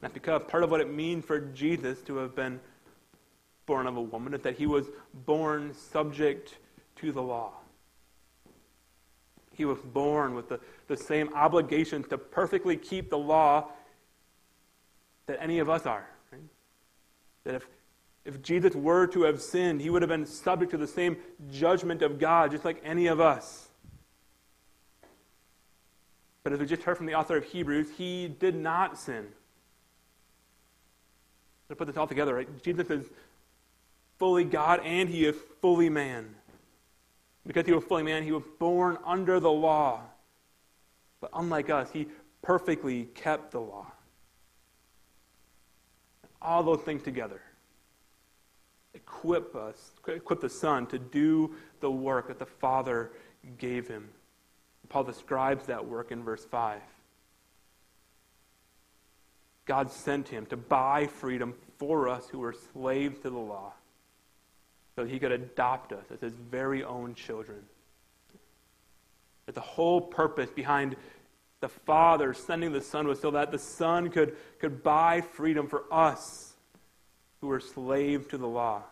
That's 0.00 0.14
because 0.14 0.42
part 0.48 0.62
of 0.62 0.70
what 0.70 0.80
it 0.80 0.92
means 0.92 1.24
for 1.24 1.40
Jesus 1.40 2.00
to 2.02 2.16
have 2.16 2.34
been 2.34 2.60
born 3.68 3.86
of 3.86 3.96
a 3.96 4.02
woman, 4.02 4.36
that 4.42 4.56
he 4.56 4.66
was 4.66 4.86
born 5.26 5.72
subject 5.74 6.56
to 6.96 7.12
the 7.12 7.22
law. 7.22 7.52
He 9.54 9.64
was 9.64 9.78
born 9.78 10.34
with 10.34 10.48
the, 10.48 10.58
the 10.88 10.96
same 10.96 11.32
obligations 11.34 12.08
to 12.08 12.18
perfectly 12.18 12.76
keep 12.76 13.10
the 13.10 13.18
law 13.18 13.68
that 15.26 15.40
any 15.40 15.58
of 15.58 15.68
us 15.68 15.84
are. 15.84 16.08
Right? 16.32 16.40
That 17.44 17.54
if, 17.56 17.68
if 18.24 18.42
Jesus 18.42 18.74
were 18.74 19.06
to 19.08 19.22
have 19.22 19.40
sinned, 19.42 19.80
he 19.80 19.90
would 19.90 20.00
have 20.02 20.08
been 20.08 20.26
subject 20.26 20.70
to 20.70 20.78
the 20.78 20.86
same 20.86 21.18
judgment 21.50 22.02
of 22.02 22.18
God, 22.18 22.50
just 22.50 22.64
like 22.64 22.80
any 22.84 23.06
of 23.06 23.20
us. 23.20 23.68
But 26.42 26.52
as 26.54 26.60
we 26.60 26.66
just 26.66 26.82
heard 26.82 26.96
from 26.96 27.06
the 27.06 27.14
author 27.14 27.36
of 27.36 27.44
Hebrews, 27.44 27.88
he 27.98 28.28
did 28.28 28.54
not 28.54 28.98
sin. 28.98 29.26
To 31.68 31.76
put 31.76 31.86
this 31.86 31.98
all 31.98 32.06
together, 32.06 32.34
right? 32.34 32.62
Jesus 32.62 32.88
is 32.88 33.10
fully 34.18 34.44
God 34.44 34.80
and 34.84 35.08
he 35.08 35.24
is 35.24 35.36
fully 35.60 35.88
man. 35.88 36.34
Because 37.46 37.66
he 37.66 37.72
was 37.72 37.84
fully 37.84 38.02
man, 38.02 38.24
he 38.24 38.32
was 38.32 38.42
born 38.58 38.98
under 39.06 39.40
the 39.40 39.50
law. 39.50 40.02
But 41.20 41.30
unlike 41.32 41.70
us, 41.70 41.90
he 41.92 42.08
perfectly 42.42 43.04
kept 43.14 43.52
the 43.52 43.60
law. 43.60 43.86
All 46.40 46.62
those 46.62 46.80
things 46.80 47.02
together 47.02 47.40
equip 48.94 49.54
us, 49.54 49.92
equip 50.06 50.40
the 50.40 50.48
Son 50.48 50.86
to 50.86 50.98
do 50.98 51.54
the 51.80 51.90
work 51.90 52.28
that 52.28 52.38
the 52.38 52.46
Father 52.46 53.12
gave 53.58 53.88
him. 53.88 54.08
Paul 54.88 55.04
describes 55.04 55.66
that 55.66 55.86
work 55.86 56.10
in 56.10 56.22
verse 56.22 56.44
5. 56.44 56.80
God 59.66 59.90
sent 59.90 60.28
him 60.28 60.46
to 60.46 60.56
buy 60.56 61.06
freedom 61.06 61.54
for 61.76 62.08
us 62.08 62.28
who 62.28 62.38
were 62.38 62.54
slaves 62.72 63.18
to 63.20 63.30
the 63.30 63.38
law 63.38 63.74
so 64.98 65.04
he 65.04 65.20
could 65.20 65.30
adopt 65.30 65.92
us 65.92 66.04
as 66.12 66.20
his 66.20 66.32
very 66.50 66.82
own 66.82 67.14
children. 67.14 67.60
That 69.46 69.54
the 69.54 69.60
whole 69.60 70.00
purpose 70.00 70.50
behind 70.50 70.96
the 71.60 71.68
Father 71.68 72.34
sending 72.34 72.72
the 72.72 72.80
Son 72.80 73.06
was 73.06 73.20
so 73.20 73.30
that 73.30 73.52
the 73.52 73.60
Son 73.60 74.10
could, 74.10 74.34
could 74.58 74.82
buy 74.82 75.20
freedom 75.20 75.68
for 75.68 75.84
us 75.92 76.54
who 77.40 77.46
were 77.46 77.60
slaves 77.60 78.26
to 78.30 78.38
the 78.38 78.48
law. 78.48 78.82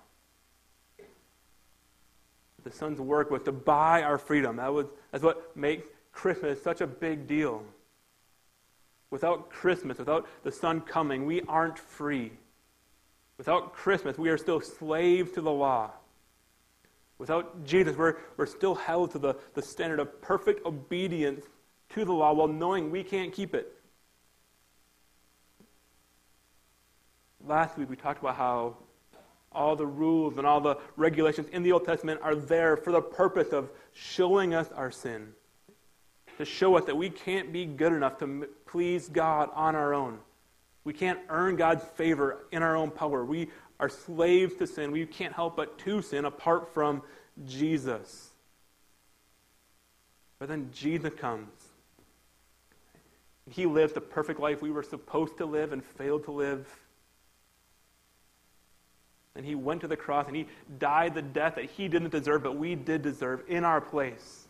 The 2.62 2.70
Son's 2.70 3.00
work 3.00 3.32
was 3.32 3.42
to 3.42 3.52
buy 3.52 4.02
our 4.02 4.16
freedom. 4.16 4.58
That 4.58 4.72
was, 4.72 4.86
that's 5.10 5.24
what 5.24 5.56
makes 5.56 5.88
Christmas 6.12 6.62
such 6.62 6.82
a 6.82 6.86
big 6.86 7.26
deal. 7.26 7.64
Without 9.10 9.50
Christmas, 9.50 9.98
without 9.98 10.28
the 10.44 10.52
Son 10.52 10.82
coming, 10.82 11.26
we 11.26 11.42
aren't 11.48 11.80
free. 11.80 12.30
Without 13.38 13.72
Christmas, 13.74 14.16
we 14.16 14.30
are 14.30 14.38
still 14.38 14.60
slaves 14.60 15.32
to 15.32 15.40
the 15.40 15.50
law. 15.50 15.90
Without 17.18 17.64
Jesus, 17.64 17.96
we're, 17.96 18.16
we're 18.36 18.46
still 18.46 18.74
held 18.74 19.10
to 19.12 19.18
the, 19.18 19.34
the 19.54 19.62
standard 19.62 20.00
of 20.00 20.20
perfect 20.20 20.64
obedience 20.66 21.44
to 21.90 22.04
the 22.04 22.12
law 22.12 22.32
while 22.32 22.48
knowing 22.48 22.90
we 22.90 23.02
can't 23.02 23.32
keep 23.32 23.54
it. 23.54 23.72
Last 27.46 27.78
week, 27.78 27.88
we 27.88 27.96
talked 27.96 28.20
about 28.20 28.36
how 28.36 28.76
all 29.52 29.76
the 29.76 29.86
rules 29.86 30.36
and 30.36 30.46
all 30.46 30.60
the 30.60 30.76
regulations 30.96 31.48
in 31.48 31.62
the 31.62 31.72
Old 31.72 31.84
Testament 31.84 32.20
are 32.22 32.34
there 32.34 32.76
for 32.76 32.92
the 32.92 33.00
purpose 33.00 33.52
of 33.52 33.70
showing 33.92 34.52
us 34.52 34.70
our 34.72 34.90
sin, 34.90 35.28
to 36.36 36.44
show 36.44 36.76
us 36.76 36.84
that 36.84 36.96
we 36.96 37.08
can't 37.08 37.52
be 37.52 37.64
good 37.64 37.92
enough 37.92 38.18
to 38.18 38.48
please 38.66 39.08
God 39.08 39.48
on 39.54 39.74
our 39.74 39.94
own. 39.94 40.18
We 40.86 40.92
can't 40.92 41.18
earn 41.28 41.56
God's 41.56 41.82
favor 41.96 42.46
in 42.52 42.62
our 42.62 42.76
own 42.76 42.92
power. 42.92 43.24
We 43.24 43.48
are 43.80 43.88
slaves 43.88 44.54
to 44.58 44.68
sin. 44.68 44.92
We 44.92 45.04
can't 45.04 45.34
help 45.34 45.56
but 45.56 45.80
to 45.80 46.00
sin 46.00 46.24
apart 46.24 46.72
from 46.72 47.02
Jesus. 47.44 48.30
But 50.38 50.48
then 50.48 50.70
Jesus 50.72 51.12
comes. 51.18 51.50
He 53.50 53.66
lived 53.66 53.94
the 53.94 54.00
perfect 54.00 54.38
life 54.38 54.62
we 54.62 54.70
were 54.70 54.84
supposed 54.84 55.38
to 55.38 55.44
live 55.44 55.72
and 55.72 55.84
failed 55.84 56.24
to 56.26 56.30
live. 56.30 56.68
And 59.34 59.44
he 59.44 59.56
went 59.56 59.80
to 59.80 59.88
the 59.88 59.96
cross 59.96 60.28
and 60.28 60.36
he 60.36 60.46
died 60.78 61.16
the 61.16 61.22
death 61.22 61.56
that 61.56 61.64
he 61.64 61.88
didn't 61.88 62.10
deserve, 62.10 62.44
but 62.44 62.56
we 62.56 62.76
did 62.76 63.02
deserve 63.02 63.42
in 63.48 63.64
our 63.64 63.80
place. 63.80 64.44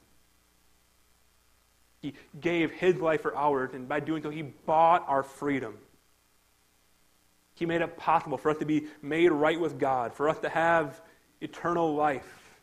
He 2.02 2.12
gave 2.38 2.72
his 2.72 2.96
life 2.96 3.22
for 3.22 3.34
ours, 3.34 3.70
and 3.72 3.88
by 3.88 4.00
doing 4.00 4.22
so, 4.22 4.28
he 4.28 4.42
bought 4.42 5.02
our 5.08 5.22
freedom. 5.22 5.78
He 7.56 7.64
made 7.64 7.80
it 7.80 7.96
possible 7.96 8.36
for 8.36 8.50
us 8.50 8.58
to 8.58 8.66
be 8.66 8.86
made 9.02 9.32
right 9.32 9.58
with 9.58 9.78
God, 9.78 10.12
for 10.12 10.28
us 10.28 10.38
to 10.40 10.48
have 10.48 11.00
eternal 11.40 11.94
life. 11.94 12.60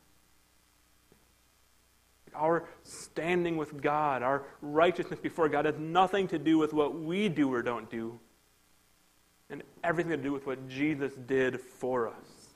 Our 2.35 2.67
standing 2.83 3.57
with 3.57 3.81
God, 3.81 4.21
our 4.21 4.43
righteousness 4.61 5.19
before 5.19 5.49
God, 5.49 5.65
has 5.65 5.77
nothing 5.77 6.27
to 6.29 6.39
do 6.39 6.59
with 6.59 6.73
what 6.73 6.99
we 6.99 7.27
do 7.27 7.51
or 7.51 7.63
don't 7.63 7.89
do, 7.89 8.19
and 9.49 9.63
everything 9.83 10.11
to 10.11 10.17
do 10.17 10.31
with 10.31 10.45
what 10.45 10.69
Jesus 10.69 11.13
did 11.13 11.59
for 11.59 12.07
us. 12.07 12.49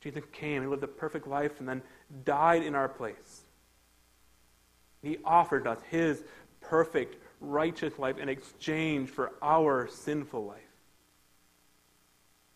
Jesus 0.00 0.24
came, 0.32 0.62
He 0.62 0.68
lived 0.68 0.84
a 0.84 0.88
perfect 0.88 1.26
life, 1.26 1.60
and 1.60 1.68
then 1.68 1.82
died 2.24 2.62
in 2.62 2.74
our 2.74 2.88
place. 2.88 3.42
He 5.02 5.18
offered 5.22 5.66
us 5.66 5.80
His 5.90 6.22
perfect, 6.62 7.16
righteous 7.40 7.98
life 7.98 8.18
in 8.18 8.28
exchange 8.28 9.10
for 9.10 9.32
our 9.42 9.88
sinful 9.88 10.46
life. 10.46 10.60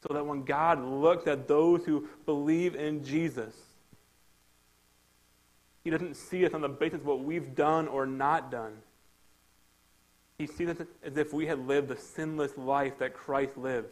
So 0.07 0.14
that 0.14 0.24
when 0.24 0.45
God 0.45 0.83
looks 0.83 1.26
at 1.26 1.47
those 1.47 1.85
who 1.85 2.09
believe 2.24 2.74
in 2.74 3.05
Jesus, 3.05 3.55
He 5.85 5.91
doesn't 5.91 6.14
see 6.14 6.47
us 6.47 6.55
on 6.55 6.62
the 6.62 6.68
basis 6.68 7.01
of 7.01 7.07
what 7.07 7.22
we've 7.22 7.55
done 7.55 7.87
or 7.89 8.07
not 8.07 8.51
done. 8.51 8.78
He 10.39 10.47
sees 10.47 10.70
us 10.70 10.78
as 11.03 11.18
if 11.18 11.35
we 11.35 11.47
had 11.47 11.66
lived 11.66 11.89
the 11.89 11.97
sinless 11.97 12.57
life 12.57 12.99
that 12.99 13.12
Christ 13.12 13.59
lived. 13.59 13.89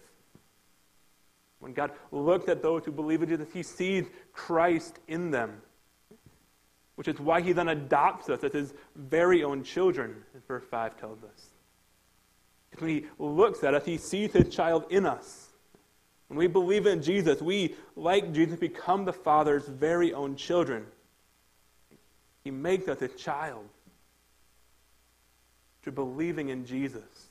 When 1.61 1.75
God 1.75 1.91
looks 2.11 2.49
at 2.49 2.63
those 2.63 2.85
who 2.85 2.93
believe 2.93 3.23
in 3.23 3.29
Jesus, 3.29 3.49
He 3.53 3.63
sees 3.63 4.07
Christ 4.33 4.99
in 5.09 5.31
them, 5.31 5.61
which 6.99 7.07
is 7.07 7.21
why 7.21 7.41
He 7.41 7.53
then 7.53 7.69
adopts 7.69 8.29
us 8.29 8.43
as 8.43 8.53
His 8.53 8.75
very 8.97 9.45
own 9.45 9.63
children, 9.63 10.17
as 10.37 10.43
verse 10.43 10.65
5 10.69 10.99
tells 10.99 11.23
us. 11.23 11.51
When 12.77 12.91
He 12.91 13.07
looks 13.21 13.63
at 13.63 13.73
us, 13.73 13.85
He 13.85 13.97
sees 13.97 14.33
His 14.33 14.53
child 14.53 14.85
in 14.91 15.07
us. 15.07 15.51
When 16.27 16.37
we 16.37 16.49
believe 16.49 16.89
in 16.89 17.01
Jesus, 17.01 17.41
we, 17.41 17.77
like 17.95 18.33
Jesus, 18.33 18.59
become 18.59 19.05
the 19.05 19.13
Father's 19.13 19.69
very 19.69 20.13
own 20.13 20.35
children. 20.35 20.87
He 22.43 22.51
makes 22.51 22.89
us 22.89 23.01
a 23.01 23.07
child 23.07 23.69
to 25.85 25.93
believing 25.93 26.49
in 26.49 26.67
Jesus, 26.67 27.29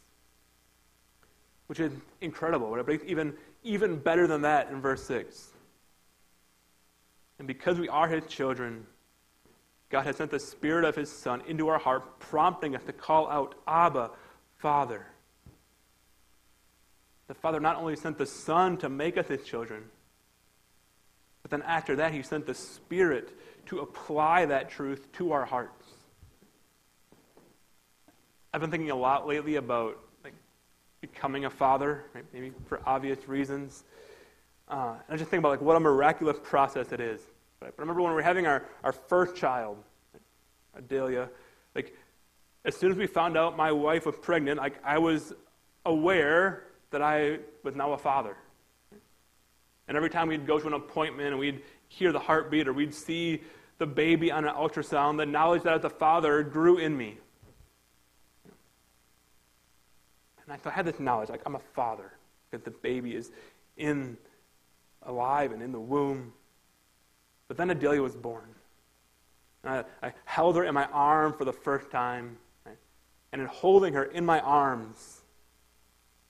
which 1.66 1.82
is 1.82 1.92
incredible. 2.22 2.82
But 2.86 3.04
even, 3.04 3.34
even 3.66 3.98
better 3.98 4.28
than 4.28 4.44
that 4.44 4.70
in 4.70 4.80
verse 4.80 5.04
6. 5.04 5.50
And 7.40 7.50
because 7.50 7.78
we 7.78 7.90
are 7.90 8.08
his 8.08 8.26
children, 8.28 8.88
God 9.90 10.04
has 10.06 10.18
sent 10.18 10.32
the 10.32 10.40
Spirit 10.40 10.84
of 10.84 10.96
his 10.96 11.12
Son 11.12 11.42
into 11.48 11.70
our 11.70 11.80
heart, 11.80 12.20
prompting 12.20 12.76
us 12.76 12.84
to 12.84 12.94
call 12.94 13.30
out, 13.30 13.56
Abba, 13.68 14.12
Father. 14.58 15.06
The 17.28 17.34
Father 17.34 17.60
not 17.60 17.78
only 17.78 17.96
sent 17.96 18.18
the 18.18 18.26
Son 18.26 18.78
to 18.78 18.90
make 18.90 19.18
us 19.18 19.28
his 19.28 19.44
children, 19.44 19.84
but 21.42 21.52
then 21.52 21.62
after 21.62 21.96
that, 21.98 22.14
he 22.14 22.22
sent 22.22 22.46
the 22.46 22.54
Spirit 22.54 23.38
to 23.68 23.80
apply 23.80 24.46
that 24.46 24.70
truth 24.70 25.12
to 25.14 25.32
our 25.32 25.46
hearts. 25.46 25.86
I've 28.54 28.62
been 28.62 28.72
thinking 28.72 28.92
a 28.92 28.96
lot 28.96 29.28
lately 29.28 29.56
about 29.56 30.00
like 30.24 30.34
becoming 31.00 31.46
a 31.46 31.50
father, 31.50 32.06
right? 32.14 32.26
maybe 32.34 32.52
for 32.68 32.82
obvious 32.86 33.28
reasons. 33.28 33.84
Uh, 34.68 34.96
and 35.08 35.14
I 35.14 35.18
just 35.18 35.30
think 35.30 35.40
about 35.40 35.50
like 35.50 35.62
what 35.62 35.76
a 35.76 35.80
miraculous 35.80 36.38
process 36.44 36.92
it 36.92 37.00
is. 37.00 37.22
Right? 37.62 37.74
But 37.76 37.82
I 37.82 37.84
remember 37.84 38.02
when 38.02 38.12
we 38.12 38.16
were 38.16 38.22
having 38.22 38.46
our, 38.46 38.66
our 38.84 38.92
first 38.92 39.36
child, 39.36 39.78
Adelia, 40.76 41.30
like 41.76 41.96
as 42.66 42.76
soon 42.76 42.92
as 42.92 42.98
we 42.98 43.08
found 43.08 43.38
out 43.38 43.58
my 43.58 43.72
wife 43.72 44.06
was 44.06 44.16
pregnant, 44.16 44.58
like 44.58 44.76
I 44.84 44.98
was 44.98 45.34
aware 45.86 46.64
that 46.92 47.02
I 47.02 47.40
was 47.64 47.76
now 47.76 47.94
a 47.94 47.98
father. 47.98 48.36
And 49.88 49.96
every 49.96 50.10
time 50.10 50.28
we'd 50.28 50.46
go 50.46 50.60
to 50.60 50.68
an 50.68 50.74
appointment 50.74 51.30
and 51.30 51.40
we'd 51.40 51.64
hear 51.88 52.12
the 52.12 52.20
heartbeat 52.20 52.68
or 52.68 52.74
we'd 52.74 52.94
see 52.94 53.42
the 53.78 53.86
baby 53.86 54.32
on 54.32 54.46
an 54.46 54.54
ultrasound, 54.54 55.18
the 55.18 55.26
knowledge 55.26 55.64
that 55.64 55.74
as 55.74 55.84
a 55.84 55.90
father 55.90 56.44
grew 56.44 56.78
in 56.78 56.98
me. 56.98 57.18
And 60.44 60.60
I, 60.66 60.70
I 60.70 60.72
had 60.72 60.86
this 60.86 61.00
knowledge, 61.00 61.30
like 61.30 61.42
I'm 61.46 61.56
a 61.56 61.62
father, 61.74 62.12
because 62.50 62.64
the 62.64 62.72
baby 62.72 63.16
is 63.16 63.32
in 63.78 64.18
alive 65.04 65.52
and 65.52 65.62
in 65.62 65.72
the 65.72 65.80
womb. 65.80 66.34
But 67.48 67.58
then 67.58 67.70
Adelia 67.70 68.02
was 68.02 68.16
born. 68.16 68.56
I, 69.64 69.84
I 70.02 70.14
held 70.26 70.56
her 70.56 70.64
in 70.64 70.74
my 70.74 70.86
arm 70.86 71.34
for 71.34 71.46
the 71.46 71.54
first 71.54 71.92
time. 71.92 72.38
Right? 72.66 72.78
And 73.32 73.42
in 73.42 73.48
holding 73.48 73.94
her 73.94 74.06
in 74.06 74.26
my 74.26 74.40
arms, 74.40 75.22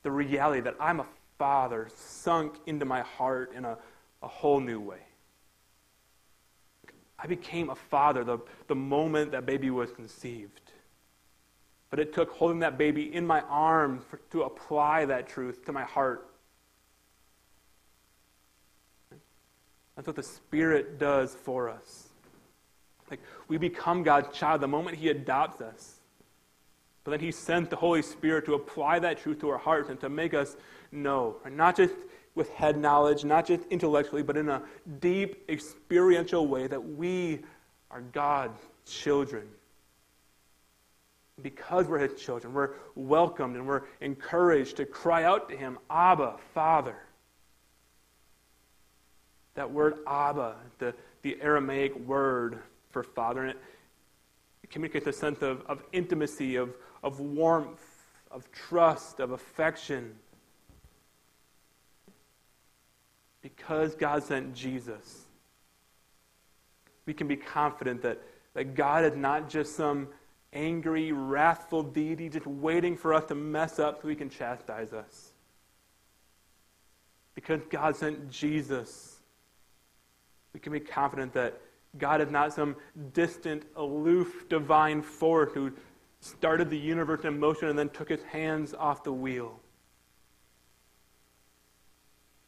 the 0.03 0.11
reality 0.11 0.61
that 0.61 0.75
I'm 0.79 0.99
a 0.99 1.05
father 1.37 1.89
sunk 1.95 2.55
into 2.65 2.85
my 2.85 3.01
heart 3.01 3.53
in 3.53 3.65
a, 3.65 3.77
a 4.23 4.27
whole 4.27 4.59
new 4.59 4.79
way. 4.79 4.99
I 7.19 7.27
became 7.27 7.69
a 7.69 7.75
father 7.75 8.23
the, 8.23 8.39
the 8.67 8.75
moment 8.75 9.31
that 9.31 9.45
baby 9.45 9.69
was 9.69 9.91
conceived. 9.91 10.61
But 11.89 11.99
it 11.99 12.13
took 12.13 12.31
holding 12.31 12.59
that 12.59 12.77
baby 12.77 13.13
in 13.13 13.25
my 13.25 13.41
arms 13.41 14.03
for, 14.09 14.17
to 14.31 14.43
apply 14.43 15.05
that 15.05 15.27
truth 15.27 15.65
to 15.65 15.71
my 15.71 15.83
heart. 15.83 16.29
That's 19.97 20.07
what 20.07 20.15
the 20.15 20.23
Spirit 20.23 20.99
does 20.99 21.33
for 21.33 21.69
us. 21.69 22.07
Like 23.09 23.19
we 23.47 23.57
become 23.57 24.03
God's 24.03 24.37
child 24.37 24.61
the 24.61 24.67
moment 24.67 24.95
He 24.97 25.09
adopts 25.09 25.59
us. 25.59 25.95
But 27.03 27.11
then 27.11 27.19
He 27.19 27.31
sent 27.31 27.71
the 27.71 27.75
Holy 27.75 28.03
Spirit 28.03 28.45
to 28.45 28.53
apply 28.53 28.99
that 28.99 29.17
truth 29.17 29.39
to 29.39 29.49
our 29.49 29.57
hearts 29.57 29.89
and 29.89 29.99
to 30.01 30.07
make 30.07 30.35
us 30.35 30.55
know. 30.91 31.37
Not 31.49 31.75
just 31.75 31.95
with 32.35 32.49
head 32.51 32.77
knowledge, 32.77 33.25
not 33.25 33.47
just 33.47 33.63
intellectually, 33.71 34.21
but 34.21 34.37
in 34.37 34.49
a 34.49 34.61
deep 34.99 35.43
experiential 35.49 36.47
way 36.47 36.67
that 36.67 36.79
we 36.79 37.39
are 37.89 38.01
God's 38.01 38.59
children 38.85 39.47
because 41.41 41.87
we're 41.87 41.99
his 41.99 42.19
children, 42.19 42.53
we're 42.53 42.71
welcomed 42.95 43.55
and 43.55 43.67
we're 43.67 43.83
encouraged 44.01 44.77
to 44.77 44.85
cry 44.85 45.23
out 45.23 45.49
to 45.49 45.57
him, 45.57 45.77
Abba, 45.89 46.35
Father. 46.53 47.06
That 49.57 49.71
word 49.71 49.97
Abba, 50.05 50.55
the, 50.77 50.93
the 51.23 51.35
Aramaic 51.41 51.97
word 51.97 52.59
for 52.91 53.01
father, 53.01 53.41
and 53.41 53.49
it, 53.49 54.69
communicates 54.69 55.07
a 55.07 55.13
sense 55.13 55.41
of, 55.41 55.65
of 55.65 55.81
intimacy, 55.91 56.57
of, 56.57 56.75
of 57.03 57.19
warmth, 57.19 57.81
of 58.29 58.51
trust, 58.51 59.19
of 59.19 59.31
affection. 59.31 60.13
Because 63.41 63.95
God 63.95 64.21
sent 64.21 64.53
Jesus, 64.53 65.23
we 67.07 67.15
can 67.15 67.27
be 67.27 67.35
confident 67.35 68.03
that, 68.03 68.21
that 68.53 68.75
God 68.75 69.05
is 69.05 69.17
not 69.17 69.49
just 69.49 69.75
some 69.75 70.09
angry, 70.53 71.11
wrathful 71.11 71.81
deity 71.81 72.29
just 72.29 72.45
waiting 72.45 72.95
for 72.95 73.11
us 73.11 73.25
to 73.25 73.33
mess 73.33 73.79
up 73.79 74.03
so 74.03 74.07
he 74.07 74.15
can 74.15 74.29
chastise 74.29 74.93
us. 74.93 75.31
Because 77.33 77.61
God 77.71 77.95
sent 77.95 78.29
Jesus, 78.29 79.16
we 80.57 80.59
can 80.59 80.73
be 80.73 80.79
confident 80.79 81.33
that 81.33 81.61
God 81.99 82.19
is 82.19 82.31
not 82.31 82.51
some 82.51 82.75
distant, 83.13 83.61
aloof, 83.75 84.49
divine 84.49 85.03
force 85.03 85.51
who 85.53 85.71
started 86.19 86.71
the 86.71 86.77
universe 86.77 87.25
in 87.25 87.39
motion 87.39 87.67
and 87.69 87.77
then 87.77 87.89
took 87.89 88.09
his 88.09 88.23
hands 88.23 88.73
off 88.73 89.03
the 89.03 89.13
wheel. 89.13 89.59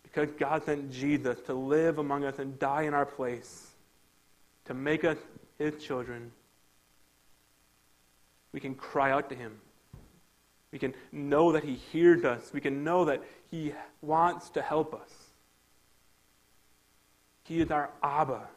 Because 0.02 0.32
God 0.32 0.66
sent 0.66 0.92
Jesus 0.92 1.40
to 1.42 1.54
live 1.54 2.00
among 2.00 2.26
us 2.26 2.40
and 2.40 2.58
die 2.58 2.82
in 2.82 2.96
our 2.96 3.06
place, 3.06 3.68
to 4.66 4.74
make 4.74 5.04
us 5.04 5.18
his 5.60 5.76
children 5.84 6.32
we 8.52 8.60
can 8.60 8.76
cry 8.76 9.12
out 9.12 9.30
to 9.30 9.36
Him. 9.36 9.60
We 10.72 10.80
can 10.80 10.94
know 11.12 11.52
that 11.52 11.64
He 11.64 11.76
hears 11.76 12.24
us. 12.26 12.52
We 12.54 12.62
can 12.62 12.84
know 12.84 13.06
that 13.06 13.24
He 13.52 13.74
wants 14.02 14.50
to 14.52 14.62
help 14.62 14.94
us. 14.94 15.12
He 17.50 17.62
is 17.62 17.72
our 17.72 17.90
Abba. 18.04 18.48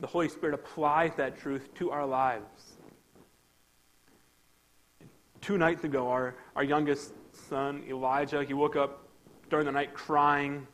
The 0.00 0.08
Holy 0.08 0.28
Spirit 0.28 0.54
applies 0.54 1.14
that 1.14 1.38
truth 1.38 1.72
to 1.74 1.92
our 1.92 2.04
lives. 2.04 2.72
Two 5.40 5.56
nights 5.56 5.84
ago, 5.84 6.08
our, 6.08 6.34
our 6.56 6.64
youngest 6.64 7.12
son, 7.48 7.84
Elijah, 7.88 8.42
he 8.42 8.52
woke 8.52 8.74
up 8.74 9.06
during 9.50 9.66
the 9.66 9.70
night 9.70 9.94
crying. 9.94 10.66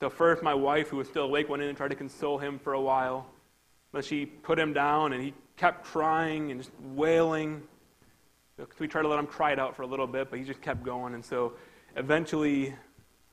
So 0.00 0.10
first, 0.10 0.42
my 0.42 0.52
wife, 0.52 0.88
who 0.88 0.98
was 0.98 1.08
still 1.08 1.22
awake, 1.22 1.48
went 1.48 1.62
in 1.62 1.70
and 1.70 1.78
tried 1.78 1.88
to 1.88 1.96
console 1.96 2.36
him 2.36 2.58
for 2.58 2.74
a 2.74 2.80
while. 2.80 3.26
But 3.90 4.04
she 4.04 4.26
put 4.26 4.58
him 4.58 4.74
down, 4.74 5.14
and 5.14 5.22
he 5.22 5.32
kept 5.56 5.82
crying 5.82 6.50
and 6.50 6.60
just 6.60 6.72
wailing. 6.94 7.62
We 8.78 8.86
tried 8.86 9.02
to 9.02 9.08
let 9.08 9.18
him 9.18 9.26
cry 9.26 9.52
it 9.52 9.58
out 9.58 9.76
for 9.76 9.80
a 9.80 9.86
little 9.86 10.06
bit, 10.06 10.28
but 10.28 10.38
he 10.38 10.44
just 10.44 10.60
kept 10.60 10.82
going. 10.82 11.14
And 11.14 11.24
so 11.24 11.54
eventually 11.96 12.74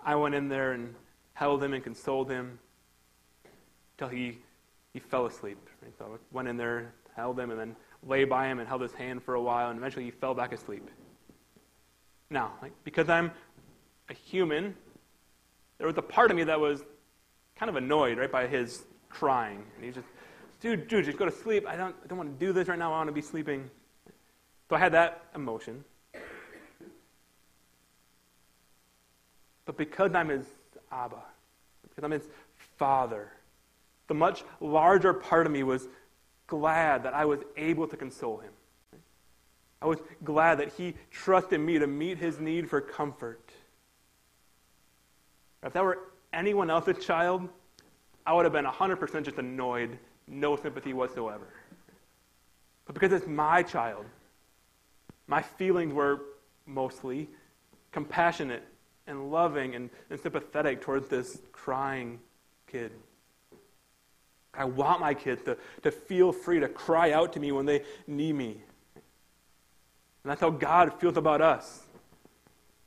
I 0.01 0.15
went 0.15 0.33
in 0.33 0.47
there 0.47 0.71
and 0.71 0.95
held 1.33 1.61
him 1.61 1.73
and 1.73 1.83
consoled 1.83 2.29
him 2.29 2.57
until 3.93 4.15
he, 4.15 4.37
he 4.93 4.99
fell 4.99 5.25
asleep. 5.25 5.57
So 5.97 6.05
I 6.05 6.17
went 6.31 6.47
in 6.47 6.57
there, 6.57 6.93
held 7.15 7.39
him, 7.39 7.51
and 7.51 7.59
then 7.59 7.75
lay 8.05 8.25
by 8.25 8.47
him 8.47 8.59
and 8.59 8.67
held 8.67 8.81
his 8.81 8.93
hand 8.93 9.23
for 9.23 9.35
a 9.35 9.41
while, 9.41 9.69
and 9.69 9.77
eventually 9.77 10.05
he 10.05 10.11
fell 10.11 10.33
back 10.33 10.51
asleep. 10.51 10.89
Now, 12.29 12.53
like, 12.61 12.73
because 12.83 13.09
I'm 13.09 13.31
a 14.09 14.13
human, 14.13 14.75
there 15.77 15.87
was 15.87 15.97
a 15.97 16.01
part 16.01 16.31
of 16.31 16.37
me 16.37 16.43
that 16.45 16.59
was 16.59 16.83
kind 17.55 17.69
of 17.69 17.75
annoyed, 17.75 18.17
right, 18.17 18.31
by 18.31 18.47
his 18.47 18.83
crying. 19.09 19.63
And 19.75 19.85
he 19.85 19.91
just, 19.91 20.07
dude, 20.59 20.87
dude, 20.87 21.05
just 21.05 21.17
go 21.17 21.25
to 21.25 21.31
sleep. 21.31 21.67
I 21.67 21.75
don't, 21.75 21.95
I 22.03 22.07
don't 22.07 22.17
want 22.17 22.39
to 22.39 22.45
do 22.45 22.51
this 22.51 22.67
right 22.67 22.79
now. 22.79 22.91
I 22.91 22.97
want 22.97 23.07
to 23.07 23.13
be 23.13 23.21
sleeping. 23.21 23.69
So 24.69 24.75
I 24.75 24.79
had 24.79 24.93
that 24.93 25.25
emotion. 25.35 25.83
But 29.65 29.77
because 29.77 30.13
I'm 30.13 30.29
his 30.29 30.45
Abba, 30.91 31.23
because 31.87 32.03
I'm 32.03 32.11
his 32.11 32.27
father, 32.77 33.31
the 34.07 34.13
much 34.13 34.43
larger 34.59 35.13
part 35.13 35.45
of 35.45 35.51
me 35.51 35.63
was 35.63 35.87
glad 36.47 37.03
that 37.03 37.13
I 37.13 37.25
was 37.25 37.39
able 37.57 37.87
to 37.87 37.97
console 37.97 38.37
him. 38.37 38.51
I 39.81 39.85
was 39.85 39.99
glad 40.23 40.59
that 40.59 40.71
he 40.73 40.95
trusted 41.11 41.59
me 41.59 41.79
to 41.79 41.87
meet 41.87 42.17
his 42.17 42.39
need 42.39 42.69
for 42.69 42.79
comfort. 42.79 43.51
If 45.61 45.73
that 45.73 45.83
were 45.83 45.99
anyone 46.31 46.69
else's 46.69 47.03
child, 47.03 47.47
I 48.25 48.33
would 48.33 48.45
have 48.45 48.53
been 48.53 48.65
100% 48.65 49.23
just 49.23 49.37
annoyed, 49.37 49.97
no 50.27 50.55
sympathy 50.55 50.93
whatsoever. 50.93 51.47
But 52.85 52.93
because 52.93 53.11
it's 53.11 53.27
my 53.27 53.63
child, 53.63 54.05
my 55.27 55.41
feelings 55.41 55.93
were 55.93 56.21
mostly 56.65 57.29
compassionate 57.91 58.63
and 59.07 59.31
loving 59.31 59.75
and, 59.75 59.89
and 60.09 60.19
sympathetic 60.19 60.81
towards 60.81 61.07
this 61.07 61.39
crying 61.51 62.19
kid. 62.67 62.91
I 64.55 64.65
want 64.65 65.01
my 65.01 65.13
kids 65.13 65.41
to, 65.43 65.57
to 65.81 65.91
feel 65.91 66.31
free 66.31 66.59
to 66.59 66.67
cry 66.67 67.11
out 67.11 67.33
to 67.33 67.39
me 67.39 67.51
when 67.51 67.65
they 67.65 67.83
need 68.05 68.33
me. 68.33 68.61
And 70.23 70.31
that's 70.31 70.41
how 70.41 70.51
God 70.51 70.99
feels 70.99 71.17
about 71.17 71.41
us. 71.41 71.83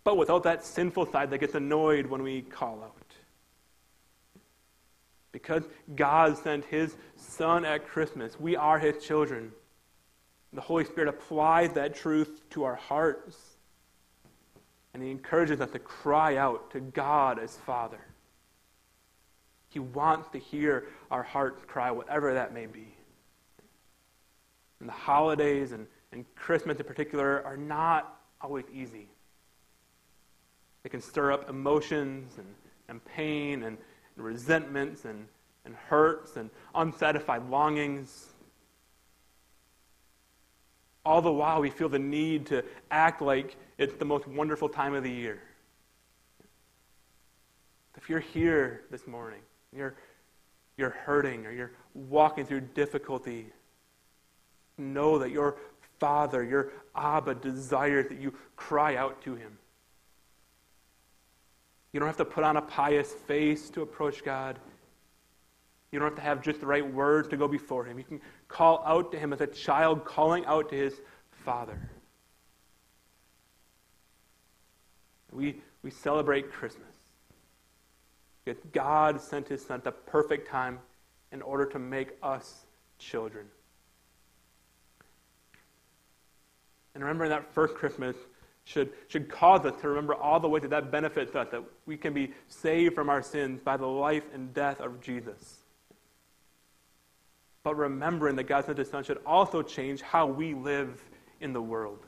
But 0.05 0.17
without 0.17 0.45
that 0.45 0.65
sinful 0.65 1.11
side 1.11 1.31
that 1.31 1.39
gets 1.39 1.55
annoyed 1.55 2.07
when 2.07 2.23
we 2.23 2.43
call 2.43 2.83
out. 2.85 2.93
Because 5.33 5.65
God 5.95 6.39
sent 6.39 6.65
His 6.65 6.97
Son 7.17 7.65
at 7.65 7.87
Christmas, 7.87 8.39
we 8.39 8.57
are 8.57 8.79
His 8.79 9.05
children. 9.05 9.53
The 10.53 10.61
Holy 10.61 10.85
Spirit 10.85 11.09
applies 11.09 11.73
that 11.73 11.95
truth 11.95 12.41
to 12.51 12.65
our 12.65 12.77
hearts. 12.77 13.37
And 14.95 15.03
He 15.03 15.11
encourages 15.11 15.61
us 15.61 15.71
to 15.73 15.79
cry 15.79 16.37
out 16.37 16.71
to 16.71 16.81
God 16.81 17.39
as 17.39 17.57
Father. 17.57 18.01
He 19.77 19.81
wants 19.81 20.31
to 20.31 20.39
hear 20.39 20.87
our 21.11 21.23
hearts 21.23 21.63
cry, 21.67 21.91
whatever 21.91 22.33
that 22.33 22.55
may 22.55 22.65
be. 22.65 22.95
And 24.81 24.89
the 24.89 24.95
holidays 24.95 25.73
and, 25.73 25.87
and 26.13 26.25
Christmas 26.35 26.79
in 26.79 26.87
particular 26.87 27.45
are 27.45 27.59
not 27.59 28.19
always 28.41 28.65
easy. 28.73 29.07
They 30.83 30.89
can 30.89 31.03
stir 31.03 31.31
up 31.31 31.51
emotions 31.51 32.39
and, 32.39 32.47
and 32.89 33.05
pain 33.05 33.65
and, 33.65 33.77
and 34.17 34.25
resentments 34.25 35.05
and, 35.05 35.27
and 35.67 35.75
hurts 35.75 36.39
and 36.39 36.49
unsatisfied 36.75 37.51
longings. 37.51 38.29
All 41.05 41.21
the 41.21 41.31
while, 41.31 41.61
we 41.61 41.69
feel 41.69 41.91
the 41.91 41.99
need 41.99 42.47
to 42.47 42.65
act 42.91 43.21
like 43.21 43.57
it's 43.77 43.97
the 43.97 44.07
most 44.07 44.27
wonderful 44.27 44.71
time 44.71 44.95
of 44.95 45.03
the 45.03 45.13
year. 45.13 45.43
If 47.95 48.09
you're 48.09 48.21
here 48.21 48.81
this 48.91 49.07
morning, 49.07 49.41
you're, 49.77 49.95
you're 50.77 50.91
hurting 50.91 51.47
or 51.47 51.53
you're 51.53 51.73
walking 51.95 52.45
through 52.45 52.61
difficulty, 52.61 53.47
know 54.79 55.19
that 55.19 55.31
your 55.31 55.57
Father, 55.99 56.43
your 56.45 56.73
Abba, 56.95 57.35
desires 57.37 58.07
that 58.09 58.21
you 58.21 58.35
cry 58.57 58.97
out 58.97 59.23
to 59.23 59.35
Him. 59.35 59.59
You 61.93 62.01
don't 62.01 62.09
have 62.09 62.19
to 62.19 62.25
put 62.25 62.45
on 62.45 62.57
a 62.57 62.63
pious 62.63 63.11
face 63.11 63.71
to 63.71 63.83
approach 63.83 64.23
God. 64.23 64.59
You 65.91 65.99
don't 65.99 66.09
have 66.09 66.17
to 66.17 66.23
have 66.23 66.43
just 66.43 66.61
the 66.61 66.67
right 66.67 66.87
words 66.87 67.29
to 67.29 67.37
go 67.37 67.49
before 67.49 67.85
Him. 67.87 67.99
You 67.99 68.05
can 68.05 68.21
call 68.49 68.83
out 68.85 69.13
to 69.13 69.19
Him 69.19 69.33
as 69.33 69.41
a 69.41 69.47
child 69.47 70.05
calling 70.05 70.45
out 70.45 70.69
to 70.71 70.77
his 70.77 71.01
Father. 71.31 71.79
We, 75.33 75.61
we 75.83 75.91
celebrate 75.91 76.51
Christmas. 76.51 76.96
Because 78.47 78.63
God 78.73 79.21
sent 79.21 79.49
His 79.49 79.67
Son 79.67 79.79
at 79.79 79.85
the 79.85 79.91
perfect 79.91 80.49
time 80.49 80.79
in 81.33 81.43
order 81.43 81.67
to 81.67 81.79
make 81.81 82.11
us 82.23 82.65
children. 82.99 83.47
And 86.95 87.03
remembering 87.03 87.31
that 87.31 87.53
first 87.53 87.75
Christmas 87.75 88.15
should, 88.65 88.93
should 89.09 89.29
cause 89.29 89.67
us 89.67 89.79
to 89.81 89.89
remember 89.89 90.15
all 90.15 90.39
the 90.39 90.49
ways 90.49 90.63
that 90.63 90.71
that 90.71 90.93
benefits 90.93 91.35
us, 91.35 91.49
that 91.51 91.63
we 91.87 91.97
can 91.97 92.15
be 92.15 92.33
saved 92.47 92.95
from 92.95 93.11
our 93.11 93.21
sins 93.21 93.61
by 93.61 93.77
the 93.77 93.87
life 93.87 94.23
and 94.33 94.55
death 94.55 94.81
of 94.81 95.01
Jesus. 95.01 95.59
But 97.65 97.75
remembering 97.77 98.37
that 98.37 98.45
God 98.45 98.65
sent 98.65 98.79
His 98.79 98.89
Son 98.89 99.03
should 99.03 99.21
also 99.27 99.61
change 99.61 100.03
how 100.03 100.27
we 100.27 100.55
live 100.55 101.03
in 101.41 101.53
the 101.53 101.61
world. 101.61 102.07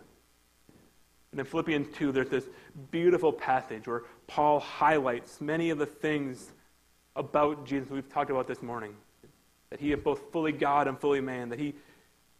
And 1.32 1.40
in 1.40 1.46
Philippians 1.46 1.96
2, 1.96 2.12
there's 2.12 2.30
this 2.30 2.48
beautiful 2.92 3.32
passage 3.32 3.88
where 3.88 4.04
Paul 4.28 4.60
highlights 4.60 5.40
many 5.40 5.70
of 5.70 5.78
the 5.78 5.86
things 5.86 6.52
about 7.16 7.66
Jesus 7.66 7.90
we've 7.90 8.08
talked 8.08 8.30
about 8.30 8.46
this 8.46 8.62
morning. 8.62 8.94
That 9.70 9.80
he 9.80 9.92
is 9.92 9.98
both 9.98 10.30
fully 10.32 10.52
God 10.52 10.86
and 10.86 10.98
fully 10.98 11.20
man, 11.20 11.48
that 11.48 11.58
he 11.58 11.74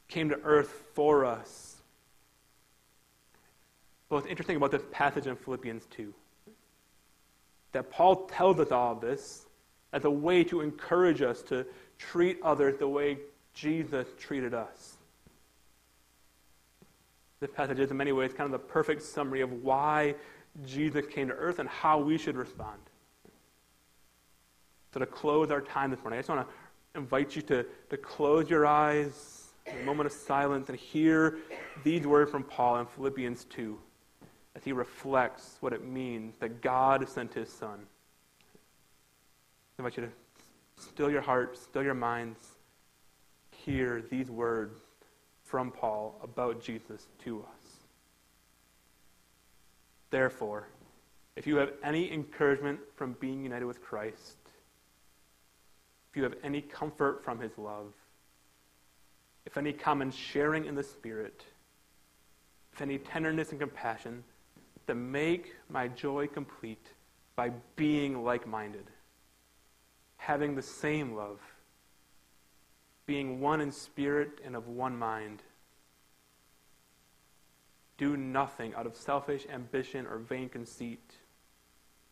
came 0.07 0.28
to 0.28 0.41
earth 0.45 0.84
for 0.95 1.24
us. 1.24 1.76
But 4.09 4.16
what's 4.16 4.28
interesting 4.28 4.57
about 4.57 4.70
this 4.70 4.84
passage 4.93 5.26
in 5.26 5.36
Philippians 5.36 5.86
2, 5.91 6.14
that 7.72 7.91
Paul 7.91 8.26
tells 8.26 8.61
us 8.61 8.70
all 8.70 8.93
of 8.93 9.01
this 9.01 9.47
as 9.93 10.05
a 10.05 10.11
way 10.11 10.45
to 10.45 10.61
encourage 10.61 11.20
us 11.20 11.43
to 11.43 11.66
treat 11.99 12.39
others 12.43 12.78
the 12.78 12.89
way 12.89 13.18
Jesus 13.55 14.07
treated 14.18 14.55
us. 14.55 14.97
This 17.41 17.51
passage 17.51 17.78
is, 17.78 17.91
in 17.91 17.97
many 17.97 18.12
ways, 18.12 18.32
kind 18.32 18.47
of 18.47 18.53
the 18.53 18.66
perfect 18.66 19.03
summary 19.03 19.41
of 19.43 19.53
why 19.62 20.14
Jesus 20.66 21.06
came 21.06 21.28
to 21.28 21.34
earth 21.34 21.59
and 21.59 21.68
how 21.68 21.98
we 21.98 22.18
should 22.18 22.36
respond. 22.36 22.78
So, 24.92 25.00
to 25.00 25.06
close 25.06 25.50
our 25.50 25.61
time 25.61 25.90
this 25.90 26.00
morning, 26.00 26.18
I 26.18 26.20
just 26.20 26.28
want 26.28 26.46
to 26.48 26.98
invite 26.98 27.36
you 27.36 27.42
to, 27.42 27.64
to 27.90 27.96
close 27.96 28.48
your 28.48 28.66
eyes, 28.66 29.52
a 29.66 29.84
moment 29.84 30.06
of 30.06 30.12
silence, 30.12 30.68
and 30.68 30.78
hear 30.78 31.38
these 31.84 32.06
words 32.06 32.30
from 32.30 32.42
Paul 32.42 32.80
in 32.80 32.86
Philippians 32.86 33.44
2 33.44 33.78
as 34.56 34.64
he 34.64 34.72
reflects 34.72 35.56
what 35.61 35.72
it 35.72 35.84
means 35.84 36.36
that 36.38 36.61
God 36.61 37.09
sent 37.09 37.34
his 37.34 37.52
Son. 37.52 37.78
I 39.78 39.82
invite 39.82 39.96
you 39.96 40.06
to 40.06 40.82
still 40.82 41.11
your 41.11 41.20
hearts, 41.20 41.62
still 41.62 41.82
your 41.82 41.94
minds, 41.94 42.40
hear 43.52 44.02
these 44.11 44.30
words 44.30 44.80
from 45.44 45.70
Paul 45.70 46.18
about 46.22 46.62
Jesus 46.62 47.06
to 47.24 47.40
us. 47.40 47.57
Therefore, 50.11 50.68
if 51.36 51.46
you 51.46 51.56
have 51.56 51.72
any 51.82 52.12
encouragement 52.12 52.80
from 52.96 53.14
being 53.20 53.42
united 53.42 53.66
with 53.66 53.82
Christ, 53.82 54.38
if 56.11 56.16
you 56.16 56.22
have 56.22 56.34
any 56.42 56.61
comfort 56.61 57.24
from 57.24 57.38
his 57.38 57.56
love, 57.59 57.92
if 59.46 59.56
any 59.56 59.72
common 59.72 60.11
sharing 60.11 60.66
in 60.66 60.74
the 60.74 60.82
Spirit, 60.82 61.44
if 62.72 62.82
any 62.82 62.98
tenderness 62.98 63.50
and 63.50 63.61
compassion, 63.61 64.24
then 64.86 65.11
make 65.11 65.54
my 65.68 65.88
joy 65.88 66.26
complete 66.26 66.86
by 67.36 67.50
being 67.76 68.24
like 68.24 68.46
minded, 68.46 68.86
having 70.16 70.54
the 70.54 70.62
same 70.62 71.14
love 71.14 71.40
being 73.09 73.40
one 73.40 73.62
in 73.62 73.72
spirit 73.72 74.38
and 74.44 74.54
of 74.54 74.68
one 74.68 74.96
mind. 74.96 75.42
Do 77.99 78.16
nothing 78.16 78.74
out 78.74 78.86
of 78.86 78.96
selfish 78.96 79.46
ambition 79.53 80.07
or 80.07 80.18
vain 80.18 80.49
conceit. 80.49 81.12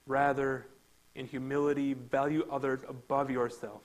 Rather, 0.07 0.67
in 1.15 1.27
humility, 1.27 1.95
value 1.95 2.47
others 2.51 2.81
above 2.89 3.31
yourself, 3.31 3.83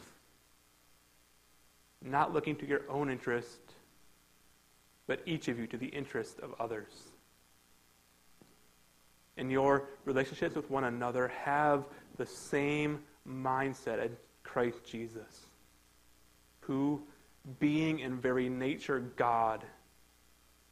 not 2.04 2.34
looking 2.34 2.56
to 2.58 2.68
your 2.68 2.82
own 2.89 3.10
interest, 3.10 3.62
but 5.08 5.22
each 5.26 5.47
of 5.47 5.58
you 5.58 5.68
to 5.68 5.78
the 5.78 5.88
interest 5.88 6.39
of 6.39 6.54
others. 6.60 6.91
In 9.38 9.49
your 9.49 9.88
relationships 10.06 10.56
with 10.56 10.70
one 10.70 10.84
another, 10.84 11.30
have 11.30 11.86
the 12.18 12.26
same 12.26 12.99
mindset 13.28 13.99
as 13.99 14.12
Christ 14.43 14.84
Jesus 14.84 15.45
who, 16.62 17.02
being 17.60 17.99
in 17.99 18.18
very 18.18 18.47
nature 18.47 18.99
God, 19.18 19.64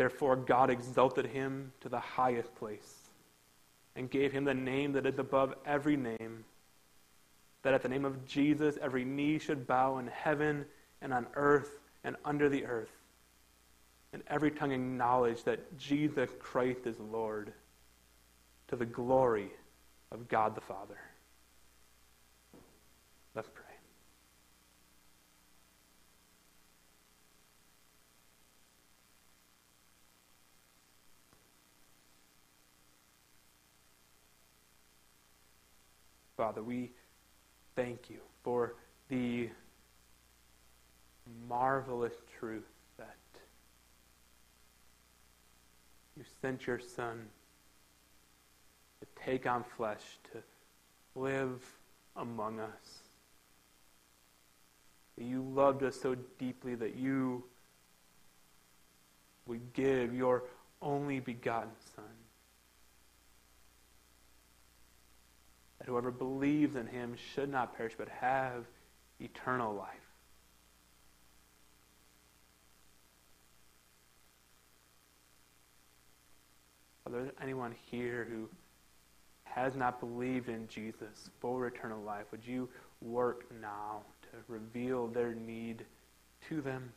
Therefore, 0.00 0.34
God 0.34 0.70
exalted 0.70 1.26
him 1.26 1.72
to 1.82 1.90
the 1.90 2.00
highest 2.00 2.54
place 2.54 3.10
and 3.94 4.08
gave 4.08 4.32
him 4.32 4.44
the 4.44 4.54
name 4.54 4.92
that 4.92 5.04
is 5.04 5.18
above 5.18 5.52
every 5.66 5.94
name, 5.94 6.46
that 7.60 7.74
at 7.74 7.82
the 7.82 7.88
name 7.90 8.06
of 8.06 8.24
Jesus 8.24 8.78
every 8.80 9.04
knee 9.04 9.38
should 9.38 9.66
bow 9.66 9.98
in 9.98 10.06
heaven 10.06 10.64
and 11.02 11.12
on 11.12 11.26
earth 11.34 11.80
and 12.02 12.16
under 12.24 12.48
the 12.48 12.64
earth, 12.64 12.96
and 14.14 14.22
every 14.28 14.50
tongue 14.50 14.72
acknowledge 14.72 15.44
that 15.44 15.76
Jesus 15.76 16.30
Christ 16.38 16.86
is 16.86 16.98
Lord, 16.98 17.52
to 18.68 18.76
the 18.76 18.86
glory 18.86 19.50
of 20.12 20.28
God 20.28 20.54
the 20.54 20.62
Father. 20.62 20.96
Let's 23.34 23.50
pray. 23.52 23.64
Father, 36.40 36.62
we 36.62 36.90
thank 37.76 38.08
you 38.08 38.16
for 38.42 38.74
the 39.10 39.50
marvelous 41.46 42.14
truth 42.38 42.64
that 42.96 43.18
you 46.16 46.24
sent 46.40 46.66
your 46.66 46.80
Son 46.80 47.26
to 49.02 49.22
take 49.22 49.46
on 49.46 49.64
flesh, 49.76 50.00
to 50.32 50.38
live 51.14 51.62
among 52.16 52.58
us. 52.58 53.00
That 55.18 55.24
you 55.24 55.42
loved 55.42 55.82
us 55.82 56.00
so 56.00 56.16
deeply 56.38 56.74
that 56.74 56.96
you 56.96 57.44
would 59.44 59.74
give 59.74 60.14
your 60.14 60.44
only 60.80 61.20
begotten 61.20 61.72
Son. 61.94 62.04
That 65.80 65.88
whoever 65.88 66.10
believes 66.10 66.76
in 66.76 66.86
him 66.86 67.16
should 67.34 67.50
not 67.50 67.76
perish 67.76 67.94
but 67.96 68.08
have 68.08 68.66
eternal 69.18 69.74
life. 69.74 69.96
Are 77.06 77.12
there 77.12 77.32
anyone 77.42 77.74
here 77.90 78.28
who 78.30 78.48
has 79.44 79.74
not 79.74 79.98
believed 79.98 80.48
in 80.48 80.68
Jesus 80.68 81.30
for 81.40 81.66
eternal 81.66 82.00
life? 82.02 82.26
Would 82.30 82.46
you 82.46 82.68
work 83.00 83.46
now 83.60 84.02
to 84.22 84.28
reveal 84.46 85.08
their 85.08 85.34
need 85.34 85.84
to 86.48 86.60
them? 86.60 86.92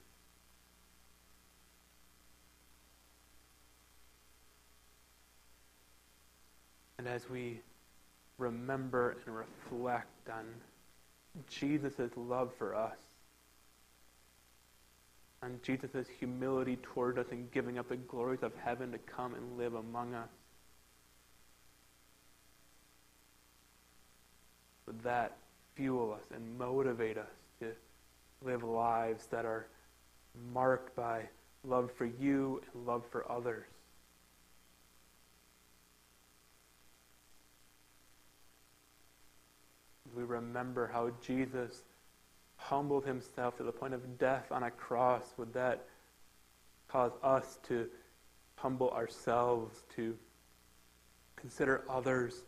And 6.99 7.07
as 7.07 7.27
we 7.29 7.61
remember 8.37 9.17
and 9.25 9.35
reflect 9.35 10.29
on 10.29 10.45
Jesus' 11.49 12.11
love 12.15 12.51
for 12.57 12.75
us, 12.75 12.97
on 15.41 15.59
Jesus' 15.63 16.07
humility 16.19 16.77
toward 16.77 17.19
us 17.19 17.27
and 17.31 17.51
giving 17.51 17.77
up 17.77 17.89
the 17.89 17.97
glories 17.97 18.43
of 18.43 18.53
heaven 18.63 18.91
to 18.91 18.97
come 18.99 19.33
and 19.33 19.57
live 19.57 19.73
among 19.73 20.13
us. 20.13 20.29
Would 24.85 25.01
that 25.03 25.37
fuel 25.75 26.13
us 26.13 26.25
and 26.33 26.57
motivate 26.57 27.17
us 27.17 27.31
to 27.59 27.67
live 28.45 28.63
lives 28.63 29.25
that 29.27 29.45
are 29.45 29.67
marked 30.53 30.95
by 30.95 31.23
love 31.63 31.91
for 31.97 32.05
you 32.05 32.61
and 32.73 32.85
love 32.85 33.03
for 33.11 33.29
others? 33.31 33.65
We 40.15 40.23
remember 40.23 40.87
how 40.87 41.11
Jesus 41.25 41.83
humbled 42.55 43.05
himself 43.05 43.57
to 43.57 43.63
the 43.63 43.71
point 43.71 43.93
of 43.93 44.17
death 44.17 44.51
on 44.51 44.63
a 44.63 44.71
cross, 44.71 45.33
would 45.37 45.53
that 45.53 45.85
cause 46.87 47.11
us 47.23 47.57
to 47.67 47.87
humble 48.55 48.91
ourselves, 48.91 49.83
to 49.95 50.15
consider 51.35 51.83
others 51.89 52.43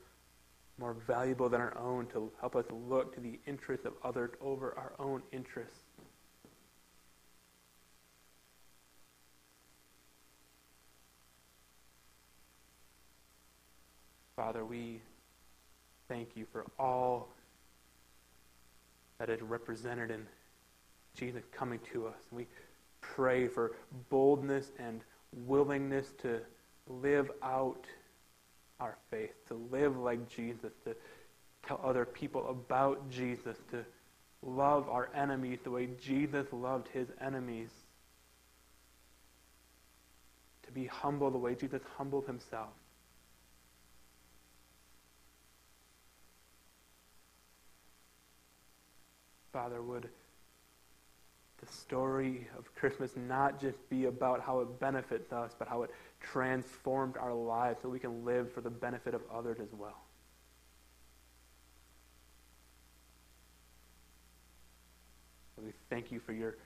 more 0.78 0.94
valuable 0.94 1.50
than 1.50 1.62
our 1.62 1.78
own, 1.78 2.06
to 2.08 2.32
help 2.40 2.56
us 2.56 2.66
look 2.72 3.14
to 3.16 3.22
the 3.22 3.40
interests 3.48 3.86
of 3.86 3.94
others 4.04 4.32
over 4.42 4.78
our 4.78 4.94
own 5.00 5.24
interests? 5.32 5.80
Father, 14.36 14.66
we 14.66 15.02
thank 16.10 16.36
you 16.36 16.46
for 16.52 16.66
all 16.78 17.30
that 19.20 19.30
is 19.30 19.42
represented 19.42 20.12
in 20.12 20.26
Jesus 21.16 21.44
coming 21.52 21.80
to 21.94 22.08
us. 22.08 22.20
We 22.32 22.48
pray 23.02 23.48
for 23.48 23.74
boldness 24.10 24.72
and 24.80 25.02
willingness 25.46 26.14
to 26.22 26.42
live 26.88 27.32
out 27.42 27.86
our 28.80 28.98
faith, 29.10 29.34
to 29.48 29.54
live 29.72 29.98
like 29.98 30.28
Jesus, 30.30 30.74
to 30.84 30.96
tell 31.66 31.80
other 31.84 32.06
people 32.06 32.50
about 32.50 33.10
Jesus, 33.10 33.58
to 33.72 33.86
love 34.42 34.90
our 34.90 35.10
enemies 35.16 35.60
the 35.64 35.72
way 35.72 35.90
Jesus 36.02 36.46
loved 36.52 36.88
his 36.90 37.08
enemies, 37.22 37.70
to 40.64 40.72
be 40.72 40.86
humble 40.86 41.32
the 41.32 41.38
way 41.38 41.56
Jesus 41.56 41.82
humbled 41.98 42.26
himself. 42.26 42.70
Father, 49.56 49.82
would 49.82 50.10
the 51.62 51.72
story 51.72 52.46
of 52.60 52.76
Christmas 52.76 53.12
not 53.16 53.58
just 53.58 53.78
be 53.90 54.04
about 54.04 54.42
how 54.42 54.60
it 54.60 54.82
benefits 54.82 55.32
us, 55.32 55.56
but 55.58 55.70
how 55.70 55.84
it 55.84 55.92
transformed 56.20 57.16
our 57.16 57.34
lives 57.34 57.80
so 57.82 57.88
we 57.88 57.98
can 57.98 58.26
live 58.26 58.52
for 58.52 58.60
the 58.60 58.70
benefit 58.70 59.14
of 59.14 59.22
others 59.34 59.60
as 59.62 59.70
well. 59.72 60.04
We 65.64 65.72
thank 65.90 66.12
you 66.12 66.20
for 66.20 66.34
your 66.34 66.58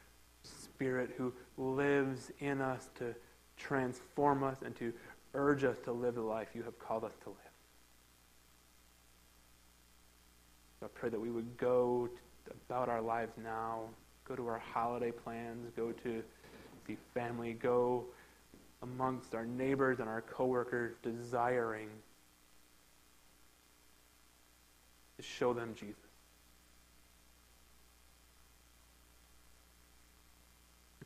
Spirit 0.42 1.12
who 1.16 1.32
lives 1.60 2.32
in 2.40 2.60
us 2.60 2.90
to 2.98 3.14
transform 3.56 4.44
us 4.44 4.64
and 4.66 4.76
to 4.78 4.92
urge 5.36 5.64
us 5.64 5.78
to 5.84 5.92
live 5.92 6.16
the 6.16 6.22
life 6.22 6.48
you 6.56 6.64
have 6.64 6.80
called 6.80 7.04
us 7.04 7.14
to 7.22 7.30
live. 7.30 7.38
I 10.84 10.88
pray 10.88 11.10
that 11.10 11.20
we 11.20 11.30
would 11.30 11.56
go 11.56 12.10
about 12.48 12.90
our 12.90 13.02
lives 13.02 13.34
now. 13.44 13.82
Go 14.28 14.36
to 14.36 14.48
our 14.48 14.60
holiday 14.60 15.12
plans. 15.12 15.72
Go 15.76 15.92
to 15.92 16.24
see 16.88 16.98
family. 17.14 17.54
Go 17.54 18.06
amongst 18.82 19.36
our 19.36 19.46
neighbors 19.46 20.00
and 20.00 20.08
our 20.08 20.22
coworkers, 20.22 20.96
desiring 21.04 21.90
to 25.18 25.24
show 25.24 25.54
them 25.54 25.74
Jesus. 25.76 25.96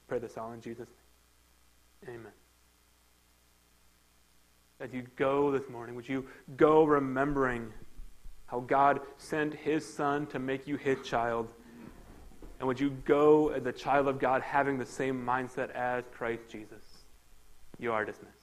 Pray 0.07 0.19
this 0.19 0.37
all 0.37 0.51
in 0.51 0.61
Jesus' 0.61 0.87
name. 2.05 2.19
Amen. 2.19 2.31
As 4.79 4.93
you 4.93 5.03
go 5.15 5.49
this 5.49 5.67
morning, 5.69 5.95
would 5.95 6.07
you 6.07 6.27
go 6.55 6.83
remembering 6.83 7.71
how 8.47 8.59
God 8.61 8.99
sent 9.17 9.53
his 9.53 9.91
son 9.91 10.27
to 10.27 10.39
make 10.39 10.67
you 10.67 10.77
his 10.77 11.01
child. 11.03 11.51
And 12.59 12.67
would 12.67 12.79
you 12.79 12.91
go 13.05 13.49
as 13.49 13.65
a 13.65 13.71
child 13.71 14.07
of 14.07 14.19
God 14.19 14.41
having 14.41 14.77
the 14.77 14.85
same 14.85 15.25
mindset 15.25 15.71
as 15.71 16.03
Christ 16.13 16.43
Jesus? 16.49 17.05
You 17.79 17.91
are 17.91 18.05
dismissed. 18.05 18.42